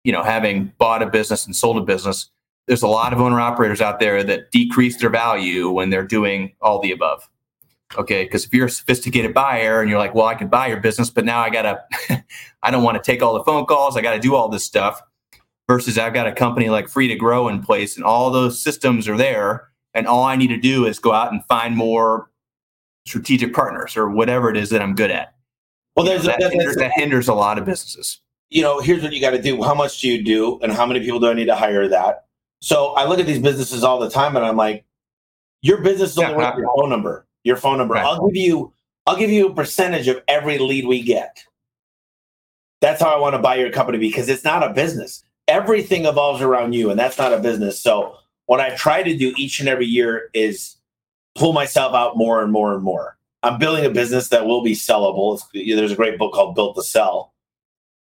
you 0.05 0.12
know, 0.12 0.23
having 0.23 0.73
bought 0.79 1.03
a 1.03 1.07
business 1.07 1.45
and 1.45 1.55
sold 1.55 1.77
a 1.77 1.83
business, 1.83 2.31
there's 2.67 2.83
a 2.83 2.88
lot 2.88 3.12
of 3.12 3.21
owner 3.21 3.38
operators 3.38 3.83
out 3.83 4.01
there 4.01 4.25
that 4.25 4.51
decrease 4.53 4.99
their 4.99 5.11
value 5.11 5.69
when 5.69 5.91
they're 5.91 6.07
doing 6.07 6.55
all 6.62 6.81
the 6.81 6.93
above. 6.93 7.29
Okay. 7.99 8.25
Because 8.25 8.47
if 8.47 8.55
you're 8.55 8.67
a 8.67 8.71
sophisticated 8.71 9.35
buyer 9.35 9.83
and 9.83 9.91
you're 9.91 9.99
like, 9.99 10.15
well, 10.15 10.27
I 10.27 10.35
could 10.35 10.51
buy 10.51 10.69
your 10.69 10.81
business, 10.81 11.11
but 11.11 11.27
now 11.27 11.41
I 11.41 11.51
got 11.51 11.62
to, 12.09 12.25
I 12.62 12.71
don't 12.71 12.83
want 12.83 12.97
to 12.97 13.03
take 13.03 13.23
all 13.23 13.35
the 13.35 13.45
phone 13.45 13.67
calls. 13.67 13.99
I 13.99 14.01
got 14.01 14.15
to 14.15 14.21
do 14.21 14.35
all 14.35 14.49
this 14.49 14.65
stuff 14.65 15.03
versus 15.68 15.98
I've 15.98 16.14
got 16.14 16.27
a 16.27 16.33
company 16.33 16.68
like 16.68 16.87
Free2Grow 16.87 17.51
in 17.51 17.62
place 17.62 17.96
and 17.96 18.05
all 18.05 18.31
those 18.31 18.62
systems 18.62 19.09
are 19.09 19.16
there. 19.16 19.68
And 19.94 20.07
all 20.07 20.25
I 20.25 20.37
need 20.37 20.48
to 20.48 20.57
do 20.57 20.87
is 20.87 20.98
go 20.98 21.12
out 21.12 21.33
and 21.33 21.44
find 21.46 21.77
more 21.77 22.31
strategic 23.07 23.53
partners 23.53 23.96
or 23.96 24.09
whatever 24.09 24.51
it 24.51 24.57
is 24.57 24.70
that 24.70 24.83
I'm 24.83 24.94
good 24.94 25.11
at. 25.11 25.35
Well, 25.96 26.07
there's 26.07 26.25
know, 26.25 26.31
that, 26.31 26.40
that, 26.40 26.53
hinders, 26.53 26.77
that 26.77 26.92
hinders 26.94 27.29
a 27.29 27.35
lot 27.35 27.59
of 27.59 27.64
businesses. 27.64 28.20
You 28.48 28.62
know, 28.62 28.81
here's 28.81 29.03
what 29.03 29.12
you 29.12 29.20
got 29.20 29.31
to 29.31 29.42
do. 29.42 29.62
How 29.62 29.75
much 29.75 30.01
do 30.01 30.09
you 30.09 30.22
do, 30.22 30.59
and 30.62 30.72
how 30.72 30.87
many 30.87 31.01
people 31.01 31.20
do 31.20 31.29
I 31.29 31.35
need 31.35 31.46
to 31.46 31.55
hire 31.55 31.88
that? 31.88 32.27
So 32.61 32.88
I 32.88 33.07
look 33.07 33.18
at 33.18 33.27
these 33.27 33.40
businesses 33.40 33.83
all 33.85 33.98
the 33.98 34.11
time, 34.11 34.37
and 34.37 34.44
I'm 34.44 34.57
like, 34.57 34.85
your 35.62 35.81
business 35.83 36.12
is 36.12 36.18
only 36.18 36.33
yeah, 36.33 36.51
worth 36.51 36.59
your 36.59 36.70
phone 36.77 36.90
number. 36.90 37.27
Your 37.44 37.57
phone 37.57 37.79
number. 37.79 37.94
Right. 37.94 38.05
I'll 38.05 38.27
give 38.27 38.37
you. 38.37 38.72
I'll 39.07 39.16
give 39.16 39.31
you 39.31 39.48
a 39.48 39.55
percentage 39.55 40.07
of 40.07 40.22
every 40.29 40.59
lead 40.59 40.87
we 40.87 41.03
get. 41.03 41.44
That's 42.81 43.03
how 43.03 43.09
I 43.09 43.18
want 43.18 43.35
to 43.35 43.38
buy 43.38 43.57
your 43.57 43.70
company 43.70 43.98
because 43.98 44.29
it's 44.29 44.44
not 44.44 44.62
a 44.62 44.72
business 44.72 45.25
everything 45.48 46.07
evolves 46.07 46.42
around 46.42 46.74
you, 46.74 46.90
and 46.90 46.98
that's 46.98 47.18
not 47.18 47.33
a 47.33 47.38
business. 47.38 47.81
So 47.81 48.16
what 48.46 48.61
I 48.61 48.74
try 48.76 49.02
to 49.02 49.16
do 49.16 49.33
each 49.37 49.61
and 49.61 49.68
every 49.68 49.87
year 49.87 50.31
is 50.35 50.76
pull 51.35 51.52
myself 51.52 51.94
out 51.94 52.16
more 52.16 52.42
and 52.42 52.52
more 52.52 52.74
and 52.74 52.83
more. 52.83 53.16
I'm 53.42 53.59
building 53.59 53.85
a 53.85 53.90
business 53.90 54.28
that 54.28 54.46
will 54.46 54.62
be 54.62 54.74
sellable. 54.74 55.40
There's 55.52 55.92
a 55.92 55.96
great 55.96 56.18
book 56.18 56.33
called 56.33 56.55
Built 56.55 56.76
to 56.76 56.83
Sell, 56.83 57.33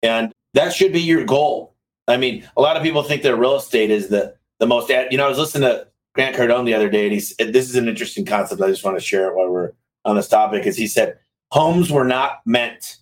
and 0.03 0.33
that 0.55 0.73
should 0.73 0.93
be 0.93 1.01
your 1.01 1.25
goal. 1.25 1.75
I 2.09 2.17
mean, 2.17 2.49
a 2.57 2.61
lot 2.61 2.77
of 2.77 2.83
people 2.83 3.03
think 3.03 3.23
that 3.23 3.37
real 3.37 3.57
estate 3.57 3.91
is 3.91 4.09
the 4.09 4.35
the 4.59 4.67
most. 4.67 4.89
You 4.89 5.17
know, 5.17 5.27
I 5.27 5.29
was 5.29 5.39
listening 5.39 5.69
to 5.69 5.87
Grant 6.15 6.35
Cardone 6.35 6.65
the 6.65 6.75
other 6.75 6.89
day, 6.89 7.05
and 7.05 7.13
he's 7.13 7.37
this 7.37 7.69
is 7.69 7.77
an 7.77 7.89
interesting 7.89 8.25
concept. 8.25 8.61
I 8.61 8.69
just 8.69 8.85
want 8.85 8.99
to 8.99 9.05
share 9.05 9.29
it 9.29 9.37
while 9.37 9.49
we're 9.49 9.73
on 10.05 10.17
this 10.17 10.29
topic. 10.29 10.67
Is 10.67 10.77
he 10.77 10.89
said 10.89 11.19
homes 11.53 11.91
were 11.91 12.05
not 12.05 12.41
meant 12.45 12.97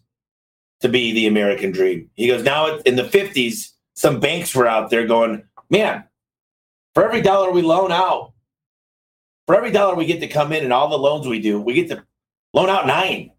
to 0.81 0.89
be 0.89 1.13
the 1.13 1.27
American 1.27 1.71
dream. 1.71 2.11
He 2.15 2.27
goes 2.27 2.45
now 2.45 2.77
in 2.79 2.97
the 2.97 3.03
50s 3.03 3.73
some 3.97 4.21
banks 4.21 4.55
were 4.55 4.69
out 4.69 4.91
there 4.91 5.07
going, 5.07 5.43
man, 5.71 6.05
for 6.95 7.05
every 7.05 7.23
dollar 7.23 7.51
we 7.51 7.63
loan 7.63 7.91
out, 7.91 8.33
for 9.47 9.57
every 9.57 9.73
dollar 9.73 9.95
we 9.95 10.07
get 10.07 10.21
to 10.21 10.29
come 10.29 10.53
in 10.53 10.63
and 10.63 10.73
all 10.73 10.89
the 10.89 10.99
loans 10.99 11.27
we 11.27 11.41
do, 11.41 11.61
we 11.61 11.75
get 11.75 11.89
to 11.89 12.05
loan 12.53 12.69
out 12.69 12.87
nine. 12.87 13.33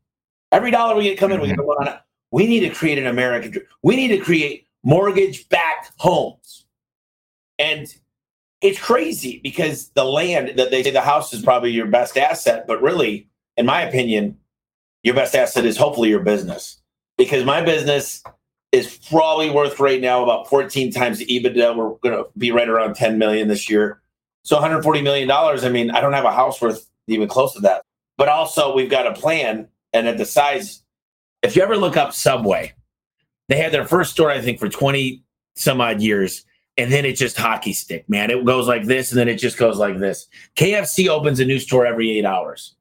Every 0.52 0.72
dollar 0.72 0.96
we 0.96 1.04
get 1.04 1.12
to 1.12 1.18
come 1.18 1.32
in, 1.32 1.40
we 1.40 1.48
get 1.48 1.58
to 1.58 1.64
loan 1.64 1.88
out. 1.88 2.02
We 2.32 2.48
need 2.48 2.62
to 2.62 2.70
create 2.70 2.98
an 2.98 3.08
American 3.08 3.52
dream. 3.52 3.66
We 3.84 3.96
need 3.96 4.10
to 4.10 4.20
create 4.20 4.68
mortgage 4.84 5.48
backed 5.50 5.92
homes. 5.98 6.66
And 7.60 7.88
it's 8.62 8.80
crazy 8.80 9.40
because 9.44 9.90
the 9.90 10.06
land 10.06 10.58
that 10.58 10.72
they 10.72 10.84
say 10.84 10.92
the 10.92 11.02
house 11.02 11.34
is 11.34 11.42
probably 11.42 11.72
your 11.72 11.88
best 11.88 12.18
asset, 12.18 12.66
but 12.68 12.82
really, 12.82 13.30
in 13.56 13.66
my 13.66 13.82
opinion, 13.82 14.38
your 15.04 15.16
best 15.16 15.36
asset 15.36 15.66
is 15.66 15.78
hopefully 15.78 16.10
your 16.10 16.22
business. 16.22 16.82
Because 17.18 17.44
my 17.44 17.62
business 17.62 18.24
is 18.72 18.98
probably 19.10 19.50
worth 19.50 19.80
right 19.80 20.02
now 20.02 20.24
about 20.24 20.50
14 20.50 20.92
times 20.92 21.20
the 21.20 21.26
EBITDA. 21.26 21.76
We're 21.76 21.96
going 22.10 22.24
to 22.24 22.26
be 22.38 22.52
right 22.52 22.68
around 22.68 22.96
10 22.96 23.18
million 23.18 23.48
this 23.48 23.70
year. 23.70 24.02
So 24.44 24.56
140 24.56 25.02
million 25.02 25.28
dollars. 25.28 25.64
I 25.64 25.70
mean, 25.70 25.92
I 25.92 26.02
don't 26.02 26.14
have 26.14 26.26
a 26.26 26.32
house 26.32 26.62
worth 26.62 26.90
even 27.08 27.28
close 27.28 27.54
to 27.54 27.60
that. 27.62 27.82
But 28.18 28.30
also, 28.30 28.74
we've 28.74 28.90
got 28.90 29.08
a 29.08 29.14
plan, 29.14 29.68
and 29.94 30.08
at 30.08 30.18
the 30.18 30.26
size, 30.26 30.84
if 31.44 31.56
you 31.56 31.62
ever 31.62 31.78
look 31.78 31.96
up 31.96 32.14
Subway, 32.14 32.74
they 33.48 33.58
had 33.58 33.72
their 33.72 33.86
first 33.86 34.12
store, 34.12 34.32
I 34.32 34.42
think, 34.42 34.60
for 34.60 34.70
20 34.70 35.24
some 35.56 35.82
odd 35.82 36.02
years, 36.02 36.44
and 36.78 36.92
then 36.92 37.06
it 37.06 37.14
just 37.14 37.38
hockey 37.38 37.74
stick, 37.74 38.10
man. 38.10 38.32
It 38.32 38.44
goes 38.44 38.68
like 38.68 38.86
this, 38.86 39.12
and 39.12 39.20
then 39.20 39.28
it 39.28 39.36
just 39.36 39.58
goes 39.58 39.78
like 39.78 40.00
this. 40.00 40.28
KFC 40.56 41.08
opens 41.08 41.40
a 41.40 41.46
new 41.46 41.60
store 41.60 41.86
every 41.86 42.18
eight 42.18 42.26
hours. 42.26 42.76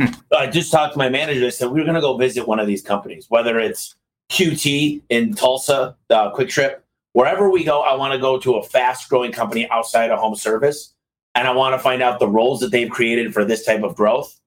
Hmm. 0.00 0.14
I 0.36 0.46
just 0.46 0.70
talked 0.70 0.92
to 0.92 0.98
my 0.98 1.08
manager. 1.08 1.46
I 1.46 1.50
said, 1.50 1.70
we're 1.70 1.84
going 1.84 1.94
to 1.94 2.00
go 2.00 2.16
visit 2.16 2.46
one 2.46 2.60
of 2.60 2.68
these 2.68 2.82
companies, 2.82 3.26
whether 3.28 3.58
it's 3.58 3.96
QT 4.30 5.02
in 5.08 5.34
Tulsa, 5.34 5.96
uh, 6.10 6.30
Kwik 6.32 6.48
Trip, 6.48 6.84
wherever 7.12 7.50
we 7.50 7.64
go, 7.64 7.82
I 7.82 7.94
want 7.94 8.12
to 8.12 8.18
go 8.18 8.38
to 8.38 8.56
a 8.56 8.62
fast 8.62 9.08
growing 9.08 9.32
company 9.32 9.68
outside 9.70 10.10
of 10.10 10.18
home 10.18 10.34
service. 10.34 10.94
And 11.34 11.46
I 11.46 11.52
want 11.52 11.74
to 11.74 11.78
find 11.78 12.02
out 12.02 12.18
the 12.18 12.28
roles 12.28 12.60
that 12.60 12.72
they've 12.72 12.90
created 12.90 13.32
for 13.32 13.44
this 13.44 13.64
type 13.64 13.82
of 13.82 13.94
growth 13.94 14.38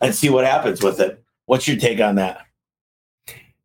and 0.00 0.14
see 0.14 0.30
what 0.30 0.44
happens 0.44 0.82
with 0.82 1.00
it. 1.00 1.22
What's 1.46 1.68
your 1.68 1.76
take 1.76 2.00
on 2.00 2.14
that? 2.16 2.46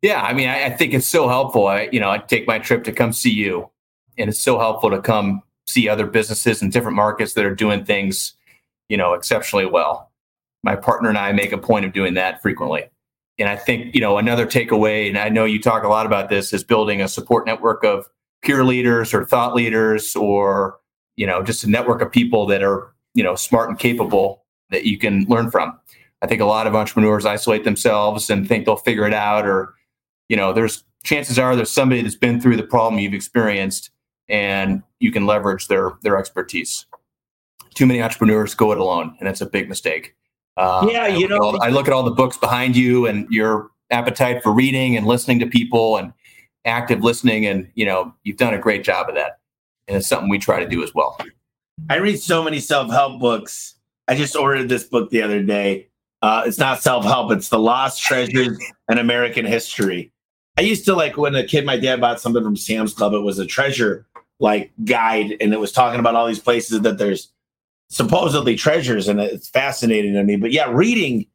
Yeah, 0.02 0.22
I 0.22 0.32
mean, 0.32 0.48
I, 0.48 0.66
I 0.66 0.70
think 0.70 0.94
it's 0.94 1.08
so 1.08 1.28
helpful. 1.28 1.66
I, 1.66 1.88
you 1.90 2.00
know, 2.00 2.10
I 2.10 2.18
take 2.18 2.46
my 2.46 2.58
trip 2.58 2.84
to 2.84 2.92
come 2.92 3.12
see 3.12 3.32
you, 3.32 3.68
and 4.16 4.28
it's 4.28 4.40
so 4.40 4.58
helpful 4.58 4.90
to 4.90 5.00
come 5.00 5.42
see 5.66 5.88
other 5.88 6.06
businesses 6.06 6.62
in 6.62 6.70
different 6.70 6.96
markets 6.96 7.34
that 7.34 7.44
are 7.44 7.54
doing 7.54 7.84
things, 7.84 8.34
you 8.88 8.96
know, 8.96 9.14
exceptionally 9.14 9.66
well. 9.66 10.10
My 10.62 10.76
partner 10.76 11.08
and 11.08 11.18
I 11.18 11.32
make 11.32 11.52
a 11.52 11.58
point 11.58 11.84
of 11.84 11.92
doing 11.92 12.14
that 12.14 12.42
frequently. 12.42 12.88
And 13.38 13.48
I 13.48 13.56
think, 13.56 13.94
you 13.94 14.00
know, 14.00 14.18
another 14.18 14.46
takeaway, 14.46 15.08
and 15.08 15.16
I 15.16 15.28
know 15.28 15.44
you 15.44 15.60
talk 15.60 15.84
a 15.84 15.88
lot 15.88 16.06
about 16.06 16.28
this, 16.28 16.52
is 16.52 16.64
building 16.64 17.00
a 17.00 17.08
support 17.08 17.46
network 17.46 17.84
of 17.84 18.08
peer 18.42 18.64
leaders 18.64 19.14
or 19.14 19.24
thought 19.24 19.54
leaders 19.54 20.16
or, 20.16 20.78
you 21.16 21.26
know, 21.26 21.42
just 21.42 21.64
a 21.64 21.70
network 21.70 22.02
of 22.02 22.10
people 22.10 22.46
that 22.46 22.62
are, 22.62 22.92
you 23.14 23.22
know, 23.22 23.34
smart 23.34 23.68
and 23.68 23.78
capable 23.78 24.44
that 24.70 24.84
you 24.84 24.98
can 24.98 25.24
learn 25.28 25.50
from. 25.50 25.78
I 26.20 26.26
think 26.26 26.40
a 26.40 26.46
lot 26.46 26.66
of 26.66 26.74
entrepreneurs 26.74 27.24
isolate 27.24 27.64
themselves 27.64 28.28
and 28.28 28.46
think 28.46 28.64
they'll 28.64 28.76
figure 28.76 29.06
it 29.06 29.14
out 29.14 29.46
or, 29.46 29.74
you 30.28 30.36
know, 30.36 30.52
there's 30.52 30.82
chances 31.04 31.38
are 31.38 31.54
there's 31.54 31.70
somebody 31.70 32.02
that's 32.02 32.16
been 32.16 32.40
through 32.40 32.56
the 32.56 32.62
problem 32.62 33.00
you've 33.00 33.14
experienced 33.14 33.90
and 34.28 34.82
you 35.00 35.10
can 35.10 35.26
leverage 35.26 35.68
their 35.68 35.92
their 36.02 36.18
expertise. 36.18 36.86
Too 37.74 37.86
many 37.86 38.02
entrepreneurs 38.02 38.54
go 38.54 38.72
it 38.72 38.78
alone, 38.78 39.16
and 39.18 39.26
that's 39.26 39.40
a 39.40 39.46
big 39.46 39.68
mistake. 39.68 40.16
Uh, 40.58 40.88
yeah, 40.90 41.06
you 41.06 41.28
know, 41.28 41.52
the, 41.52 41.58
I 41.62 41.68
look 41.68 41.86
at 41.86 41.94
all 41.94 42.02
the 42.02 42.10
books 42.10 42.36
behind 42.36 42.76
you 42.76 43.06
and 43.06 43.28
your 43.30 43.70
appetite 43.90 44.42
for 44.42 44.52
reading 44.52 44.96
and 44.96 45.06
listening 45.06 45.38
to 45.38 45.46
people 45.46 45.96
and 45.96 46.12
active 46.64 47.04
listening, 47.04 47.46
and 47.46 47.70
you 47.74 47.86
know, 47.86 48.12
you've 48.24 48.38
done 48.38 48.54
a 48.54 48.58
great 48.58 48.82
job 48.82 49.08
of 49.08 49.14
that, 49.14 49.38
and 49.86 49.96
it's 49.96 50.08
something 50.08 50.28
we 50.28 50.38
try 50.38 50.58
to 50.58 50.68
do 50.68 50.82
as 50.82 50.92
well. 50.92 51.16
I 51.88 51.96
read 51.96 52.20
so 52.20 52.42
many 52.42 52.58
self 52.58 52.90
help 52.90 53.20
books. 53.20 53.76
I 54.08 54.16
just 54.16 54.34
ordered 54.34 54.68
this 54.68 54.82
book 54.82 55.10
the 55.10 55.22
other 55.22 55.42
day. 55.42 55.88
Uh, 56.22 56.42
it's 56.44 56.58
not 56.58 56.82
self 56.82 57.04
help; 57.04 57.30
it's 57.30 57.50
the 57.50 57.58
Lost 57.58 58.02
Treasures 58.02 58.58
and 58.88 58.98
American 58.98 59.46
History. 59.46 60.12
I 60.58 60.62
used 60.62 60.84
to 60.86 60.94
like 60.94 61.16
when 61.16 61.36
a 61.36 61.44
kid, 61.44 61.64
my 61.64 61.76
dad 61.76 62.00
bought 62.00 62.20
something 62.20 62.42
from 62.42 62.56
Sam's 62.56 62.92
Club. 62.92 63.14
It 63.14 63.20
was 63.20 63.38
a 63.38 63.46
treasure 63.46 64.06
like 64.40 64.72
guide, 64.84 65.36
and 65.40 65.54
it 65.54 65.60
was 65.60 65.70
talking 65.70 66.00
about 66.00 66.16
all 66.16 66.26
these 66.26 66.40
places 66.40 66.80
that 66.80 66.98
there's 66.98 67.30
supposedly 67.88 68.56
treasures, 68.56 69.08
and 69.08 69.20
it's 69.20 69.48
fascinating 69.48 70.14
to 70.14 70.24
me. 70.24 70.36
But 70.36 70.52
yeah, 70.52 70.70
reading. 70.70 71.26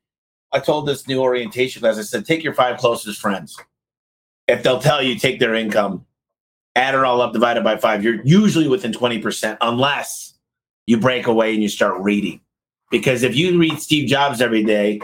I 0.52 0.60
told 0.60 0.88
this 0.88 1.08
new 1.08 1.20
orientation 1.20 1.82
class, 1.82 1.98
I 1.98 2.04
said, 2.04 2.26
take 2.26 2.44
your 2.44 2.54
five 2.54 2.78
closest 2.78 3.20
friends. 3.20 3.58
If 4.48 4.62
they'll 4.62 4.80
tell 4.80 5.02
you, 5.02 5.18
take 5.18 5.40
their 5.40 5.56
income, 5.56 6.06
add 6.76 6.94
it 6.94 7.04
all 7.04 7.22
up, 7.22 7.34
divided 7.34 7.64
by 7.64 7.78
five, 7.78 8.04
you're 8.04 8.22
usually 8.24 8.68
within 8.68 8.92
20%, 8.92 9.58
unless 9.62 10.36
you 10.86 10.98
break 10.98 11.26
away 11.26 11.54
and 11.54 11.64
you 11.64 11.70
start 11.70 12.00
reading. 12.02 12.40
Because 12.92 13.24
if 13.24 13.36
you 13.36 13.58
read 13.58 13.80
Steve 13.80 14.08
Jobs 14.08 14.42
every 14.42 14.64
day, 14.64 15.02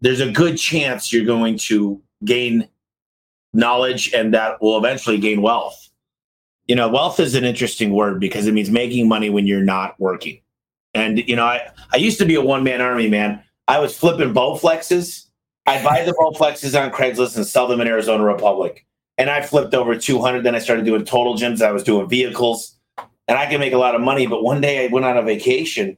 there's 0.00 0.20
a 0.20 0.30
good 0.30 0.56
chance 0.56 1.12
you're 1.12 1.24
going 1.24 1.58
to 1.58 2.00
gain 2.24 2.68
knowledge 3.52 4.12
and 4.12 4.32
that 4.34 4.62
will 4.62 4.78
eventually 4.78 5.18
gain 5.18 5.42
wealth. 5.42 5.88
You 6.66 6.76
know, 6.76 6.88
wealth 6.88 7.18
is 7.18 7.34
an 7.34 7.44
interesting 7.44 7.90
word 7.92 8.20
because 8.20 8.46
it 8.46 8.54
means 8.54 8.70
making 8.70 9.08
money 9.08 9.30
when 9.30 9.46
you're 9.46 9.64
not 9.64 9.98
working. 9.98 10.40
And 10.98 11.26
you 11.28 11.36
know, 11.36 11.44
I, 11.44 11.70
I 11.92 11.96
used 11.96 12.18
to 12.18 12.26
be 12.26 12.34
a 12.34 12.42
one 12.42 12.64
man 12.64 12.80
army, 12.80 13.08
man. 13.08 13.42
I 13.66 13.78
was 13.78 13.96
flipping 13.96 14.34
Bowflexes. 14.34 15.26
I'd 15.66 15.84
buy 15.84 16.02
the 16.04 16.12
Bowflexes 16.12 16.80
on 16.80 16.90
Craigslist 16.90 17.36
and 17.36 17.46
sell 17.46 17.66
them 17.66 17.80
in 17.80 17.86
Arizona 17.86 18.24
Republic. 18.24 18.86
And 19.18 19.28
I 19.28 19.42
flipped 19.42 19.74
over 19.74 19.98
200. 19.98 20.42
Then 20.42 20.54
I 20.54 20.58
started 20.58 20.84
doing 20.84 21.04
total 21.04 21.34
gyms. 21.34 21.60
I 21.60 21.72
was 21.72 21.82
doing 21.82 22.08
vehicles 22.08 22.76
and 23.26 23.36
I 23.36 23.46
could 23.46 23.60
make 23.60 23.74
a 23.74 23.78
lot 23.78 23.94
of 23.94 24.00
money. 24.00 24.26
But 24.26 24.42
one 24.42 24.60
day 24.60 24.84
I 24.84 24.88
went 24.88 25.04
on 25.04 25.18
a 25.18 25.22
vacation 25.22 25.96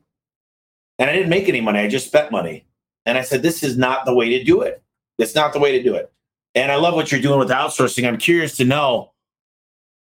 and 0.98 1.08
I 1.08 1.12
didn't 1.12 1.30
make 1.30 1.48
any 1.48 1.60
money. 1.60 1.78
I 1.78 1.88
just 1.88 2.08
spent 2.08 2.32
money. 2.32 2.66
And 3.06 3.16
I 3.16 3.22
said, 3.22 3.42
this 3.42 3.62
is 3.62 3.78
not 3.78 4.04
the 4.04 4.14
way 4.14 4.28
to 4.30 4.44
do 4.44 4.60
it. 4.62 4.82
It's 5.18 5.34
not 5.34 5.52
the 5.52 5.60
way 5.60 5.72
to 5.72 5.82
do 5.82 5.94
it. 5.94 6.12
And 6.54 6.72
I 6.72 6.76
love 6.76 6.94
what 6.94 7.12
you're 7.12 7.20
doing 7.20 7.38
with 7.38 7.50
outsourcing. 7.50 8.06
I'm 8.06 8.18
curious 8.18 8.56
to 8.56 8.64
know, 8.64 9.12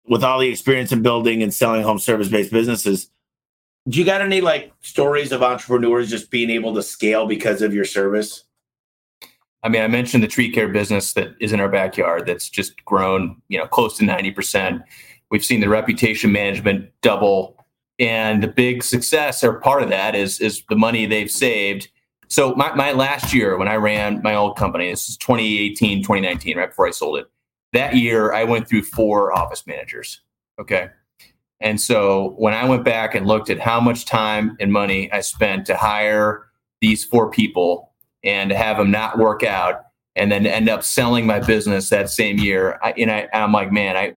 with 0.07 0.23
all 0.23 0.39
the 0.39 0.49
experience 0.49 0.91
in 0.91 1.03
building 1.03 1.43
and 1.43 1.53
selling 1.53 1.83
home 1.83 1.99
service 1.99 2.29
based 2.29 2.51
businesses, 2.51 3.09
do 3.89 3.97
you 3.97 4.05
got 4.05 4.21
any 4.21 4.39
like 4.39 4.71
stories 4.81 5.31
of 5.31 5.41
entrepreneurs 5.41 6.09
just 6.09 6.29
being 6.29 6.49
able 6.51 6.75
to 6.75 6.83
scale 6.83 7.25
because 7.25 7.61
of 7.61 7.73
your 7.73 7.85
service? 7.85 8.43
I 9.63 9.69
mean, 9.69 9.81
I 9.81 9.87
mentioned 9.87 10.23
the 10.23 10.27
tree 10.27 10.51
care 10.51 10.69
business 10.69 11.13
that 11.13 11.29
is 11.41 11.51
in 11.51 11.59
our 11.59 11.67
backyard 11.67 12.25
that's 12.25 12.49
just 12.49 12.83
grown, 12.85 13.41
you 13.49 13.57
know, 13.57 13.67
close 13.67 13.97
to 13.97 14.05
90%. 14.05 14.81
We've 15.31 15.43
seen 15.43 15.59
the 15.59 15.69
reputation 15.69 16.31
management 16.31 16.89
double. 17.01 17.55
And 17.97 18.41
the 18.41 18.47
big 18.47 18.83
success 18.83 19.43
or 19.43 19.59
part 19.59 19.83
of 19.83 19.89
that 19.89 20.15
is 20.15 20.39
is 20.39 20.63
the 20.69 20.77
money 20.77 21.05
they've 21.05 21.29
saved. 21.29 21.89
So 22.29 22.53
my, 22.55 22.73
my 22.75 22.91
last 22.93 23.33
year 23.33 23.57
when 23.57 23.67
I 23.67 23.75
ran 23.75 24.21
my 24.23 24.35
old 24.35 24.55
company, 24.55 24.89
this 24.89 25.09
is 25.09 25.17
2018, 25.17 26.03
2019, 26.03 26.57
right 26.57 26.69
before 26.69 26.87
I 26.87 26.91
sold 26.91 27.17
it. 27.17 27.29
That 27.73 27.95
year 27.95 28.31
I 28.31 28.45
went 28.45 28.69
through 28.69 28.83
four 28.83 29.37
office 29.37 29.67
managers. 29.67 30.21
Okay. 30.59 30.89
And 31.61 31.79
so 31.79 32.33
when 32.37 32.53
I 32.53 32.65
went 32.65 32.85
back 32.85 33.15
and 33.15 33.27
looked 33.27 33.49
at 33.49 33.59
how 33.59 33.79
much 33.79 34.05
time 34.05 34.55
and 34.59 34.71
money 34.71 35.11
I 35.11 35.21
spent 35.21 35.65
to 35.65 35.75
hire 35.75 36.45
these 36.81 37.03
four 37.03 37.29
people 37.29 37.91
and 38.23 38.49
to 38.49 38.55
have 38.55 38.77
them 38.77 38.91
not 38.91 39.17
work 39.17 39.43
out 39.43 39.81
and 40.15 40.31
then 40.31 40.45
end 40.45 40.69
up 40.69 40.83
selling 40.83 41.25
my 41.25 41.39
business 41.39 41.89
that 41.89 42.09
same 42.09 42.37
year, 42.37 42.79
I, 42.81 42.91
and 42.93 43.11
I, 43.11 43.27
I'm 43.33 43.51
like, 43.51 43.71
man, 43.71 43.95
I 43.97 44.13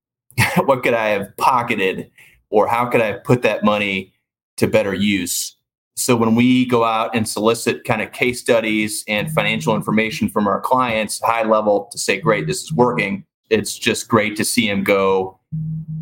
what 0.64 0.82
could 0.82 0.94
I 0.94 1.08
have 1.08 1.36
pocketed 1.36 2.10
or 2.50 2.66
how 2.66 2.86
could 2.86 3.00
I 3.00 3.12
put 3.12 3.42
that 3.42 3.64
money 3.64 4.12
to 4.56 4.66
better 4.66 4.94
use? 4.94 5.56
So 5.94 6.16
when 6.16 6.34
we 6.34 6.64
go 6.64 6.84
out 6.84 7.14
and 7.14 7.28
solicit 7.28 7.84
kind 7.84 8.00
of 8.00 8.12
case 8.12 8.40
studies 8.40 9.04
and 9.06 9.30
financial 9.30 9.76
information 9.76 10.28
from 10.28 10.46
our 10.48 10.60
clients, 10.60 11.20
high 11.20 11.44
level 11.44 11.88
to 11.92 11.98
say, 11.98 12.18
great, 12.18 12.46
this 12.46 12.62
is 12.62 12.72
working. 12.72 13.24
It's 13.50 13.78
just 13.78 14.08
great 14.08 14.34
to 14.36 14.44
see 14.44 14.66
them 14.66 14.84
go 14.84 15.38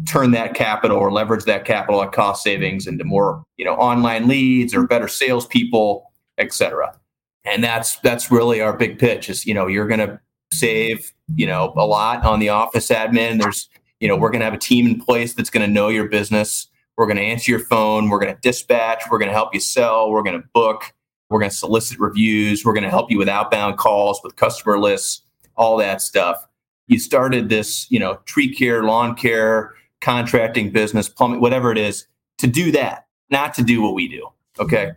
turn 0.07 0.33
that 0.33 0.55
capital 0.55 0.97
or 0.97 1.13
leverage 1.13 1.45
that 1.45 1.65
capital 1.65 2.03
at 2.03 2.13
cost 2.13 2.43
savings 2.43 2.87
into 2.87 3.05
more, 3.05 3.45
you 3.57 3.65
know, 3.65 3.75
online 3.75 4.27
leads 4.27 4.75
or 4.75 4.87
better 4.87 5.09
salespeople, 5.09 6.11
et 6.39 6.53
cetera. 6.53 6.99
And 7.45 7.63
that's 7.63 7.97
that's 8.01 8.31
really 8.31 8.61
our 8.61 8.77
big 8.77 8.99
pitch 8.99 9.31
is, 9.31 9.47
you 9.47 9.55
know, 9.55 9.67
you're 9.67 9.87
gonna 9.87 10.21
save, 10.53 11.13
you 11.37 11.47
know, 11.47 11.73
a 11.77 11.87
lot 11.87 12.25
on 12.25 12.41
the 12.41 12.49
office 12.49 12.89
admin. 12.89 13.41
There's, 13.41 13.69
you 14.01 14.09
know, 14.09 14.17
we're 14.17 14.31
gonna 14.31 14.45
have 14.45 14.55
a 14.55 14.59
team 14.59 14.87
in 14.87 15.01
place 15.01 15.35
that's 15.35 15.51
gonna 15.51 15.69
know 15.69 15.89
your 15.89 16.09
business. 16.09 16.67
We're 16.97 17.07
gonna 17.07 17.23
answer 17.23 17.51
your 17.51 17.61
phone, 17.61 18.09
we're 18.09 18.19
gonna 18.19 18.39
dispatch, 18.43 19.05
we're 19.11 19.19
gonna 19.19 19.33
help 19.33 19.55
you 19.55 19.61
sell, 19.61 20.11
we're 20.11 20.23
gonna 20.23 20.43
book, 20.53 20.93
we're 21.31 21.39
gonna 21.39 21.51
solicit 21.51 21.99
reviews, 21.99 22.65
we're 22.65 22.75
gonna 22.75 22.91
help 22.91 23.11
you 23.11 23.17
with 23.17 23.29
outbound 23.29 23.79
calls, 23.79 24.21
with 24.23 24.37
customer 24.37 24.79
lists, 24.79 25.23
all 25.57 25.77
that 25.79 26.03
stuff. 26.03 26.47
You 26.91 26.99
started 26.99 27.49
this, 27.49 27.89
you 27.89 28.01
know, 28.01 28.19
tree 28.25 28.53
care, 28.53 28.83
lawn 28.83 29.15
care, 29.15 29.75
contracting 30.01 30.73
business, 30.73 31.09
plumbing, 31.09 31.41
whatever 31.41 31.71
it 31.71 31.79
is, 31.79 32.09
to 32.39 32.49
do 32.49 32.73
that, 32.73 33.07
not 33.31 33.55
to 33.55 33.63
do 33.63 33.81
what 33.81 33.95
we 33.95 34.09
do. 34.09 34.29
Okay. 34.59 34.87
Mm-hmm. 34.87 34.95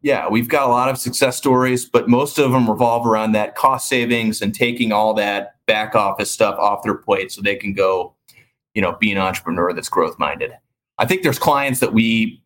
Yeah, 0.00 0.28
we've 0.28 0.48
got 0.48 0.66
a 0.66 0.72
lot 0.72 0.88
of 0.88 0.96
success 0.96 1.36
stories, 1.36 1.84
but 1.84 2.08
most 2.08 2.38
of 2.38 2.50
them 2.50 2.68
revolve 2.68 3.06
around 3.06 3.32
that 3.32 3.56
cost 3.56 3.88
savings 3.88 4.40
and 4.40 4.54
taking 4.54 4.90
all 4.90 5.12
that 5.14 5.56
back 5.66 5.94
office 5.94 6.30
stuff 6.30 6.58
off 6.58 6.82
their 6.82 6.94
plate 6.94 7.30
so 7.30 7.42
they 7.42 7.56
can 7.56 7.74
go, 7.74 8.14
you 8.74 8.80
know, 8.80 8.96
be 8.98 9.12
an 9.12 9.18
entrepreneur 9.18 9.72
that's 9.74 9.88
growth 9.90 10.18
minded. 10.18 10.52
I 10.96 11.04
think 11.04 11.22
there's 11.22 11.38
clients 11.38 11.80
that 11.80 11.92
we 11.92 12.42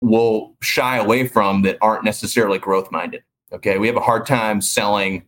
will 0.00 0.56
shy 0.62 0.96
away 0.96 1.26
from 1.26 1.62
that 1.62 1.78
aren't 1.80 2.04
necessarily 2.04 2.58
growth 2.58 2.90
minded. 2.92 3.24
Okay. 3.52 3.78
We 3.78 3.88
have 3.88 3.96
a 3.96 4.00
hard 4.00 4.26
time 4.26 4.60
selling 4.60 5.24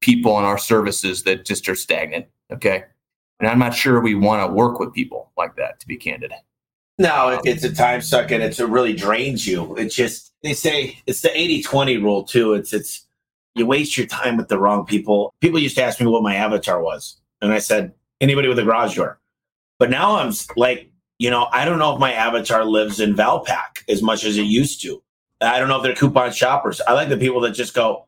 people 0.00 0.32
on 0.32 0.44
our 0.44 0.58
services 0.58 1.22
that 1.22 1.46
just 1.46 1.68
are 1.68 1.74
stagnant. 1.74 2.26
Okay. 2.52 2.84
And 3.38 3.48
I'm 3.48 3.58
not 3.58 3.74
sure 3.74 4.00
we 4.00 4.14
want 4.14 4.46
to 4.46 4.54
work 4.54 4.78
with 4.78 4.92
people 4.92 5.30
like 5.36 5.56
that, 5.56 5.80
to 5.80 5.86
be 5.86 5.96
candid. 5.96 6.32
No, 6.98 7.40
it's 7.44 7.64
a 7.64 7.74
time 7.74 8.02
suck 8.02 8.30
and 8.30 8.42
it's, 8.42 8.60
it 8.60 8.68
really 8.68 8.92
drains 8.92 9.46
you. 9.46 9.74
It's 9.76 9.94
just, 9.94 10.32
they 10.42 10.52
say 10.52 10.98
it's 11.06 11.22
the 11.22 11.34
80 11.36 11.62
20 11.62 11.96
rule 11.96 12.24
too. 12.24 12.52
It's, 12.52 12.74
it's, 12.74 13.06
you 13.54 13.64
waste 13.64 13.96
your 13.96 14.06
time 14.06 14.36
with 14.36 14.48
the 14.48 14.58
wrong 14.58 14.84
people. 14.84 15.32
People 15.40 15.58
used 15.58 15.76
to 15.76 15.82
ask 15.82 15.98
me 15.98 16.06
what 16.06 16.22
my 16.22 16.34
avatar 16.36 16.82
was. 16.82 17.18
And 17.40 17.52
I 17.52 17.58
said, 17.58 17.92
anybody 18.20 18.48
with 18.48 18.58
a 18.58 18.64
garage 18.64 18.96
door. 18.96 19.18
But 19.78 19.90
now 19.90 20.16
I'm 20.16 20.32
like, 20.56 20.90
you 21.18 21.30
know, 21.30 21.48
I 21.52 21.64
don't 21.64 21.78
know 21.78 21.94
if 21.94 22.00
my 22.00 22.12
avatar 22.12 22.64
lives 22.64 23.00
in 23.00 23.14
Valpak 23.14 23.82
as 23.88 24.02
much 24.02 24.24
as 24.24 24.36
it 24.36 24.42
used 24.42 24.82
to. 24.82 25.02
I 25.40 25.58
don't 25.58 25.68
know 25.68 25.78
if 25.78 25.82
they're 25.82 25.94
coupon 25.94 26.32
shoppers. 26.32 26.80
I 26.86 26.92
like 26.92 27.08
the 27.08 27.16
people 27.16 27.40
that 27.40 27.52
just 27.52 27.74
go, 27.74 28.06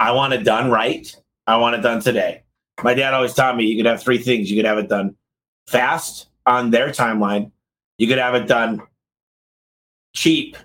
I 0.00 0.10
want 0.10 0.32
it 0.32 0.42
done 0.42 0.70
right. 0.70 1.14
I 1.46 1.56
want 1.56 1.76
it 1.76 1.80
done 1.80 2.00
today. 2.00 2.41
My 2.82 2.94
dad 2.94 3.14
always 3.14 3.34
taught 3.34 3.56
me 3.56 3.64
you 3.64 3.76
could 3.76 3.86
have 3.86 4.02
three 4.02 4.18
things. 4.18 4.50
You 4.50 4.56
could 4.56 4.66
have 4.66 4.78
it 4.78 4.88
done 4.88 5.16
fast 5.66 6.28
on 6.46 6.70
their 6.70 6.88
timeline. 6.88 7.50
You 7.98 8.08
could 8.08 8.18
have 8.18 8.34
it 8.34 8.48
done 8.48 8.80
cheap 10.14 10.56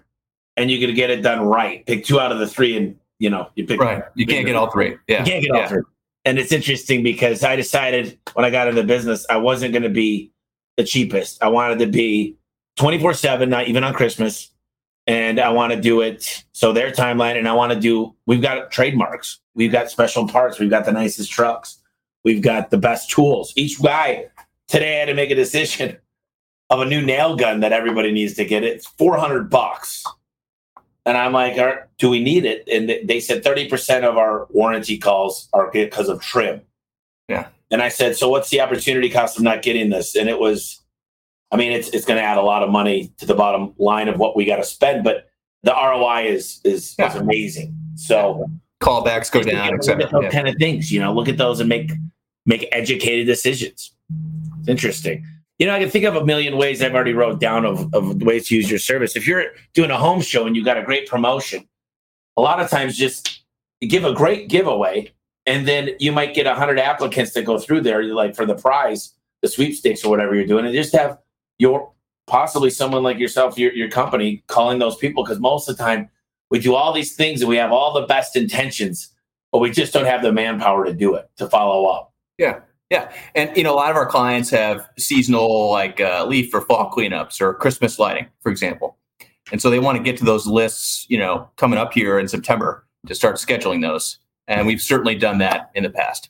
and 0.55 0.71
you 0.71 0.85
could 0.85 0.95
get 0.95 1.09
it 1.09 1.21
done 1.21 1.45
right. 1.45 1.85
Pick 1.85 2.05
two 2.05 2.19
out 2.19 2.31
of 2.31 2.39
the 2.39 2.47
three 2.47 2.75
and 2.77 2.97
you 3.19 3.29
know, 3.29 3.49
you 3.55 3.65
pick 3.65 3.79
right. 3.79 4.03
You 4.15 4.25
can't 4.25 4.45
get 4.45 4.55
all 4.55 4.69
three. 4.69 4.97
Yeah. 5.07 5.19
You 5.19 5.25
can't 5.25 5.43
get 5.43 5.51
all 5.51 5.67
three. 5.67 5.81
And 6.25 6.37
it's 6.37 6.51
interesting 6.51 7.03
because 7.03 7.43
I 7.43 7.55
decided 7.55 8.19
when 8.33 8.45
I 8.45 8.49
got 8.49 8.67
into 8.67 8.83
business, 8.83 9.25
I 9.29 9.37
wasn't 9.37 9.71
going 9.71 9.83
to 9.83 9.89
be 9.89 10.31
the 10.75 10.83
cheapest. 10.83 11.41
I 11.41 11.47
wanted 11.47 11.79
to 11.79 11.87
be 11.87 12.35
24 12.75 13.13
7, 13.13 13.49
not 13.49 13.67
even 13.67 13.83
on 13.83 13.93
Christmas. 13.93 14.51
And 15.07 15.39
I 15.39 15.49
want 15.49 15.71
to 15.71 15.79
do 15.79 16.01
it 16.01 16.43
so 16.51 16.73
their 16.73 16.91
timeline. 16.91 17.37
And 17.37 17.47
I 17.47 17.53
want 17.53 17.71
to 17.71 17.79
do, 17.79 18.13
we've 18.25 18.41
got 18.41 18.71
trademarks, 18.71 19.39
we've 19.55 19.71
got 19.71 19.89
special 19.89 20.27
parts, 20.27 20.59
we've 20.59 20.69
got 20.69 20.85
the 20.85 20.91
nicest 20.91 21.31
trucks, 21.31 21.79
we've 22.27 22.41
got 22.41 22.71
the 22.71 22.77
best 22.77 23.09
tools. 23.09 23.53
Each 23.55 23.81
guy 23.81 24.25
today 24.67 24.97
I 24.97 24.99
had 24.99 25.05
to 25.05 25.13
make 25.13 25.31
a 25.31 25.35
decision 25.35 25.97
of 26.69 26.81
a 26.81 26.85
new 26.85 27.01
nail 27.01 27.37
gun 27.37 27.61
that 27.61 27.71
everybody 27.71 28.11
needs 28.11 28.33
to 28.33 28.43
get. 28.43 28.65
It's 28.65 28.85
400 28.85 29.49
bucks. 29.49 30.03
And 31.05 31.15
I'm 31.15 31.31
like, 31.31 31.55
do 31.97 32.09
we 32.09 32.21
need 32.21 32.43
it? 32.43 32.67
And 32.67 33.07
they 33.07 33.21
said 33.21 33.45
30% 33.45 34.03
of 34.03 34.17
our 34.17 34.45
warranty 34.49 34.97
calls 34.97 35.47
are 35.53 35.71
because 35.71 36.09
of 36.09 36.21
trim. 36.21 36.59
Yeah. 37.29 37.47
And 37.71 37.81
I 37.81 37.87
said, 37.87 38.17
so 38.17 38.27
what's 38.27 38.49
the 38.49 38.59
opportunity 38.59 39.09
cost 39.09 39.37
of 39.37 39.43
not 39.43 39.61
getting 39.61 39.89
this? 39.89 40.13
And 40.13 40.27
it 40.27 40.37
was, 40.37 40.81
I 41.49 41.55
mean, 41.55 41.71
it's 41.71 41.87
it's 41.91 42.03
going 42.03 42.19
to 42.19 42.25
add 42.25 42.37
a 42.37 42.41
lot 42.41 42.61
of 42.61 42.69
money 42.69 43.13
to 43.19 43.25
the 43.25 43.35
bottom 43.35 43.73
line 43.77 44.09
of 44.09 44.19
what 44.19 44.35
we 44.35 44.43
got 44.43 44.57
to 44.57 44.65
spend, 44.65 45.05
but 45.05 45.29
the 45.63 45.71
ROI 45.71 46.25
is 46.25 46.59
is, 46.65 46.93
yeah. 46.99 47.07
is 47.07 47.15
amazing. 47.15 47.73
So 47.95 48.49
callbacks 48.81 49.31
go 49.31 49.41
down, 49.43 49.73
etc. 49.73 50.09
Those 50.11 50.23
yeah. 50.23 50.29
kind 50.29 50.49
of 50.49 50.55
things, 50.59 50.91
you 50.91 50.99
know, 50.99 51.13
look 51.13 51.29
at 51.29 51.37
those 51.37 51.61
and 51.61 51.69
make 51.69 51.91
make 52.47 52.67
educated 52.71 53.27
decisions. 53.27 53.93
It's 54.59 54.67
interesting. 54.67 55.23
You 55.59 55.67
know, 55.67 55.75
I 55.75 55.79
can 55.79 55.89
think 55.89 56.05
of 56.05 56.15
a 56.15 56.25
million 56.25 56.57
ways 56.57 56.81
I've 56.81 56.95
already 56.95 57.13
wrote 57.13 57.39
down 57.39 57.65
of, 57.65 57.93
of 57.93 58.21
ways 58.23 58.47
to 58.47 58.55
use 58.55 58.69
your 58.69 58.79
service. 58.79 59.15
If 59.15 59.27
you're 59.27 59.45
doing 59.73 59.91
a 59.91 59.97
home 59.97 60.21
show 60.21 60.47
and 60.47 60.55
you 60.55 60.63
got 60.63 60.77
a 60.77 60.83
great 60.83 61.07
promotion, 61.07 61.67
a 62.37 62.41
lot 62.41 62.59
of 62.59 62.69
times 62.69 62.97
just 62.97 63.43
give 63.81 64.05
a 64.05 64.13
great 64.13 64.49
giveaway 64.49 65.11
and 65.45 65.67
then 65.67 65.91
you 65.99 66.11
might 66.11 66.33
get 66.33 66.45
100 66.45 66.79
applicants 66.79 67.33
that 67.33 67.45
go 67.45 67.57
through 67.57 67.81
there 67.81 68.03
like 68.03 68.35
for 68.35 68.45
the 68.45 68.55
prize 68.55 69.13
the 69.41 69.47
sweepstakes 69.47 70.03
or 70.03 70.09
whatever 70.09 70.33
you're 70.33 70.45
doing 70.45 70.65
and 70.65 70.73
just 70.73 70.95
have 70.95 71.17
your 71.59 71.91
possibly 72.25 72.69
someone 72.69 73.03
like 73.03 73.19
yourself 73.19 73.57
your, 73.57 73.71
your 73.73 73.89
company 73.89 74.43
calling 74.47 74.79
those 74.79 74.97
people 74.97 75.23
because 75.23 75.39
most 75.39 75.69
of 75.69 75.77
the 75.77 75.83
time 75.83 76.09
we 76.49 76.59
do 76.59 76.73
all 76.73 76.91
these 76.91 77.15
things 77.15 77.41
and 77.41 77.49
we 77.49 77.55
have 77.55 77.71
all 77.71 77.93
the 77.93 78.07
best 78.07 78.35
intentions 78.35 79.13
but 79.51 79.59
we 79.59 79.69
just 79.69 79.93
don't 79.93 80.05
have 80.05 80.23
the 80.23 80.31
manpower 80.31 80.85
to 80.85 80.93
do 80.93 81.13
it 81.13 81.29
to 81.37 81.47
follow 81.47 81.85
up 81.85 82.13
yeah 82.37 82.59
yeah 82.89 83.11
and 83.35 83.55
you 83.55 83.63
know 83.63 83.73
a 83.73 83.75
lot 83.75 83.89
of 83.89 83.95
our 83.95 84.05
clients 84.05 84.49
have 84.49 84.87
seasonal 84.97 85.71
like 85.71 85.99
uh, 85.99 86.25
leaf 86.25 86.53
or 86.53 86.61
fall 86.61 86.91
cleanups 86.91 87.41
or 87.41 87.53
christmas 87.53 87.99
lighting 87.99 88.27
for 88.41 88.51
example 88.51 88.97
and 89.51 89.61
so 89.61 89.69
they 89.69 89.79
want 89.79 89.97
to 89.97 90.03
get 90.03 90.17
to 90.17 90.25
those 90.25 90.47
lists 90.47 91.05
you 91.09 91.17
know 91.17 91.49
coming 91.57 91.79
up 91.79 91.93
here 91.93 92.19
in 92.19 92.27
september 92.27 92.85
to 93.05 93.15
start 93.15 93.35
scheduling 93.35 93.81
those 93.81 94.19
and 94.47 94.65
we've 94.65 94.81
certainly 94.81 95.15
done 95.15 95.37
that 95.39 95.71
in 95.75 95.83
the 95.83 95.89
past. 95.89 96.29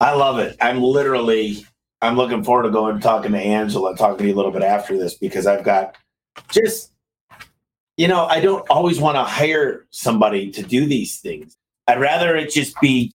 I 0.00 0.14
love 0.14 0.38
it. 0.38 0.56
I'm 0.60 0.82
literally 0.82 1.64
I'm 2.02 2.16
looking 2.16 2.44
forward 2.44 2.64
to 2.64 2.70
going 2.70 2.94
and 2.94 3.02
talking 3.02 3.32
to 3.32 3.38
Angela, 3.38 3.96
talking 3.96 4.18
to 4.18 4.26
you 4.26 4.34
a 4.34 4.36
little 4.36 4.50
bit 4.50 4.62
after 4.62 4.98
this 4.98 5.14
because 5.14 5.46
I've 5.46 5.64
got 5.64 5.96
just 6.50 6.92
you 7.96 8.08
know, 8.08 8.26
I 8.26 8.40
don't 8.40 8.68
always 8.68 9.00
want 9.00 9.16
to 9.16 9.24
hire 9.24 9.86
somebody 9.90 10.50
to 10.50 10.62
do 10.62 10.84
these 10.84 11.18
things. 11.20 11.56
I'd 11.86 11.98
rather 11.98 12.36
it 12.36 12.50
just 12.50 12.78
be 12.80 13.10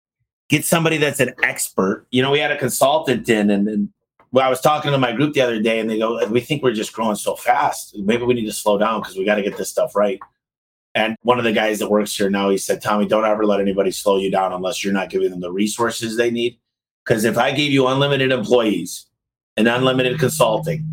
get 0.52 0.66
somebody 0.66 0.98
that's 0.98 1.22
an 1.22 1.34
expert. 1.44 2.06
You 2.12 2.22
know, 2.22 2.30
we 2.30 2.40
had 2.40 2.52
a 2.52 2.58
consultant 2.58 3.28
in 3.30 3.50
and, 3.50 3.70
and 3.70 3.90
well, 4.34 4.46
I 4.46 4.50
was 4.50 4.60
talking 4.60 4.92
to 4.92 4.98
my 4.98 5.14
group 5.14 5.34
the 5.34 5.42
other 5.42 5.62
day 5.62 5.80
and 5.80 5.90
they 5.90 5.98
go, 5.98 6.26
we 6.28 6.42
think 6.42 6.62
we're 6.62 6.74
just 6.74 6.92
growing 6.92 7.16
so 7.16 7.36
fast. 7.36 7.98
Maybe 7.98 8.24
we 8.24 8.34
need 8.34 8.46
to 8.46 8.54
slow 8.54 8.78
down 8.78 9.00
because 9.00 9.16
we 9.16 9.24
got 9.24 9.36
to 9.36 9.42
get 9.42 9.58
this 9.58 9.70
stuff 9.70 9.96
right. 9.96 10.20
And 10.94 11.16
one 11.22 11.38
of 11.38 11.46
the 11.46 11.54
guys 11.54 11.80
that 11.80 11.90
works 11.90 12.16
here 12.16 12.30
now, 12.30 12.50
he 12.50 12.58
said, 12.58 12.82
Tommy, 12.82 13.08
don't 13.08 13.24
ever 13.24 13.46
let 13.46 13.62
anybody 13.62 13.92
slow 13.92 14.18
you 14.18 14.30
down 14.30 14.52
unless 14.52 14.84
you're 14.84 14.94
not 14.94 15.10
giving 15.10 15.32
them 15.32 15.40
the 15.40 15.52
resources 15.52 16.18
they 16.18 16.30
need. 16.30 16.60
Because 17.06 17.24
if 17.24 17.38
I 17.38 17.52
gave 17.52 17.72
you 17.72 17.88
unlimited 17.88 18.34
employees 18.34 19.06
and 19.56 19.70
unlimited 19.70 20.20
consulting 20.20 20.86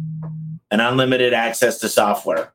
and 0.70 0.80
unlimited 0.80 1.34
access 1.34 1.78
to 1.78 1.88
software, 1.88 2.52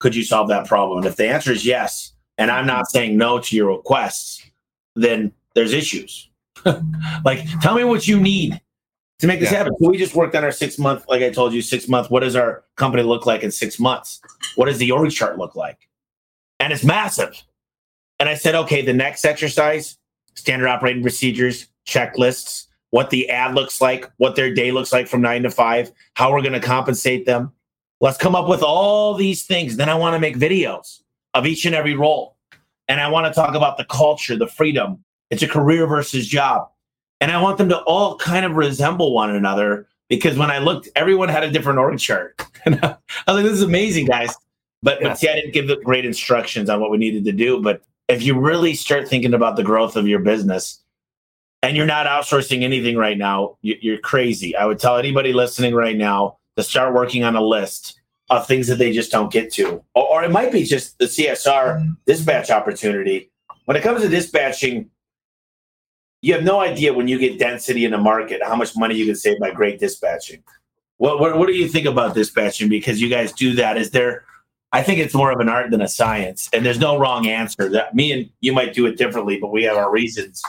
could 0.00 0.16
you 0.16 0.24
solve 0.24 0.48
that 0.48 0.66
problem? 0.66 0.98
And 0.98 1.06
if 1.06 1.14
the 1.14 1.28
answer 1.28 1.52
is 1.52 1.64
yes, 1.64 2.12
and 2.38 2.50
I'm 2.50 2.66
not 2.66 2.90
saying 2.90 3.16
no 3.16 3.38
to 3.38 3.56
your 3.56 3.76
requests, 3.76 4.44
then 4.96 5.32
there's 5.54 5.72
issues. 5.72 6.30
like, 7.24 7.46
tell 7.60 7.74
me 7.74 7.84
what 7.84 8.06
you 8.08 8.20
need 8.20 8.60
to 9.20 9.26
make 9.26 9.40
this 9.40 9.52
yeah. 9.52 9.58
happen. 9.58 9.74
So 9.80 9.90
we 9.90 9.98
just 9.98 10.14
worked 10.14 10.34
on 10.34 10.44
our 10.44 10.52
six 10.52 10.78
month, 10.78 11.04
like 11.08 11.22
I 11.22 11.30
told 11.30 11.52
you, 11.52 11.62
six 11.62 11.88
month. 11.88 12.10
What 12.10 12.20
does 12.20 12.36
our 12.36 12.64
company 12.76 13.02
look 13.02 13.26
like 13.26 13.42
in 13.42 13.50
six 13.50 13.78
months? 13.78 14.20
What 14.56 14.66
does 14.66 14.78
the 14.78 14.90
org 14.90 15.10
chart 15.10 15.38
look 15.38 15.54
like? 15.54 15.88
and 16.60 16.72
it's 16.72 16.84
massive. 16.84 17.42
And 18.18 18.28
I 18.28 18.34
said, 18.34 18.54
okay, 18.54 18.82
the 18.82 18.92
next 18.92 19.24
exercise, 19.24 19.98
standard 20.34 20.68
operating 20.68 21.02
procedures, 21.02 21.66
checklists, 21.86 22.68
what 22.90 23.10
the 23.10 23.28
ad 23.28 23.54
looks 23.54 23.80
like, 23.80 24.10
what 24.18 24.36
their 24.36 24.54
day 24.54 24.70
looks 24.70 24.92
like 24.92 25.08
from 25.08 25.20
nine 25.20 25.42
to 25.42 25.50
five, 25.50 25.92
how 26.14 26.32
we're 26.32 26.40
going 26.42 26.54
to 26.54 26.60
compensate 26.60 27.26
them. 27.26 27.52
Let's 28.00 28.16
come 28.16 28.34
up 28.34 28.48
with 28.48 28.62
all 28.62 29.14
these 29.14 29.44
things. 29.44 29.76
Then 29.76 29.88
I 29.88 29.94
want 29.94 30.14
to 30.14 30.20
make 30.20 30.38
videos 30.38 31.00
of 31.34 31.46
each 31.46 31.66
and 31.66 31.74
every 31.74 31.94
role. 31.94 32.36
And 32.88 33.00
I 33.00 33.08
want 33.08 33.26
to 33.26 33.38
talk 33.38 33.54
about 33.54 33.76
the 33.76 33.84
culture, 33.84 34.36
the 34.36 34.46
freedom. 34.46 35.04
It's 35.34 35.42
a 35.42 35.48
career 35.48 35.86
versus 35.86 36.26
job. 36.28 36.68
And 37.20 37.32
I 37.32 37.42
want 37.42 37.58
them 37.58 37.68
to 37.70 37.78
all 37.82 38.16
kind 38.18 38.46
of 38.46 38.52
resemble 38.52 39.12
one 39.12 39.34
another 39.34 39.88
because 40.08 40.38
when 40.38 40.50
I 40.50 40.58
looked, 40.58 40.88
everyone 40.94 41.28
had 41.28 41.42
a 41.42 41.50
different 41.50 41.78
org 41.78 41.98
chart. 41.98 42.40
And 42.66 42.80
I 42.82 42.96
was 43.26 43.36
like, 43.36 43.44
this 43.44 43.52
is 43.52 43.62
amazing, 43.62 44.06
guys. 44.06 44.34
But, 44.82 44.98
yeah. 45.02 45.08
but 45.08 45.18
see, 45.18 45.28
I 45.28 45.34
didn't 45.34 45.52
give 45.52 45.68
the 45.68 45.76
great 45.76 46.06
instructions 46.06 46.70
on 46.70 46.80
what 46.80 46.90
we 46.90 46.96
needed 46.96 47.22
to 47.26 47.32
do. 47.32 47.60
But 47.60 47.82
if 48.08 48.22
you 48.22 48.40
really 48.40 48.72
start 48.72 49.06
thinking 49.06 49.34
about 49.34 49.56
the 49.56 49.62
growth 49.62 49.96
of 49.96 50.08
your 50.08 50.20
business 50.20 50.82
and 51.62 51.76
you're 51.76 51.84
not 51.84 52.06
outsourcing 52.06 52.62
anything 52.62 52.96
right 52.96 53.18
now, 53.18 53.58
you're 53.60 53.98
crazy. 53.98 54.56
I 54.56 54.64
would 54.64 54.78
tell 54.78 54.96
anybody 54.96 55.34
listening 55.34 55.74
right 55.74 55.94
now 55.94 56.38
to 56.56 56.62
start 56.62 56.94
working 56.94 57.22
on 57.22 57.36
a 57.36 57.42
list 57.42 58.00
of 58.30 58.46
things 58.46 58.66
that 58.68 58.76
they 58.76 58.92
just 58.92 59.12
don't 59.12 59.30
get 59.30 59.52
to. 59.54 59.84
Or, 59.94 60.06
or 60.06 60.24
it 60.24 60.30
might 60.30 60.52
be 60.52 60.64
just 60.64 60.98
the 60.98 61.04
CSR 61.04 61.76
mm-hmm. 61.76 61.92
dispatch 62.06 62.50
opportunity. 62.50 63.30
When 63.66 63.76
it 63.76 63.82
comes 63.82 64.00
to 64.00 64.08
dispatching, 64.08 64.88
you 66.24 66.32
have 66.32 66.42
no 66.42 66.60
idea 66.60 66.94
when 66.94 67.06
you 67.06 67.18
get 67.18 67.38
density 67.38 67.84
in 67.84 67.90
the 67.90 67.98
market 67.98 68.42
how 68.42 68.56
much 68.56 68.74
money 68.76 68.94
you 68.94 69.04
can 69.04 69.14
save 69.14 69.38
by 69.38 69.50
great 69.50 69.78
dispatching. 69.78 70.42
What, 70.96 71.20
what, 71.20 71.38
what 71.38 71.46
do 71.48 71.52
you 71.52 71.68
think 71.68 71.86
about 71.86 72.14
dispatching? 72.14 72.70
Because 72.70 72.98
you 72.98 73.10
guys 73.10 73.30
do 73.32 73.54
that. 73.56 73.76
Is 73.76 73.90
there 73.90 74.24
I 74.72 74.82
think 74.82 75.00
it's 75.00 75.14
more 75.14 75.30
of 75.30 75.38
an 75.38 75.48
art 75.50 75.70
than 75.70 75.82
a 75.82 75.88
science, 75.88 76.48
and 76.52 76.64
there's 76.64 76.80
no 76.80 76.98
wrong 76.98 77.26
answer. 77.26 77.68
That 77.68 77.94
me 77.94 78.10
and 78.10 78.30
you 78.40 78.52
might 78.52 78.72
do 78.72 78.86
it 78.86 78.96
differently, 78.96 79.38
but 79.38 79.52
we 79.52 79.62
have 79.64 79.76
our 79.76 79.90
reasons 79.90 80.42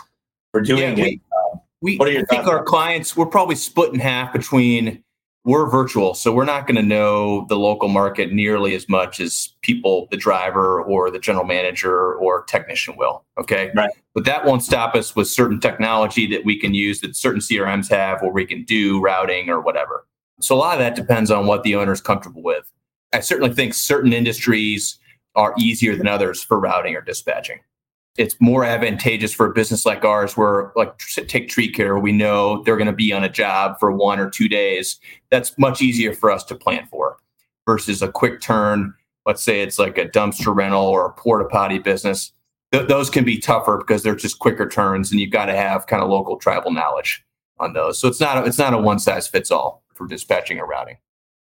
for 0.51 0.61
doing 0.61 0.97
yeah, 0.97 1.03
we, 1.03 1.11
it. 1.11 1.21
Um, 1.37 1.61
we, 1.81 1.97
what 1.97 2.07
are 2.07 2.11
your 2.11 2.21
I 2.21 2.25
think 2.25 2.47
our 2.47 2.63
clients 2.63 3.17
we're 3.17 3.25
probably 3.25 3.55
split 3.55 3.93
in 3.93 3.99
half 3.99 4.31
between 4.33 5.03
we're 5.45 5.69
virtual, 5.69 6.15
so 6.15 6.33
we're 6.33 6.43
not 6.43 6.65
going 6.65 6.75
to 6.75 6.81
know 6.81 7.45
the 7.49 7.57
local 7.57 7.87
market 7.87 8.33
nearly 8.33 8.73
as 8.73 8.89
much 8.89 9.19
as 9.19 9.53
people, 9.61 10.07
the 10.09 10.17
driver 10.17 10.81
or 10.81 11.11
the 11.11 11.19
general 11.19 11.45
manager 11.45 12.15
or 12.15 12.43
technician 12.45 12.95
will. 12.97 13.23
Okay, 13.37 13.71
right. 13.75 13.91
But 14.15 14.25
that 14.25 14.43
won't 14.43 14.63
stop 14.63 14.95
us 14.95 15.15
with 15.15 15.27
certain 15.27 15.59
technology 15.59 16.25
that 16.27 16.43
we 16.43 16.59
can 16.59 16.73
use 16.73 16.99
that 17.01 17.15
certain 17.15 17.41
CRMs 17.41 17.89
have, 17.91 18.23
where 18.23 18.31
we 18.31 18.45
can 18.45 18.63
do 18.63 18.99
routing 18.99 19.49
or 19.49 19.61
whatever. 19.61 20.07
So 20.41 20.55
a 20.55 20.57
lot 20.57 20.73
of 20.73 20.79
that 20.79 20.95
depends 20.95 21.29
on 21.29 21.45
what 21.45 21.61
the 21.61 21.75
owner 21.75 21.93
is 21.93 22.01
comfortable 22.01 22.41
with. 22.41 22.69
I 23.13 23.19
certainly 23.19 23.53
think 23.53 23.75
certain 23.75 24.13
industries 24.13 24.97
are 25.35 25.53
easier 25.59 25.95
than 25.95 26.07
others 26.07 26.43
for 26.43 26.59
routing 26.59 26.95
or 26.95 27.01
dispatching. 27.01 27.59
It's 28.17 28.35
more 28.39 28.63
advantageous 28.63 29.33
for 29.33 29.45
a 29.45 29.53
business 29.53 29.85
like 29.85 30.05
ours, 30.05 30.37
where 30.37 30.71
like 30.75 30.97
take 31.27 31.49
tree 31.49 31.69
care, 31.69 31.99
we 31.99 32.11
know 32.11 32.63
they're 32.63 32.77
going 32.77 32.87
to 32.87 32.93
be 32.93 33.11
on 33.11 33.23
a 33.23 33.29
job 33.29 33.77
for 33.79 33.91
one 33.91 34.19
or 34.19 34.29
two 34.29 34.47
days. 34.47 34.99
That's 35.31 35.57
much 35.57 35.81
easier 35.81 36.13
for 36.13 36.31
us 36.31 36.43
to 36.45 36.55
plan 36.55 36.87
for 36.87 37.17
versus 37.65 38.01
a 38.01 38.07
quick 38.07 38.39
turn. 38.39 38.93
Let's 39.25 39.43
say 39.43 39.61
it's 39.61 39.79
like 39.79 39.97
a 39.97 40.07
dumpster 40.07 40.55
rental 40.55 40.83
or 40.83 41.05
a 41.05 41.11
porta 41.13 41.45
potty 41.45 41.79
business. 41.79 42.31
Th- 42.71 42.87
those 42.87 43.09
can 43.09 43.25
be 43.25 43.37
tougher 43.37 43.77
because 43.77 44.03
they're 44.03 44.15
just 44.15 44.39
quicker 44.39 44.69
turns, 44.69 45.11
and 45.11 45.19
you've 45.19 45.31
got 45.31 45.47
to 45.47 45.55
have 45.55 45.87
kind 45.87 46.01
of 46.01 46.09
local 46.09 46.37
tribal 46.37 46.71
knowledge 46.71 47.23
on 47.59 47.73
those. 47.73 47.99
So 47.99 48.07
it's 48.07 48.19
not 48.19 48.37
a, 48.37 48.45
it's 48.45 48.57
not 48.57 48.73
a 48.73 48.77
one 48.77 48.99
size 48.99 49.27
fits 49.27 49.51
all 49.51 49.83
for 49.93 50.07
dispatching 50.07 50.59
or 50.59 50.67
routing. 50.67 50.97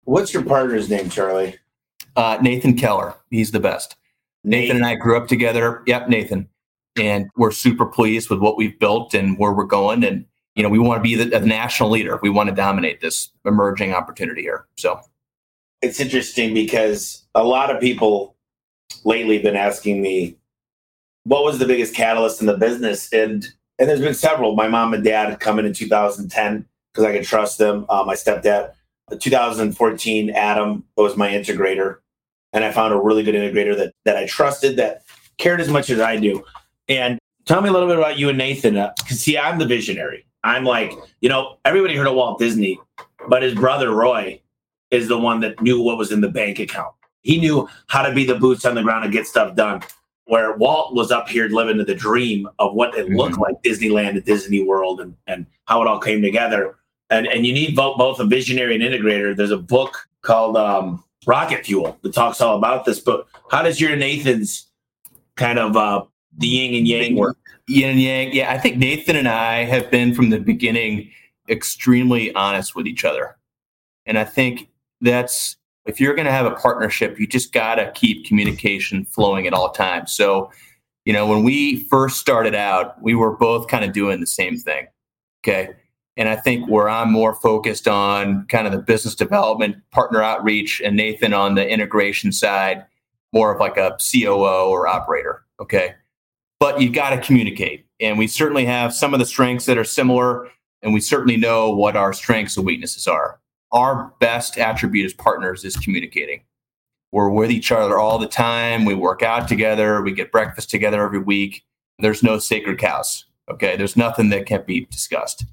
What's 0.04 0.34
your 0.34 0.44
partner's 0.44 0.90
name, 0.90 1.10
Charlie? 1.10 1.58
Uh, 2.16 2.38
Nathan 2.42 2.78
Keller. 2.78 3.16
He's 3.30 3.52
the 3.52 3.60
best. 3.60 3.96
Nathan. 4.46 4.78
And 4.78 4.86
I 4.86 4.96
grew 4.96 5.18
up 5.18 5.28
together. 5.28 5.84
Yep, 5.88 6.10
Nathan. 6.10 6.48
And 6.98 7.30
we're 7.36 7.52
super 7.52 7.86
pleased 7.86 8.30
with 8.30 8.40
what 8.40 8.58
we've 8.58 8.78
built 8.80 9.14
and 9.14 9.38
where 9.38 9.52
we're 9.52 9.66
going. 9.66 10.04
And, 10.04 10.26
you 10.56 10.64
know, 10.64 10.70
we 10.70 10.80
want 10.80 11.00
to 11.00 11.04
be 11.04 11.16
the, 11.16 11.26
the 11.26 11.46
national 11.46 11.90
leader. 11.90 12.20
We 12.22 12.30
want 12.30 12.50
to 12.50 12.56
dominate 12.56 13.02
this 13.02 13.32
emerging 13.44 13.94
opportunity 13.94 14.42
here. 14.42 14.66
So 14.78 15.02
it's 15.82 16.00
interesting 16.00 16.54
because 16.54 17.26
a 17.36 17.44
lot 17.44 17.70
of 17.74 17.82
people 17.82 18.36
lately 19.04 19.40
been 19.40 19.56
asking 19.56 20.02
me, 20.02 20.38
what 21.24 21.44
was 21.44 21.60
the 21.60 21.66
biggest 21.66 21.96
catalyst 21.96 22.40
in 22.40 22.48
the 22.48 22.58
business? 22.58 23.12
And 23.12 23.46
and 23.78 23.90
there's 23.90 24.00
been 24.00 24.14
several. 24.14 24.56
My 24.56 24.70
mom 24.70 24.94
and 24.94 25.04
dad 25.04 25.40
coming 25.42 25.66
in 25.66 25.74
2010 25.74 26.66
because 26.94 27.04
I 27.04 27.12
could 27.12 27.26
trust 27.26 27.58
them. 27.58 27.86
Uh, 27.90 28.04
my 28.06 28.16
stepdad 28.16 28.72
2014, 29.20 30.30
Adam 30.30 30.84
was 30.96 31.18
my 31.18 31.30
integrator. 31.30 31.98
And 32.56 32.64
I 32.64 32.72
found 32.72 32.94
a 32.94 32.98
really 32.98 33.22
good 33.22 33.36
integrator 33.36 33.78
that, 33.78 33.94
that 34.06 34.18
I 34.18 34.26
trusted 34.26 34.78
that 34.78 35.04
cared 35.38 35.62
as 35.62 35.70
much 35.70 35.90
as 35.90 36.00
I 36.00 36.16
do. 36.16 36.44
And 36.88 37.20
tell 37.46 37.62
me 37.62 37.70
a 37.70 37.72
little 37.72 37.88
bit 37.88 37.98
about 37.98 38.18
you 38.18 38.30
and 38.30 38.38
Nathan. 38.38 38.74
Because 38.74 39.12
uh, 39.12 39.16
see, 39.16 39.38
I'm 39.38 39.60
the 39.60 39.66
visionary. 39.66 40.26
I'm 40.44 40.64
like, 40.64 40.94
you 41.22 41.30
know, 41.30 41.58
everybody 41.66 41.96
heard 41.96 42.08
of 42.08 42.16
Walt 42.16 42.40
Disney, 42.40 42.80
but 43.28 43.44
his 43.44 43.54
brother 43.54 43.92
Roy 43.92 44.42
is 44.92 45.08
the 45.08 45.18
one 45.18 45.42
that 45.42 45.62
knew 45.62 45.82
what 45.82 45.98
was 45.98 46.12
in 46.12 46.22
the 46.22 46.30
bank 46.30 46.60
account. 46.60 46.94
He 47.24 47.40
knew 47.40 47.68
how 47.88 48.04
to 48.04 48.14
be 48.14 48.26
the 48.26 48.36
boots 48.36 48.66
on 48.66 48.76
the 48.76 48.84
ground 48.84 49.04
and 49.04 49.14
get 49.14 49.28
stuff 49.28 49.56
done. 49.56 49.82
Where 50.28 50.56
Walt 50.56 50.96
was 50.96 51.12
up 51.12 51.28
here 51.28 51.50
living 51.50 51.78
the 51.78 51.94
dream 51.94 52.48
of 52.58 52.74
what 52.74 52.96
it 52.96 53.10
looked 53.10 53.34
mm-hmm. 53.34 53.42
like 53.42 53.62
Disneyland 53.64 54.12
and 54.12 54.24
Disney 54.24 54.64
World 54.64 55.02
and, 55.02 55.16
and 55.28 55.46
how 55.66 55.82
it 55.82 55.88
all 55.88 56.00
came 56.00 56.22
together. 56.22 56.78
And, 57.10 57.28
and 57.28 57.46
you 57.46 57.54
need 57.54 57.76
both, 57.76 57.98
both 57.98 58.20
a 58.20 58.26
visionary 58.26 58.76
and 58.76 58.84
integrator. 58.84 59.36
There's 59.36 59.52
a 59.52 59.58
book 59.58 60.08
called 60.22 60.58
um, 60.58 61.04
Rocket 61.28 61.66
Fuel 61.66 61.98
that 62.02 62.14
talks 62.14 62.42
all 62.42 62.58
about 62.58 62.86
this. 62.86 63.00
But 63.00 63.28
how 63.50 63.62
does 63.62 63.80
your 63.80 63.96
Nathan's 63.96 64.70
kind 65.36 65.60
of 65.60 65.76
uh, 65.76 66.04
the 66.38 66.48
yin 66.48 66.76
and 66.76 66.88
yang 66.88 67.16
work? 67.16 67.38
Yin 67.68 67.92
and 67.92 68.00
yang. 68.00 68.34
Yeah, 68.34 68.52
I 68.52 68.58
think 68.58 68.78
Nathan 68.78 69.16
and 69.16 69.28
I 69.28 69.64
have 69.64 69.90
been 69.92 70.14
from 70.14 70.30
the 70.30 70.40
beginning 70.40 71.12
extremely 71.50 72.34
honest 72.34 72.76
with 72.76 72.88
each 72.88 73.06
other. 73.06 73.38
And 74.06 74.18
I 74.18 74.24
think 74.24 74.70
that's 75.02 75.58
if 75.86 76.00
you're 76.00 76.16
going 76.16 76.26
to 76.26 76.32
have 76.32 76.46
a 76.46 76.56
partnership, 76.56 77.20
you 77.20 77.28
just 77.28 77.54
got 77.54 77.76
to 77.76 77.92
keep 77.92 78.26
communication 78.26 79.06
flowing 79.06 79.48
at 79.48 79.54
all 79.54 79.72
times. 79.72 80.12
So, 80.12 80.52
you 81.06 81.14
know, 81.14 81.28
when 81.28 81.44
we 81.44 81.84
first 81.86 82.20
started 82.20 82.56
out, 82.56 83.02
we 83.02 83.14
were 83.14 83.36
both 83.36 83.68
kind 83.68 83.86
of 83.86 83.94
doing 83.94 84.20
the 84.20 84.28
same 84.28 84.58
thing. 84.58 84.88
Okay. 85.44 85.74
And 86.18 86.30
I 86.30 86.36
think 86.36 86.70
where 86.70 86.90
I'm 86.90 87.12
more 87.12 87.34
focused 87.34 87.88
on 87.88 88.46
kind 88.48 88.66
of 88.66 88.74
the 88.74 88.80
business 88.80 89.16
development, 89.16 89.78
partner 89.92 90.22
outreach, 90.22 90.82
and 90.84 90.96
Nathan 90.96 91.34
on 91.34 91.56
the 91.56 91.68
integration 91.68 92.32
side, 92.32 92.86
more 93.34 93.54
of 93.54 93.60
like 93.60 93.78
a 93.78 93.98
COO 94.00 94.70
or 94.70 94.88
operator. 94.88 95.44
Okay. 95.60 95.96
But 96.60 96.80
you've 96.80 96.94
got 96.94 97.10
to 97.10 97.20
communicate. 97.20 97.86
And 98.00 98.18
we 98.18 98.28
certainly 98.28 98.66
have 98.66 98.94
some 98.94 99.14
of 99.14 99.20
the 99.20 99.26
strengths 99.26 99.66
that 99.66 99.78
are 99.78 99.84
similar, 99.84 100.50
and 100.82 100.94
we 100.94 101.02
certainly 101.02 101.38
know 101.38 101.70
what 101.70 101.96
our 101.96 102.14
strengths 102.14 102.56
and 102.58 102.66
weaknesses 102.66 103.08
are 103.08 103.40
our 103.76 104.14
best 104.20 104.58
attribute 104.58 105.06
as 105.06 105.14
partners 105.14 105.66
is 105.66 105.76
communicating. 105.76 106.42
We're 107.12 107.30
with 107.30 107.52
each 107.52 107.72
other 107.72 108.00
all 108.00 108.18
the 108.18 108.28
time. 108.28 108.86
We 108.86 108.96
work 108.96 109.22
out 109.22 109.48
together. 109.48 110.02
We 110.02 110.14
get 110.14 110.32
breakfast 110.32 110.70
together 110.70 111.04
every 111.04 111.20
week. 111.20 111.64
There's 112.00 112.24
no 112.24 112.40
sacred 112.40 112.80
cows. 112.80 113.26
Okay. 113.50 113.76
There's 113.76 113.98
nothing 113.98 114.30
that 114.30 114.46
can't 114.46 114.66
be 114.66 114.86
discussed. 114.86 115.46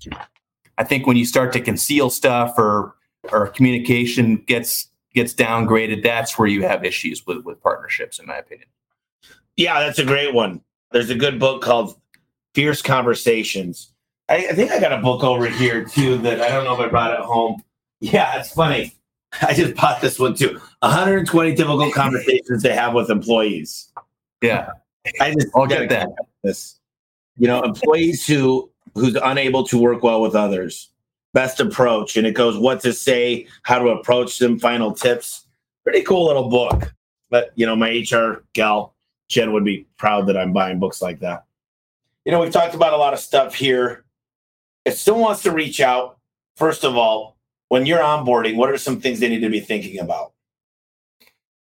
I 0.79 0.85
think 0.85 1.07
when 1.07 1.17
you 1.17 1.25
start 1.25 1.53
to 1.55 1.61
conceal 1.61 2.11
stuff 2.11 2.55
or 2.59 2.95
or 3.31 3.49
communication 3.49 4.37
gets 4.47 4.89
gets 5.15 5.35
downgraded, 5.35 6.03
that's 6.03 6.39
where 6.39 6.49
you 6.49 6.63
have 6.63 6.85
issues 6.85 7.27
with 7.27 7.45
with 7.45 7.63
partnerships, 7.63 8.19
in 8.19 8.27
my 8.27 8.37
opinion. 8.37 8.69
Yeah, 9.57 9.81
that's 9.81 9.99
a 9.99 10.05
great 10.05 10.35
one. 10.35 10.63
There's 10.93 11.11
a 11.11 11.15
good 11.15 11.39
book 11.39 11.63
called 11.63 11.99
Fierce 12.55 12.83
Conversations. 12.83 13.93
I, 14.29 14.47
I 14.49 14.53
think 14.53 14.71
I 14.71 14.81
got 14.81 14.93
a 14.93 14.99
book 14.99 15.23
over 15.25 15.47
here 15.47 15.85
too 15.85 16.19
that 16.19 16.41
I 16.41 16.49
don't 16.49 16.65
know 16.65 16.75
if 16.75 16.81
I 16.81 16.89
brought 16.89 17.13
it 17.13 17.21
home 17.21 17.63
yeah, 18.03 18.41
it's 18.41 18.51
funny. 18.51 18.93
I 19.43 19.55
just 19.55 19.77
bought 19.77 20.03
this 20.03 20.19
one 20.19 20.35
too. 20.35 20.61
120 20.81 21.55
typical 21.55 21.91
conversations 21.95 22.63
they 22.63 22.75
have 22.75 22.93
with 22.93 23.09
employees. 23.09 23.91
Yeah, 24.43 24.71
I 25.21 25.33
just 25.33 25.49
I'll 25.55 25.67
get 25.67 25.89
that. 25.89 26.09
This, 26.43 26.81
you 27.37 27.47
know, 27.47 27.63
employees 27.63 28.27
who 28.27 28.71
who's 28.95 29.17
unable 29.23 29.65
to 29.67 29.79
work 29.79 30.03
well 30.03 30.21
with 30.21 30.35
others. 30.35 30.89
Best 31.35 31.61
approach, 31.61 32.17
and 32.17 32.27
it 32.27 32.35
goes 32.35 32.59
what 32.59 32.81
to 32.83 32.93
say, 32.93 33.47
how 33.63 33.79
to 33.79 33.89
approach 33.89 34.39
them, 34.39 34.59
final 34.59 34.93
tips. 34.93 35.47
Pretty 35.83 36.03
cool 36.03 36.27
little 36.27 36.49
book. 36.49 36.93
But 37.31 37.53
you 37.55 37.65
know, 37.65 37.75
my 37.75 38.05
HR 38.11 38.45
gal 38.53 38.95
Jen 39.33 39.53
would 39.53 39.65
be 39.65 39.87
proud 39.97 40.27
that 40.27 40.37
I'm 40.37 40.53
buying 40.53 40.79
books 40.79 41.01
like 41.01 41.21
that. 41.21 41.45
You 42.25 42.33
know, 42.33 42.41
we've 42.41 42.53
talked 42.53 42.75
about 42.75 42.93
a 42.93 42.99
lot 42.99 43.15
of 43.15 43.19
stuff 43.19 43.55
here. 43.55 44.05
If 44.85 44.95
someone 44.95 45.25
wants 45.25 45.43
to 45.45 45.51
reach 45.51 45.81
out, 45.81 46.19
first 46.57 46.85
of 46.85 46.97
all, 46.97 47.39
when 47.69 47.87
you're 47.87 48.01
onboarding, 48.01 48.57
what 48.57 48.71
are 48.71 48.77
some 48.77 49.01
things 49.01 49.19
they 49.19 49.29
need 49.29 49.41
to 49.41 49.49
be 49.49 49.61
thinking 49.61 49.99
about? 49.99 50.33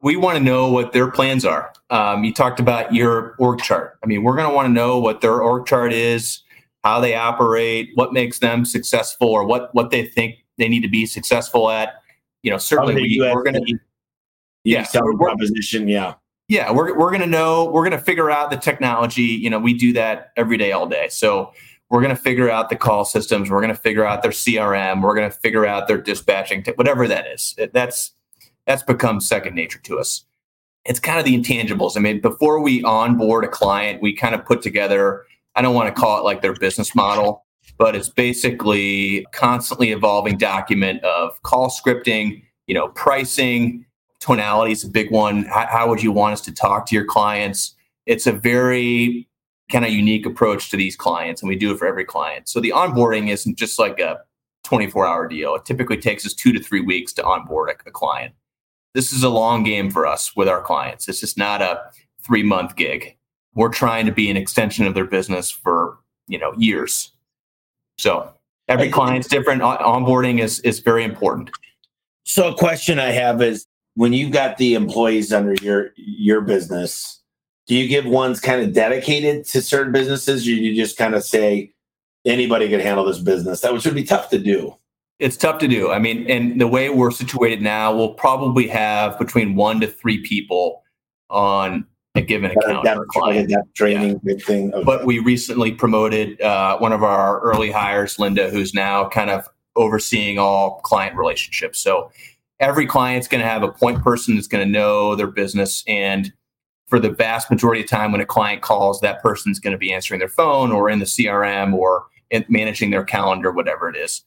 We 0.01 0.17
want 0.17 0.38
to 0.38 0.43
know 0.43 0.69
what 0.69 0.91
their 0.91 1.09
plans 1.09 1.45
are. 1.45 1.71
Um, 1.89 2.23
you 2.23 2.34
talked 2.34 2.59
about 2.59 2.93
your 2.93 3.36
org 3.39 3.59
chart. 3.59 3.97
I 4.03 4.07
mean, 4.07 4.23
we're 4.23 4.36
going 4.36 4.49
to 4.49 4.53
want 4.53 4.67
to 4.67 4.73
know 4.73 4.99
what 4.99 5.21
their 5.21 5.41
org 5.41 5.65
chart 5.65 5.93
is, 5.93 6.41
how 6.84 6.99
they 6.99 7.15
operate, 7.15 7.91
what 7.95 8.13
makes 8.13 8.39
them 8.39 8.65
successful, 8.65 9.29
or 9.29 9.45
what 9.45 9.73
what 9.73 9.91
they 9.91 10.05
think 10.05 10.43
they 10.57 10.67
need 10.67 10.82
to 10.82 10.89
be 10.89 11.05
successful 11.05 11.69
at. 11.69 12.01
You 12.43 12.51
know, 12.51 12.57
certainly 12.57 12.95
we, 12.95 13.21
are 13.21 13.43
going 13.43 13.63
to. 13.65 13.79
Yeah, 14.63 14.84
selling 14.84 15.17
proposition. 15.17 15.88
Yeah, 15.88 16.15
yeah, 16.47 16.71
we're 16.71 16.97
we're 16.97 17.09
going 17.09 17.21
to 17.21 17.27
know. 17.27 17.65
We're 17.65 17.88
going 17.88 17.97
to 17.97 18.03
figure 18.03 18.29
out 18.29 18.51
the 18.51 18.57
technology. 18.57 19.23
You 19.23 19.49
know, 19.49 19.59
we 19.59 19.73
do 19.73 19.93
that 19.93 20.32
every 20.38 20.57
day, 20.57 20.71
all 20.71 20.88
day. 20.88 21.07
So 21.09 21.51
we're 21.91 22.01
going 22.01 22.15
to 22.15 22.21
figure 22.21 22.49
out 22.49 22.69
the 22.69 22.75
call 22.75 23.05
systems 23.05 23.51
we're 23.51 23.61
going 23.61 23.73
to 23.73 23.79
figure 23.79 24.05
out 24.05 24.23
their 24.23 24.32
crm 24.32 25.03
we're 25.03 25.13
going 25.13 25.29
to 25.29 25.38
figure 25.38 25.65
out 25.65 25.88
their 25.88 26.01
dispatching 26.01 26.63
t- 26.63 26.71
whatever 26.75 27.07
that 27.07 27.27
is 27.27 27.53
that's 27.73 28.13
that's 28.65 28.82
become 28.82 29.21
second 29.21 29.53
nature 29.53 29.79
to 29.79 29.99
us 29.99 30.25
it's 30.86 30.99
kind 30.99 31.19
of 31.19 31.25
the 31.25 31.38
intangibles 31.38 31.95
i 31.95 31.99
mean 31.99 32.19
before 32.19 32.59
we 32.59 32.82
onboard 32.84 33.43
a 33.43 33.47
client 33.47 34.01
we 34.01 34.15
kind 34.15 34.34
of 34.34 34.43
put 34.45 34.61
together 34.61 35.25
i 35.56 35.62
don't 35.62 35.76
want 35.76 35.93
to 35.93 35.99
call 35.99 36.20
it 36.20 36.24
like 36.24 36.41
their 36.41 36.54
business 36.54 36.95
model 36.95 37.45
but 37.78 37.95
it's 37.95 38.10
basically 38.10 39.20
a 39.20 39.26
constantly 39.32 39.91
evolving 39.91 40.38
document 40.38 41.04
of 41.04 41.41
call 41.43 41.70
scripting 41.70 42.41
you 42.68 42.74
know 42.74 42.89
pricing 42.89 43.86
tonality 44.20 44.72
is 44.72 44.84
a 44.84 44.89
big 44.89 45.12
one 45.12 45.43
how, 45.45 45.88
would 45.89 46.04
you 46.04 46.12
want 46.12 46.34
us 46.34 46.41
to 46.41 46.54
talk 46.54 46.86
to 46.86 46.95
your 46.95 47.06
clients 47.06 47.76
it's 48.06 48.28
a 48.28 48.32
very 48.32 49.28
kind 49.72 49.86
of 49.86 49.91
unique 49.91 50.26
approach 50.26 50.70
to 50.70 50.78
these 50.78 50.95
clients, 50.95 51.41
and 51.41 51.49
we 51.49 51.56
do 51.56 51.72
it 51.72 51.80
for 51.80 51.88
every 51.88 52.06
client. 52.06 52.49
So 52.49 52.60
the 52.60 52.72
onboarding 52.76 53.30
isn't 53.30 53.58
just 53.58 53.80
like 53.80 53.99
a 53.99 54.20
24 54.64 55.08
hour 55.08 55.28
deal. 55.28 55.56
It 55.56 55.66
typically 55.66 55.97
takes 55.97 56.26
us 56.26 56.34
two 56.34 56.52
to 56.52 56.60
three 56.60 56.82
weeks 56.82 57.14
to 57.14 57.24
onboard 57.24 57.70
a, 57.70 57.89
a 57.89 57.91
client. 57.91 58.34
This 58.93 59.14
is 59.14 59.24
a 59.24 59.30
long 59.30 59.64
game 59.64 59.89
for 59.89 60.06
us 60.06 60.36
with 60.36 60.47
our 60.47 60.62
clients. 60.62 61.08
It's 61.08 61.22
just 61.22 61.38
not 61.38 61.62
a 61.62 61.82
three 62.24 62.43
month 62.43 62.76
gig. 62.76 63.18
We're 63.54 63.70
trying 63.70 64.06
to 64.06 64.12
be 64.12 64.30
an 64.30 64.38
extension 64.38 64.86
of 64.86 64.93
their 64.93 65.06
business 65.06 65.49
for 65.49 65.97
you 66.28 66.39
know 66.39 66.54
years. 66.58 67.12
So 67.97 68.32
every 68.68 68.89
client's 68.89 69.28
different. 69.28 69.62
onboarding 69.62 70.39
is 70.39 70.60
is 70.62 70.80
very 70.80 71.04
important. 71.04 71.52
So 72.24 72.49
a 72.49 72.56
question 72.56 72.99
I 72.99 73.12
have 73.12 73.41
is 73.41 73.66
when 73.95 74.14
you've 74.14 74.32
got 74.32 74.58
the 74.58 74.74
employees 74.76 75.34
under 75.34 75.54
your 75.56 75.91
your 75.95 76.41
business 76.41 77.20
do 77.68 77.76
you 77.76 77.88
give 77.88 78.06
ones 78.06 78.39
kind 78.39 78.62
of 78.62 78.74
dedicated 78.74 79.45
to 79.45 79.62
certain 79.62 79.91
businesses 79.91 80.47
or 80.47 80.52
you 80.52 80.76
just 80.76 80.97
kind 80.97 81.16
of 81.16 81.24
say 81.24 81.74
anybody 82.26 82.70
can 82.70 82.80
handle 82.80 83.06
this 83.06 83.20
business 83.20 83.62
that 83.62 83.72
would 83.72 83.95
be 83.95 84.04
tough 84.04 84.30
to 84.30 84.39
do 84.39 84.76
it's 85.20 85.38
tough 85.38 85.60
to 85.60 85.68
do 85.68 85.91
i 85.91 85.99
mean 85.99 86.30
and 86.30 86.60
the 86.60 86.68
way 86.68 86.89
we're 86.89 87.12
situated 87.12 87.62
now 87.62 87.95
we'll 87.95 88.14
probably 88.14 88.68
have 88.68 89.18
between 89.20 89.56
one 89.56 89.80
to 89.80 89.88
three 89.88 90.22
people 90.22 90.84
on 91.30 91.86
a 92.16 92.22
given 92.22 92.51
account 92.51 92.84
that, 92.84 92.97
client. 93.07 93.49
That 93.49 93.74
training 93.74 94.20
yeah. 94.24 94.36
thing 94.45 94.74
okay. 94.74 94.84
but 94.84 95.05
we 95.05 95.20
recently 95.20 95.72
promoted 95.72 96.41
uh, 96.41 96.78
one 96.78 96.91
of 96.91 97.03
our 97.03 97.39
early 97.39 97.72
hires 97.72 98.20
linda 98.20 98.49
who's 98.49 98.74
now 98.74 99.07
kind 99.07 99.30
of 99.30 99.47
overseeing 99.78 100.38
all 100.38 100.82
client 100.82 101.16
relationships 101.16 101.80
so 101.80 102.12
every 102.59 102.86
client's 102.86 103.28
going 103.28 103.41
to 103.41 103.47
have 103.47 103.64
a 103.64 103.72
point 103.72 104.03
person 104.03 104.36
that's 104.36 104.47
going 104.47 104.66
to 104.66 104.72
know 104.72 105.16
their 105.16 105.28
business 105.28 105.84
and 105.88 106.34
for 106.91 106.99
the 106.99 107.09
vast 107.09 107.49
majority 107.49 107.82
of 107.82 107.88
time 107.88 108.12
when 108.12 108.20
a 108.20 108.26
client 108.26 108.62
calls, 108.62 108.99
that 108.99 109.22
person's 109.22 109.62
going 109.62 109.72
to 109.72 109.78
be 109.78 109.93
answering 109.93 110.20
their 110.20 110.28
phone 110.28 110.74
or 110.74 110.89
in 110.89 110.99
the 110.99 111.05
CRM 111.05 111.74
or 111.74 112.05
managing 112.49 112.89
their 112.89 113.05
calendar, 113.05 113.49
whatever 113.49 113.89
it 113.89 113.95
is. 113.95 114.24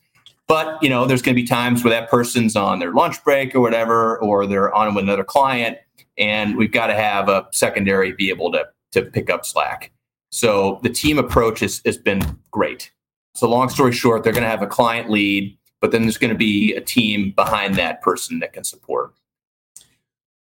But 0.49 0.82
you 0.82 0.89
know, 0.89 1.05
there's 1.05 1.20
going 1.20 1.37
to 1.37 1.43
be 1.43 1.47
times 1.47 1.85
where 1.85 1.91
that 1.91 2.09
person's 2.09 2.57
on 2.57 2.78
their 2.78 2.93
lunch 2.93 3.22
break 3.22 3.55
or 3.55 3.61
whatever, 3.61 4.18
or 4.18 4.47
they're 4.47 4.74
on 4.74 4.95
with 4.95 5.05
another 5.05 5.24
client, 5.24 5.76
and 6.19 6.57
we've 6.57 6.73
got 6.73 6.89
to 6.89 6.95
have 6.95 7.29
a 7.29 7.47
secondary 7.53 8.12
be 8.12 8.31
able 8.31 8.53
to 8.53 8.65
to 8.93 9.03
pick 9.03 9.29
up 9.29 9.45
slack. 9.45 9.93
So 10.31 10.81
the 10.83 10.89
team 10.89 11.19
approach 11.19 11.61
has, 11.61 11.81
has 11.85 11.99
been 11.99 12.21
great. 12.51 12.93
So 13.35 13.49
long 13.49 13.69
story 13.69 13.93
short, 13.93 14.23
they're 14.23 14.33
going 14.33 14.45
to 14.45 14.49
have 14.49 14.62
a 14.62 14.67
client 14.67 15.11
lead, 15.11 15.57
but 15.81 15.91
then 15.91 16.03
there's 16.03 16.19
going 16.19 16.33
to 16.33 16.39
be 16.39 16.73
a 16.75 16.81
team 16.81 17.33
behind 17.33 17.75
that 17.75 18.03
person 18.03 18.39
that 18.39 18.53
can 18.53 18.65
support. 18.65 19.12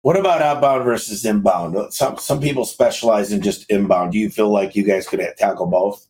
What 0.02 0.16
about 0.16 0.42
outbound 0.42 0.84
versus 0.84 1.24
inbound? 1.24 1.76
Some 1.92 2.18
some 2.18 2.40
people 2.40 2.64
specialize 2.64 3.32
in 3.32 3.40
just 3.40 3.70
inbound. 3.70 4.12
Do 4.12 4.18
you 4.18 4.30
feel 4.30 4.50
like 4.50 4.74
you 4.74 4.82
guys 4.82 5.08
could 5.08 5.24
tackle 5.38 5.66
both? 5.66 6.06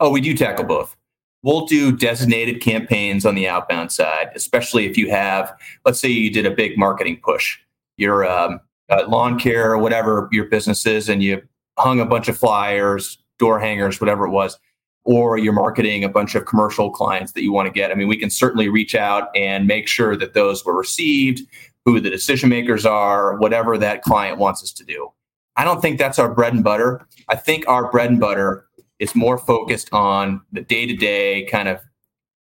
Oh, 0.00 0.10
we 0.10 0.20
do 0.20 0.36
tackle 0.36 0.64
both. 0.64 0.96
We'll 1.42 1.66
do 1.66 1.90
designated 1.90 2.60
campaigns 2.60 3.26
on 3.26 3.34
the 3.34 3.48
outbound 3.48 3.90
side, 3.90 4.30
especially 4.36 4.86
if 4.86 4.96
you 4.96 5.10
have, 5.10 5.52
let's 5.84 5.98
say 5.98 6.08
you 6.08 6.30
did 6.30 6.46
a 6.46 6.52
big 6.52 6.78
marketing 6.78 7.20
push, 7.20 7.58
your 8.02 8.28
um, 8.28 8.60
uh, 8.90 9.04
lawn 9.08 9.38
care 9.38 9.72
or 9.72 9.78
whatever 9.78 10.28
your 10.32 10.44
business 10.44 10.84
is, 10.84 11.08
and 11.08 11.22
you 11.22 11.40
hung 11.78 12.00
a 12.00 12.06
bunch 12.06 12.28
of 12.28 12.36
flyers, 12.36 13.18
door 13.38 13.58
hangers, 13.58 14.00
whatever 14.00 14.26
it 14.26 14.30
was, 14.30 14.58
or 15.04 15.38
you're 15.38 15.52
marketing 15.52 16.04
a 16.04 16.08
bunch 16.08 16.34
of 16.34 16.44
commercial 16.44 16.90
clients 16.90 17.32
that 17.32 17.42
you 17.42 17.52
want 17.52 17.66
to 17.66 17.72
get. 17.72 17.90
I 17.90 17.94
mean, 17.94 18.08
we 18.08 18.16
can 18.16 18.30
certainly 18.30 18.68
reach 18.68 18.94
out 18.94 19.34
and 19.34 19.66
make 19.66 19.88
sure 19.88 20.16
that 20.16 20.34
those 20.34 20.64
were 20.64 20.76
received 20.76 21.40
who 21.84 21.98
the 21.98 22.10
decision 22.10 22.48
makers 22.48 22.86
are, 22.86 23.36
whatever 23.38 23.76
that 23.78 24.02
client 24.02 24.38
wants 24.38 24.62
us 24.62 24.72
to 24.72 24.84
do. 24.84 25.10
I 25.56 25.64
don't 25.64 25.82
think 25.82 25.98
that's 25.98 26.18
our 26.18 26.32
bread 26.32 26.54
and 26.54 26.64
butter. 26.64 27.06
I 27.28 27.36
think 27.36 27.66
our 27.68 27.90
bread 27.90 28.10
and 28.10 28.20
butter 28.20 28.66
is 28.98 29.14
more 29.14 29.36
focused 29.36 29.92
on 29.92 30.40
the 30.52 30.60
day 30.60 30.86
to 30.86 30.94
day 30.94 31.44
kind 31.50 31.68
of 31.68 31.80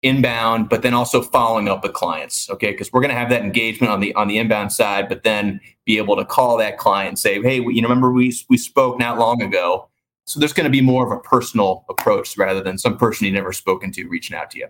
inbound, 0.03 0.69
but 0.69 0.81
then 0.81 0.93
also 0.93 1.21
following 1.21 1.69
up 1.69 1.83
with 1.83 1.93
clients. 1.93 2.49
Okay, 2.49 2.71
because 2.71 2.91
we're 2.91 3.01
going 3.01 3.13
to 3.13 3.17
have 3.17 3.29
that 3.29 3.41
engagement 3.41 3.91
on 3.91 3.99
the 3.99 4.13
on 4.15 4.27
the 4.27 4.37
inbound 4.37 4.71
side, 4.73 5.07
but 5.07 5.23
then 5.23 5.59
be 5.85 5.97
able 5.97 6.15
to 6.15 6.25
call 6.25 6.57
that 6.57 6.77
client 6.77 7.09
and 7.09 7.19
say, 7.19 7.41
"Hey, 7.41 7.57
you 7.57 7.81
remember 7.81 8.11
we 8.11 8.33
we 8.49 8.57
spoke 8.57 8.99
not 8.99 9.17
long 9.17 9.41
ago." 9.41 9.87
So 10.25 10.39
there's 10.39 10.53
going 10.53 10.65
to 10.65 10.71
be 10.71 10.81
more 10.81 11.05
of 11.05 11.11
a 11.11 11.19
personal 11.21 11.83
approach 11.89 12.37
rather 12.37 12.61
than 12.61 12.77
some 12.77 12.97
person 12.97 13.25
you 13.25 13.33
never 13.33 13.51
spoken 13.51 13.91
to 13.93 14.07
reaching 14.07 14.37
out 14.37 14.51
to 14.51 14.59
you. 14.59 14.67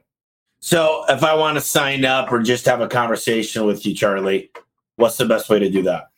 So 0.59 1.03
if 1.09 1.23
I 1.23 1.35
want 1.35 1.55
to 1.55 1.61
sign 1.61 2.05
up 2.05 2.31
or 2.31 2.41
just 2.41 2.65
have 2.65 2.81
a 2.81 2.87
conversation 2.87 3.65
with 3.65 3.85
you, 3.85 3.93
Charlie, 3.93 4.49
what's 4.95 5.17
the 5.17 5.25
best 5.25 5.49
way 5.49 5.59
to 5.59 5.69
do 5.69 5.81
that? 5.83 6.09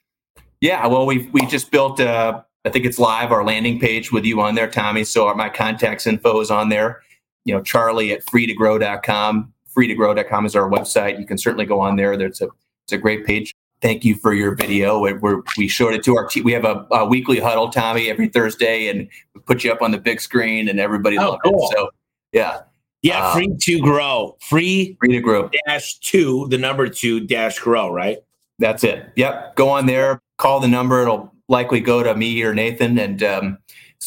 Yeah, 0.62 0.86
well, 0.88 1.06
we 1.06 1.30
we 1.34 1.46
just 1.46 1.72
built. 1.72 2.00
Uh, 2.00 2.42
I 2.66 2.70
think 2.70 2.86
it's 2.86 2.98
live 2.98 3.32
our 3.32 3.44
landing 3.44 3.80
page 3.80 4.12
with 4.12 4.24
you 4.24 4.40
on 4.40 4.56
there, 4.56 4.70
Tommy. 4.70 5.04
So 5.04 5.28
our, 5.28 5.36
my 5.36 5.50
contacts 5.50 6.08
info 6.08 6.40
is 6.40 6.50
on 6.50 6.70
there 6.70 7.02
you 7.46 7.54
know, 7.54 7.62
Charlie 7.62 8.14
at 8.14 8.26
freetogrow.com. 8.26 9.54
Freetogrow.com 9.76 10.46
is 10.46 10.56
our 10.56 10.70
website. 10.70 11.20
You 11.20 11.26
can 11.26 11.38
certainly 11.38 11.66
go 11.66 11.80
on 11.80 11.96
there. 11.96 12.16
There's 12.16 12.42
a 12.42 12.50
it's 12.86 12.94
a 12.94 12.98
great 12.98 13.26
page. 13.26 13.54
Thank 13.82 14.06
you 14.06 14.16
for 14.16 14.34
your 14.34 14.56
video. 14.56 15.00
We're, 15.00 15.42
we 15.58 15.68
showed 15.68 15.94
it 15.94 16.04
to 16.06 16.16
our 16.16 16.28
team. 16.28 16.44
We 16.44 16.54
have 16.54 16.64
a, 16.64 16.88
a, 16.92 17.06
weekly 17.06 17.40
huddle, 17.40 17.70
Tommy, 17.70 18.10
every 18.10 18.30
Thursday, 18.30 18.88
and 18.88 19.10
we 19.34 19.42
put 19.42 19.64
you 19.64 19.74
up 19.74 19.82
on 19.82 19.92
the 19.92 19.98
big 19.98 20.22
screen, 20.22 20.70
and 20.70 20.80
everybody 20.80 21.18
oh, 21.18 21.32
loved 21.32 21.42
cool. 21.44 21.70
it. 21.70 21.76
So, 21.76 21.90
yeah. 22.32 22.62
Yeah, 23.02 23.28
um, 23.28 23.34
free 23.34 23.56
to 23.60 23.80
grow. 23.82 24.38
Free, 24.40 24.96
free 25.00 25.12
to 25.14 25.20
grow. 25.20 25.50
Dash 25.68 26.00
two, 26.00 26.48
the 26.50 26.58
number 26.58 26.88
two 26.88 27.20
dash 27.20 27.60
grow, 27.60 27.92
right? 27.92 28.20
That's 28.60 28.86
it. 28.86 29.12
Yep. 29.18 29.56
Go 29.56 29.68
on 29.70 29.86
there, 29.86 30.22
call 30.38 30.62
the 30.62 30.70
number. 30.70 31.02
It'll 31.02 31.34
likely 31.50 31.82
go 31.82 32.02
to 32.02 32.16
me 32.16 32.42
or 32.44 32.54
Nathan. 32.54 32.98
And 32.98 33.22
um, 33.22 33.58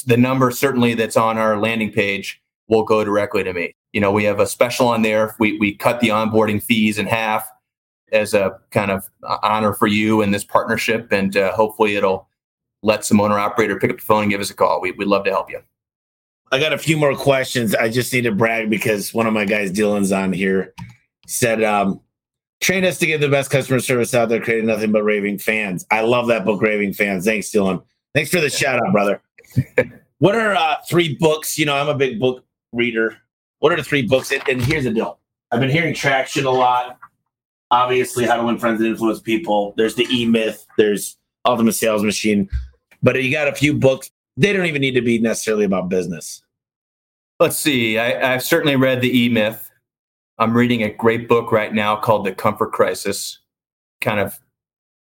the 0.06 0.16
number 0.16 0.50
certainly 0.50 0.94
that's 0.94 1.18
on 1.18 1.36
our 1.36 1.58
landing 1.58 1.92
page 1.92 2.40
will 2.68 2.84
go 2.84 3.04
directly 3.04 3.44
to 3.44 3.52
me. 3.52 3.72
You 3.92 4.00
know, 4.00 4.12
we 4.12 4.24
have 4.24 4.40
a 4.40 4.46
special 4.46 4.88
on 4.88 5.02
there. 5.02 5.34
We, 5.38 5.58
we 5.58 5.74
cut 5.74 6.00
the 6.00 6.08
onboarding 6.08 6.62
fees 6.62 6.98
in 6.98 7.06
half 7.06 7.48
as 8.12 8.34
a 8.34 8.58
kind 8.70 8.90
of 8.90 9.08
honor 9.42 9.72
for 9.72 9.86
you 9.86 10.22
and 10.22 10.32
this 10.32 10.44
partnership. 10.44 11.10
And 11.12 11.36
uh, 11.36 11.52
hopefully 11.52 11.96
it'll 11.96 12.28
let 12.82 13.04
some 13.04 13.20
owner 13.20 13.38
operator 13.38 13.78
pick 13.78 13.90
up 13.90 13.96
the 13.96 14.02
phone 14.02 14.22
and 14.24 14.30
give 14.30 14.40
us 14.40 14.50
a 14.50 14.54
call. 14.54 14.80
We, 14.80 14.92
we'd 14.92 15.08
love 15.08 15.24
to 15.24 15.30
help 15.30 15.50
you. 15.50 15.60
I 16.52 16.60
got 16.60 16.72
a 16.72 16.78
few 16.78 16.96
more 16.96 17.16
questions. 17.16 17.74
I 17.74 17.88
just 17.88 18.12
need 18.12 18.22
to 18.22 18.32
brag 18.32 18.70
because 18.70 19.12
one 19.12 19.26
of 19.26 19.32
my 19.32 19.44
guys, 19.44 19.72
Dylan's 19.72 20.12
on 20.12 20.32
here, 20.32 20.74
said, 21.26 21.62
um, 21.64 22.00
train 22.60 22.84
us 22.84 22.98
to 22.98 23.06
get 23.06 23.20
the 23.20 23.28
best 23.28 23.50
customer 23.50 23.80
service 23.80 24.14
out 24.14 24.28
there, 24.28 24.40
creating 24.40 24.66
nothing 24.66 24.92
but 24.92 25.02
raving 25.02 25.38
fans. 25.38 25.84
I 25.90 26.02
love 26.02 26.28
that 26.28 26.44
book, 26.44 26.62
Raving 26.62 26.92
Fans. 26.92 27.24
Thanks, 27.24 27.50
Dylan. 27.50 27.82
Thanks 28.14 28.30
for 28.30 28.40
the 28.40 28.48
shout 28.48 28.78
out, 28.84 28.92
brother. 28.92 29.20
what 30.18 30.36
are 30.36 30.54
uh, 30.54 30.76
three 30.88 31.16
books? 31.16 31.58
You 31.58 31.66
know, 31.66 31.74
I'm 31.74 31.88
a 31.88 31.94
big 31.94 32.20
book 32.20 32.44
reader. 32.76 33.16
What 33.58 33.72
are 33.72 33.76
the 33.76 33.82
three 33.82 34.02
books? 34.02 34.30
And, 34.30 34.46
and 34.48 34.62
here's 34.62 34.84
the 34.84 34.90
deal. 34.90 35.18
I've 35.50 35.60
been 35.60 35.70
hearing 35.70 35.94
traction 35.94 36.44
a 36.44 36.50
lot. 36.50 36.98
Obviously, 37.70 38.26
how 38.26 38.36
to 38.36 38.44
win 38.44 38.58
friends 38.58 38.80
and 38.80 38.88
influence 38.88 39.20
people. 39.20 39.74
There's 39.76 39.94
the 39.94 40.06
E 40.10 40.26
Myth. 40.26 40.66
There's 40.78 41.16
Ultimate 41.44 41.72
Sales 41.72 42.02
Machine. 42.02 42.48
But 43.02 43.20
you 43.22 43.32
got 43.32 43.48
a 43.48 43.54
few 43.54 43.74
books. 43.74 44.10
They 44.36 44.52
don't 44.52 44.66
even 44.66 44.80
need 44.80 44.94
to 44.94 45.02
be 45.02 45.18
necessarily 45.18 45.64
about 45.64 45.88
business. 45.88 46.42
Let's 47.40 47.56
see. 47.56 47.98
I, 47.98 48.34
I've 48.34 48.42
certainly 48.42 48.76
read 48.76 49.00
the 49.00 49.18
E 49.18 49.28
Myth. 49.28 49.70
I'm 50.38 50.54
reading 50.56 50.82
a 50.82 50.92
great 50.92 51.28
book 51.28 51.50
right 51.50 51.72
now 51.72 51.96
called 51.96 52.26
The 52.26 52.32
Comfort 52.32 52.72
Crisis, 52.72 53.38
kind 54.00 54.20
of 54.20 54.38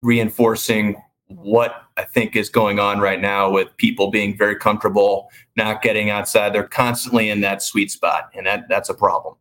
reinforcing 0.02 0.96
what 1.30 1.84
I 1.96 2.04
think 2.04 2.36
is 2.36 2.50
going 2.50 2.80
on 2.80 3.00
right 3.00 3.22
now 3.22 3.52
with 3.52 3.76
people 3.78 4.10
being 4.10 4.36
very 4.36 4.56
comfortable, 4.56 5.30
not 5.56 5.82
getting 5.82 6.10
outside. 6.10 6.54
They're 6.54 6.68
constantly 6.68 7.30
in 7.30 7.42
that 7.42 7.62
sweet 7.62 7.92
spot, 7.92 8.30
and 8.36 8.46
that 8.48 8.68
that's 8.68 8.90
a 8.90 8.96
problem. 8.96 9.36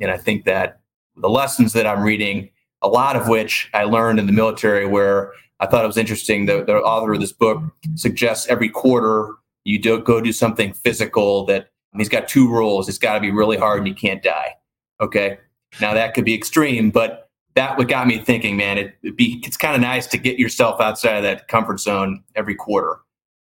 And 0.00 0.10
I 0.10 0.16
think 0.16 0.44
that 0.46 0.80
the 1.16 1.28
lessons 1.28 1.74
that 1.74 1.86
I'm 1.86 2.02
reading, 2.02 2.48
a 2.82 2.88
lot 2.88 3.14
of 3.14 3.28
which 3.28 3.68
I 3.74 3.84
learned 3.84 4.18
in 4.18 4.26
the 4.26 4.32
military, 4.32 4.86
where 4.86 5.32
I 5.60 5.66
thought 5.66 5.84
it 5.84 5.88
was 5.88 5.98
interesting. 5.98 6.46
The, 6.46 6.64
the 6.64 6.76
author 6.76 7.12
of 7.12 7.20
this 7.20 7.32
book 7.32 7.62
suggests 7.94 8.46
every 8.48 8.68
quarter 8.68 9.34
you 9.64 9.78
do 9.78 10.00
go 10.00 10.20
do 10.20 10.32
something 10.32 10.72
physical. 10.72 11.44
That 11.44 11.70
he's 11.96 12.08
got 12.08 12.26
two 12.26 12.48
rules: 12.48 12.88
it's 12.88 12.98
got 12.98 13.14
to 13.14 13.20
be 13.20 13.30
really 13.30 13.58
hard, 13.58 13.78
and 13.78 13.88
you 13.88 13.94
can't 13.94 14.22
die. 14.22 14.54
Okay, 15.00 15.38
now 15.80 15.92
that 15.92 16.14
could 16.14 16.24
be 16.24 16.34
extreme, 16.34 16.90
but 16.90 17.27
that 17.58 17.76
what 17.76 17.88
got 17.88 18.06
me 18.06 18.18
thinking, 18.18 18.56
man. 18.56 18.78
It, 18.78 19.16
be 19.16 19.42
it's 19.44 19.56
kind 19.56 19.74
of 19.74 19.80
nice 19.80 20.06
to 20.08 20.16
get 20.16 20.38
yourself 20.38 20.80
outside 20.80 21.16
of 21.16 21.22
that 21.24 21.48
comfort 21.48 21.80
zone 21.80 22.22
every 22.36 22.54
quarter. 22.54 23.00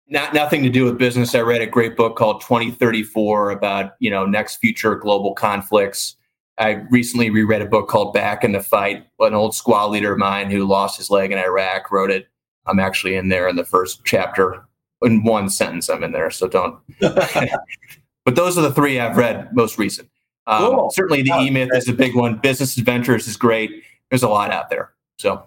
Not 0.10 0.34
nothing 0.34 0.62
to 0.64 0.70
do 0.70 0.84
with 0.84 0.98
business. 0.98 1.34
I 1.34 1.40
read 1.40 1.62
a 1.62 1.66
great 1.66 1.96
book 1.96 2.18
called 2.18 2.42
2034 2.42 3.52
about 3.52 3.94
you 4.00 4.10
know 4.10 4.26
next 4.26 4.58
future 4.58 4.96
global 4.96 5.34
conflicts. 5.34 6.18
I 6.60 6.84
recently 6.92 7.30
reread 7.30 7.62
a 7.62 7.66
book 7.66 7.88
called 7.88 8.14
Back 8.14 8.44
in 8.44 8.52
the 8.52 8.62
Fight. 8.62 9.08
An 9.20 9.34
old 9.34 9.56
squad 9.56 9.86
leader 9.86 10.12
of 10.12 10.20
mine 10.20 10.52
who 10.52 10.66
lost 10.66 10.98
his 10.98 11.10
leg 11.10 11.32
in 11.32 11.38
Iraq 11.38 11.90
wrote 11.90 12.12
it. 12.12 12.28
I'm 12.66 12.80
actually 12.80 13.16
in 13.16 13.30
there 13.30 13.48
in 13.48 13.56
the 13.56 13.66
first 13.66 14.02
chapter. 14.04 14.66
In 15.02 15.24
one 15.24 15.50
sentence, 15.50 15.90
I'm 15.90 16.04
in 16.04 16.12
there, 16.12 16.30
so 16.30 16.48
don't. 16.48 16.78
but 17.00 18.36
those 18.36 18.58
are 18.58 18.62
the 18.62 18.74
three 18.74 19.00
I've 19.00 19.18
read 19.18 19.54
most 19.54 19.78
recent. 19.78 20.10
Um, 20.46 20.72
cool. 20.72 20.92
Certainly, 20.92 21.24
the 21.24 21.34
E 21.40 21.50
Myth 21.50 21.70
is 21.74 21.88
a 21.88 21.94
big 21.94 22.16
one. 22.16 22.38
Business 22.38 22.78
Adventures 22.78 23.28
is 23.30 23.38
great 23.38 23.84
there's 24.10 24.24
a 24.24 24.30
lot 24.30 24.52
out 24.52 24.70
there. 24.70 24.94
So, 25.18 25.46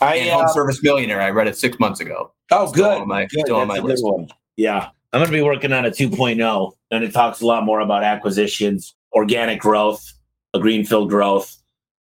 I 0.00 0.16
and 0.16 0.30
Home 0.30 0.44
uh, 0.44 0.48
Service 0.48 0.82
Millionaire. 0.82 1.20
I 1.20 1.30
read 1.30 1.48
it 1.48 1.56
six 1.56 1.78
months 1.78 2.00
ago. 2.00 2.32
Oh, 2.50 2.66
still 2.68 2.98
good. 2.98 3.06
My, 3.06 3.26
good. 3.26 3.40
Still 3.46 3.56
on 3.56 3.68
my 3.68 3.78
list. 3.78 4.04
One. 4.04 4.28
Yeah, 4.56 4.90
I'm 5.12 5.20
going 5.20 5.30
to 5.30 5.32
be 5.32 5.42
working 5.42 5.72
on 5.72 5.84
a 5.84 5.90
2.0, 5.90 6.72
and 6.90 7.04
it 7.04 7.12
talks 7.12 7.40
a 7.40 7.46
lot 7.46 7.64
more 7.64 7.80
about 7.80 8.02
acquisitions, 8.02 8.94
organic 9.12 9.60
growth, 9.60 10.12
a 10.54 10.60
greenfield 10.60 11.08
growth. 11.08 11.56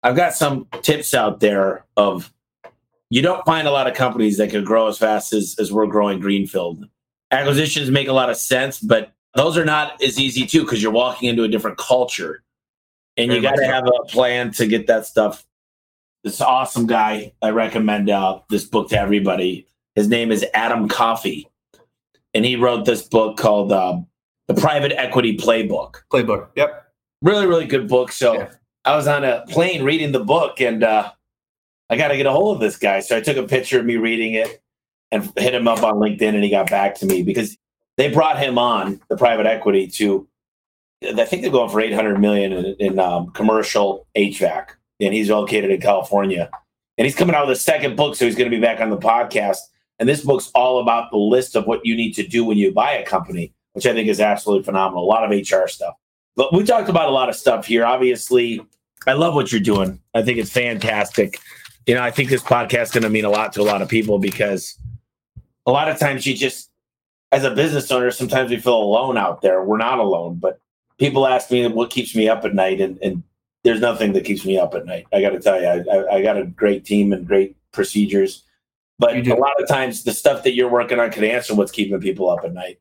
I've 0.03 0.15
got 0.15 0.33
some 0.33 0.67
tips 0.81 1.13
out 1.13 1.39
there 1.39 1.85
of 1.97 2.31
you 3.09 3.21
don't 3.21 3.43
find 3.45 3.67
a 3.67 3.71
lot 3.71 3.87
of 3.87 3.95
companies 3.95 4.37
that 4.37 4.49
can 4.49 4.63
grow 4.63 4.87
as 4.87 4.97
fast 4.97 5.33
as, 5.33 5.55
as 5.59 5.71
we're 5.71 5.87
growing 5.87 6.19
greenfield. 6.19 6.85
Acquisitions 7.31 7.89
make 7.89 8.07
a 8.07 8.13
lot 8.13 8.29
of 8.29 8.37
sense, 8.37 8.79
but 8.79 9.11
those 9.35 9.57
are 9.57 9.65
not 9.65 10.01
as 10.01 10.19
easy 10.19 10.45
too 10.45 10.61
because 10.61 10.81
you're 10.81 10.91
walking 10.91 11.29
into 11.29 11.43
a 11.43 11.47
different 11.47 11.77
culture 11.77 12.43
and 13.17 13.29
Very 13.29 13.39
you 13.39 13.43
got 13.43 13.55
to 13.55 13.65
have 13.65 13.85
a 13.85 14.05
plan 14.07 14.51
to 14.51 14.67
get 14.67 14.87
that 14.87 15.05
stuff 15.05 15.45
this 16.23 16.41
awesome 16.41 16.87
guy. 16.87 17.33
I 17.41 17.49
recommend 17.49 18.09
uh, 18.09 18.39
this 18.49 18.65
book 18.65 18.89
to 18.89 18.99
everybody. 18.99 19.67
His 19.95 20.07
name 20.07 20.31
is 20.31 20.45
Adam 20.53 20.87
Coffey, 20.87 21.49
and 22.33 22.45
he 22.45 22.55
wrote 22.55 22.85
this 22.85 23.01
book 23.01 23.37
called 23.37 23.71
uh, 23.71 23.99
The 24.47 24.53
Private 24.53 24.91
Equity 24.93 25.37
Playbook. 25.37 25.95
Playbook. 26.11 26.49
Yep. 26.55 26.85
Really, 27.21 27.47
really 27.47 27.65
good 27.65 27.87
book. 27.87 28.11
So 28.11 28.33
yeah. 28.33 28.51
I 28.85 28.95
was 28.95 29.07
on 29.07 29.23
a 29.23 29.45
plane 29.49 29.83
reading 29.83 30.11
the 30.11 30.23
book, 30.23 30.61
and 30.61 30.83
uh, 30.83 31.11
I 31.89 31.97
got 31.97 32.09
to 32.09 32.17
get 32.17 32.25
a 32.25 32.31
hold 32.31 32.55
of 32.55 32.61
this 32.61 32.77
guy. 32.77 32.99
So 32.99 33.17
I 33.17 33.21
took 33.21 33.37
a 33.37 33.43
picture 33.43 33.79
of 33.79 33.85
me 33.85 33.97
reading 33.97 34.33
it 34.33 34.61
and 35.11 35.31
hit 35.37 35.53
him 35.53 35.67
up 35.67 35.83
on 35.83 35.95
LinkedIn, 35.95 36.35
and 36.35 36.43
he 36.43 36.49
got 36.49 36.69
back 36.69 36.95
to 36.95 37.05
me 37.05 37.23
because 37.23 37.57
they 37.97 38.11
brought 38.11 38.39
him 38.39 38.57
on 38.57 39.01
the 39.09 39.17
private 39.17 39.45
equity 39.45 39.87
to. 39.87 40.27
I 41.01 41.23
think 41.23 41.43
they're 41.43 41.51
going 41.51 41.69
for 41.69 41.79
eight 41.79 41.93
hundred 41.93 42.19
million 42.19 42.51
in, 42.51 42.65
in 42.77 42.99
um, 42.99 43.31
commercial 43.31 44.05
HVAC 44.17 44.71
and 44.99 45.13
he's 45.13 45.29
located 45.29 45.71
in 45.71 45.81
California. 45.81 46.49
And 46.97 47.05
he's 47.05 47.15
coming 47.15 47.35
out 47.35 47.47
with 47.47 47.57
a 47.57 47.59
second 47.59 47.95
book, 47.95 48.15
so 48.15 48.25
he's 48.25 48.35
going 48.35 48.49
to 48.49 48.55
be 48.55 48.61
back 48.61 48.81
on 48.81 48.89
the 48.89 48.97
podcast. 48.97 49.59
And 49.99 50.07
this 50.07 50.23
book's 50.23 50.51
all 50.53 50.79
about 50.79 51.11
the 51.11 51.17
list 51.17 51.55
of 51.55 51.65
what 51.65 51.85
you 51.85 51.95
need 51.95 52.13
to 52.13 52.27
do 52.27 52.43
when 52.43 52.57
you 52.57 52.73
buy 52.73 52.93
a 52.93 53.05
company, 53.05 53.53
which 53.73 53.85
I 53.85 53.93
think 53.93 54.07
is 54.07 54.19
absolutely 54.19 54.63
phenomenal. 54.63 55.03
A 55.03 55.05
lot 55.05 55.23
of 55.23 55.31
HR 55.31 55.67
stuff. 55.67 55.95
But 56.35 56.53
we 56.53 56.63
talked 56.63 56.89
about 56.89 57.09
a 57.09 57.11
lot 57.11 57.29
of 57.29 57.35
stuff 57.35 57.65
here. 57.65 57.85
Obviously, 57.85 58.61
I 59.07 59.13
love 59.13 59.33
what 59.33 59.51
you're 59.51 59.61
doing. 59.61 59.99
I 60.13 60.21
think 60.21 60.37
it's 60.37 60.51
fantastic. 60.51 61.39
You 61.85 61.95
know, 61.95 62.01
I 62.01 62.11
think 62.11 62.29
this 62.29 62.43
podcast 62.43 62.83
is 62.83 62.91
going 62.91 63.03
to 63.03 63.09
mean 63.09 63.25
a 63.25 63.29
lot 63.29 63.53
to 63.53 63.61
a 63.61 63.63
lot 63.63 63.81
of 63.81 63.89
people 63.89 64.19
because 64.19 64.77
a 65.65 65.71
lot 65.71 65.89
of 65.89 65.99
times 65.99 66.25
you 66.25 66.35
just, 66.35 66.69
as 67.31 67.43
a 67.43 67.51
business 67.51 67.91
owner, 67.91 68.11
sometimes 68.11 68.51
we 68.51 68.57
feel 68.57 68.77
alone 68.77 69.17
out 69.17 69.41
there. 69.41 69.63
We're 69.63 69.77
not 69.77 69.99
alone, 69.99 70.35
but 70.35 70.59
people 70.97 71.27
ask 71.27 71.49
me 71.51 71.67
what 71.67 71.89
keeps 71.89 72.15
me 72.15 72.27
up 72.27 72.43
at 72.45 72.53
night, 72.53 72.81
and, 72.81 72.97
and 73.01 73.23
there's 73.63 73.81
nothing 73.81 74.13
that 74.13 74.25
keeps 74.25 74.45
me 74.45 74.57
up 74.57 74.73
at 74.73 74.85
night. 74.85 75.05
I 75.13 75.21
got 75.21 75.31
to 75.31 75.39
tell 75.39 75.61
you, 75.61 75.67
I, 75.67 75.95
I, 75.95 76.15
I, 76.15 76.21
got 76.21 76.37
a 76.37 76.45
great 76.45 76.85
team 76.85 77.11
and 77.11 77.27
great 77.27 77.55
procedures, 77.71 78.43
but 78.97 79.15
a 79.15 79.35
lot 79.35 79.61
of 79.61 79.67
times 79.67 80.03
the 80.03 80.13
stuff 80.13 80.43
that 80.43 80.53
you're 80.53 80.69
working 80.69 80.99
on 80.99 81.11
can 81.11 81.23
answer 81.23 81.55
what's 81.55 81.71
keeping 81.71 81.99
people 81.99 82.29
up 82.29 82.43
at 82.45 82.53
night. 82.53 82.79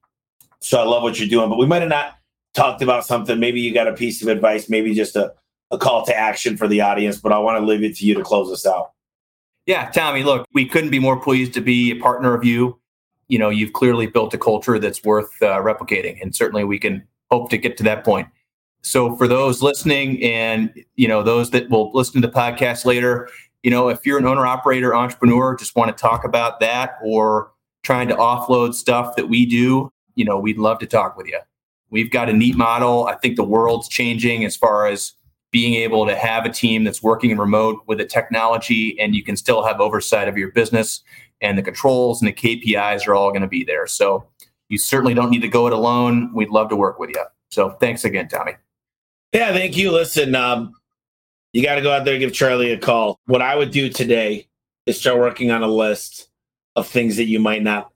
So 0.61 0.81
I 0.81 0.85
love 0.85 1.03
what 1.03 1.19
you're 1.19 1.29
doing, 1.29 1.49
but 1.49 1.59
we 1.59 1.67
might 1.67 1.83
have 1.83 1.89
not 1.89 2.19
talked 2.55 2.83
about 2.83 3.07
something. 3.07 3.39
Maybe 3.39 3.61
you 3.61 3.73
got 3.73 3.89
a 3.89 3.93
piece 3.93 4.23
of 4.23 4.29
advice, 4.29 4.69
maybe 4.69 4.95
just 4.95 5.17
a, 5.17 5.33
a 5.71 5.79
call 5.79 6.05
to 6.07 6.17
action 6.17 6.57
for 6.57 6.69
the 6.69 6.81
audience, 6.81 7.19
but 7.19 7.33
I 7.33 7.39
want 7.39 7.59
to 7.59 7.65
leave 7.65 7.83
it 7.83 7.97
to 7.97 8.05
you 8.05 8.15
to 8.15 8.23
close 8.23 8.51
us 8.53 8.67
out. 8.67 8.93
Yeah, 9.67 9.91
Tommy, 9.91 10.23
look, 10.23 10.47
we 10.55 10.65
couldn't 10.67 10.91
be 10.91 10.99
more 10.99 11.21
pleased 11.21 11.53
to 11.55 11.61
be 11.61 11.91
a 11.93 11.97
partner 11.97 12.35
of 12.35 12.45
you. 12.45 12.81
You 13.29 13.39
know, 13.39 13.51
you've 13.51 13.75
clearly 13.75 14.07
built 14.07 14.33
a 14.33 14.39
culture 14.39 14.79
that's 14.79 15.05
worth 15.05 15.31
uh, 15.43 15.59
replicating, 15.61 16.21
and 16.23 16.35
certainly 16.35 16.65
we 16.65 16.79
can 16.79 17.07
hope 17.31 17.51
to 17.51 17.59
get 17.59 17.77
to 17.77 17.83
that 17.85 18.03
point. 18.03 18.27
So 18.83 19.17
for 19.17 19.29
those 19.29 19.63
listening 19.63 20.23
and 20.23 20.73
you 20.97 21.09
know 21.09 21.23
those 21.23 21.51
that 21.51 21.69
will 21.69 21.93
listen 21.93 22.21
to 22.23 22.29
the 22.29 22.33
podcast 22.33 22.85
later, 22.85 23.29
you 23.63 23.71
know 23.71 23.89
if 23.89 24.07
you're 24.07 24.19
an 24.19 24.27
owner 24.27 24.47
operator 24.47 24.95
entrepreneur, 24.95 25.57
just 25.57 25.77
want 25.77 25.97
to 25.97 26.01
talk 26.01 26.25
about 26.25 26.61
that 26.61 26.97
or 27.03 27.51
trying 27.83 28.09
to 28.09 28.15
offload 28.17 28.75
stuff 28.75 29.17
that 29.17 29.29
we 29.29 29.47
do, 29.47 29.91
you 30.15 30.25
know, 30.25 30.39
we'd 30.39 30.59
love 30.59 30.79
to 30.79 30.87
talk 30.87 31.17
with 31.17 31.27
you. 31.27 31.39
We've 31.91 32.11
got 32.11 32.29
a 32.29 32.33
neat 32.33 32.57
model. 32.57 33.07
I 33.07 33.15
think 33.15 33.37
the 33.37 33.45
world's 33.45 33.89
changing 33.89 34.45
as 34.45 34.57
far 34.57 34.87
as 34.87 35.15
being 35.51 35.75
able 35.75 36.07
to 36.07 36.15
have 36.15 36.45
a 36.45 36.51
team 36.51 36.85
that's 36.85 37.03
working 37.03 37.31
in 37.31 37.39
remote 37.39 37.83
with 37.87 37.99
the 37.99 38.05
technology 38.05 38.99
and 39.01 39.15
you 39.15 39.25
can 39.25 39.37
still 39.37 39.65
have 39.65 39.81
oversight 39.81 40.29
of 40.29 40.37
your 40.37 40.51
business 40.53 41.03
and 41.41 41.57
the 41.57 41.63
controls 41.63 42.21
and 42.21 42.29
the 42.29 42.33
KPIs 42.33 43.07
are 43.07 43.15
all 43.15 43.31
going 43.31 43.41
to 43.41 43.49
be 43.49 43.65
there. 43.65 43.87
So 43.87 44.27
you 44.69 44.77
certainly 44.77 45.15
don't 45.15 45.31
need 45.31 45.41
to 45.41 45.49
go 45.49 45.67
it 45.67 45.73
alone. 45.73 46.31
We'd 46.35 46.51
love 46.51 46.69
to 46.69 46.77
work 46.77 46.99
with 46.99 47.11
you. 47.11 47.25
So 47.51 47.71
thanks 47.81 48.05
again, 48.05 48.29
Tommy. 48.29 48.53
Yeah, 49.33 49.53
thank 49.53 49.77
you. 49.77 49.93
Listen, 49.93 50.35
um, 50.35 50.75
you 51.53 51.63
got 51.63 51.77
to 51.77 51.83
go 51.83 51.93
out 51.93 52.05
there 52.05 52.15
and 52.15 52.21
give 52.21 52.33
Charlie 52.33 52.73
a 52.73 52.79
call. 52.79 53.21
What 53.27 53.43
I 53.43 53.57
would 53.57 53.71
do 53.71 53.89
today 53.89 54.49
is 54.87 54.99
start 54.99 55.19
working 55.19 55.51
on 55.51 55.63
a 55.63 55.69
list 55.69 56.29
of 56.77 56.87
things 56.87 57.17
that 57.17 57.27
you 57.27 57.39
might 57.39 57.63
not 57.63 57.91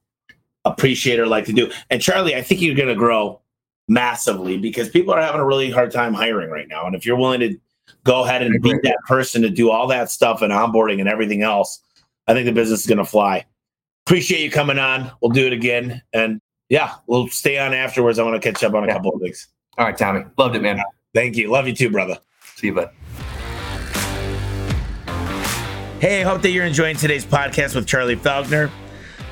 appreciate 0.65 1.19
or 1.19 1.27
like 1.27 1.47
to 1.47 1.53
do. 1.53 1.71
And 1.91 2.01
Charlie, 2.03 2.35
I 2.35 2.43
think 2.43 2.61
you're 2.61 2.75
going 2.75 2.89
to 2.89 2.95
grow 2.95 3.41
massively 3.89 4.59
because 4.59 4.89
people 4.89 5.13
are 5.13 5.21
having 5.21 5.41
a 5.41 5.47
really 5.47 5.71
hard 5.71 5.91
time 5.91 6.15
hiring 6.15 6.51
right 6.51 6.69
now. 6.69 6.87
And 6.87 6.95
if 6.95 7.05
you're 7.05 7.17
willing 7.17 7.41
to 7.41 7.59
go 8.05 8.25
ahead 8.25 8.43
and 8.43 8.63
be 8.63 8.73
that 8.83 8.99
person 9.07 9.43
to 9.43 9.51
do 9.51 9.71
all 9.71 9.87
that 9.89 10.11
stuff 10.11 10.43
and 10.43 10.53
onboarding 10.53 11.01
and 11.01 11.09
everything 11.09 11.43
else, 11.43 11.81
I 12.27 12.35
think 12.35 12.47
the 12.47 12.53
business 12.53 12.81
is 12.81 12.87
going 12.87 12.99
to 12.99 13.05
fly. 13.05 13.45
Appreciate 14.07 14.41
you 14.43 14.51
coming 14.51 14.79
on. 14.79 15.11
We'll 15.21 15.31
do 15.31 15.47
it 15.47 15.53
again. 15.53 16.03
And 16.13 16.41
yeah, 16.69 16.95
we'll 17.07 17.29
stay 17.29 17.59
on 17.59 17.75
afterwards. 17.75 18.19
I 18.19 18.23
want 18.23 18.41
to 18.41 18.53
catch 18.53 18.63
up 18.65 18.75
on 18.75 18.85
a 18.85 18.87
yeah. 18.87 18.95
couple 18.95 19.13
of 19.13 19.21
things. 19.21 19.49
All 19.79 19.87
right, 19.87 19.97
Tommy. 19.97 20.25
Loved 20.37 20.57
it, 20.57 20.63
man. 20.63 20.83
Thank 21.15 21.37
you. 21.37 21.51
Love 21.51 21.67
you 21.67 21.75
too, 21.75 21.91
brother. 21.91 22.19
See 22.57 22.69
you, 22.69 22.75
bud. 22.75 22.91
Hey, 26.01 26.21
I 26.21 26.25
hope 26.25 26.43
that 26.43 26.51
you're 26.51 26.65
enjoying 26.65 26.97
today's 26.97 27.25
podcast 27.25 27.75
with 27.75 27.87
Charlie 27.87 28.17
Felker. 28.17 28.71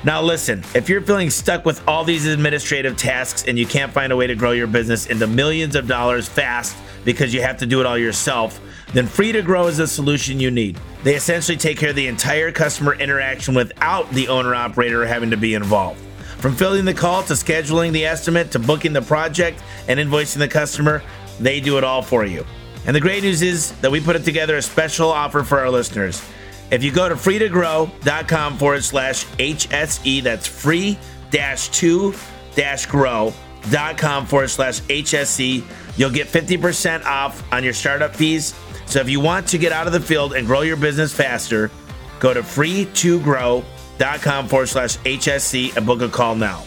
Now, 0.03 0.21
listen, 0.21 0.63
if 0.73 0.89
you're 0.89 1.01
feeling 1.01 1.29
stuck 1.29 1.65
with 1.65 1.85
all 1.87 2.03
these 2.03 2.25
administrative 2.25 2.97
tasks 2.97 3.45
and 3.47 3.57
you 3.57 3.65
can't 3.65 3.91
find 3.91 4.11
a 4.11 4.15
way 4.15 4.25
to 4.25 4.35
grow 4.35 4.51
your 4.51 4.67
business 4.67 5.07
into 5.07 5.27
millions 5.27 5.75
of 5.75 5.87
dollars 5.87 6.27
fast 6.27 6.75
because 7.03 7.33
you 7.33 7.41
have 7.41 7.57
to 7.57 7.65
do 7.65 7.79
it 7.79 7.85
all 7.85 7.97
yourself, 7.97 8.59
then 8.93 9.05
Free2Grow 9.05 9.67
is 9.69 9.77
the 9.77 9.87
solution 9.87 10.39
you 10.39 10.49
need. 10.49 10.79
They 11.03 11.15
essentially 11.15 11.57
take 11.57 11.77
care 11.77 11.89
of 11.89 11.95
the 11.95 12.07
entire 12.07 12.51
customer 12.51 12.95
interaction 12.95 13.53
without 13.53 14.09
the 14.11 14.27
owner 14.27 14.55
operator 14.55 15.05
having 15.05 15.29
to 15.31 15.37
be 15.37 15.53
involved. 15.55 15.99
From 16.37 16.55
filling 16.55 16.85
the 16.85 16.93
call 16.93 17.21
to 17.23 17.33
scheduling 17.33 17.91
the 17.91 18.05
estimate 18.05 18.49
to 18.51 18.59
booking 18.59 18.93
the 18.93 19.01
project 19.01 19.61
and 19.87 19.99
invoicing 19.99 20.39
the 20.39 20.47
customer, 20.47 21.03
they 21.41 21.59
do 21.59 21.77
it 21.77 21.83
all 21.83 22.01
for 22.01 22.25
you. 22.25 22.45
And 22.85 22.95
the 22.95 23.01
great 23.01 23.23
news 23.23 23.41
is 23.41 23.71
that 23.81 23.91
we 23.91 23.99
put 23.99 24.15
it 24.15 24.23
together 24.23 24.57
a 24.57 24.61
special 24.61 25.09
offer 25.09 25.43
for 25.43 25.59
our 25.59 25.69
listeners. 25.69 26.23
If 26.71 26.83
you 26.83 26.91
go 26.91 27.09
to 27.09 27.15
freetogrow.com 27.15 28.57
forward 28.57 28.83
slash 28.83 29.25
HSE, 29.25 30.23
that's 30.23 30.47
free 30.47 30.97
dash 31.29 31.69
two 31.69 32.13
dash 32.55 32.85
grow.com 32.85 34.25
forward 34.25 34.49
slash 34.49 34.81
HSE, 34.81 35.63
you'll 35.97 36.09
get 36.09 36.27
50% 36.27 37.05
off 37.05 37.43
on 37.51 37.63
your 37.63 37.73
startup 37.73 38.15
fees. 38.15 38.55
So 38.85 38.99
if 38.99 39.09
you 39.09 39.19
want 39.19 39.47
to 39.47 39.57
get 39.57 39.71
out 39.71 39.87
of 39.87 39.93
the 39.93 39.99
field 39.99 40.33
and 40.33 40.47
grow 40.47 40.61
your 40.61 40.77
business 40.77 41.13
faster, 41.13 41.71
go 42.19 42.33
to 42.33 42.41
free2grow.com 42.41 44.47
forward 44.47 44.67
slash 44.67 44.97
HSE 44.97 45.77
and 45.77 45.85
book 45.85 46.01
a 46.01 46.09
call 46.09 46.35
now. 46.35 46.63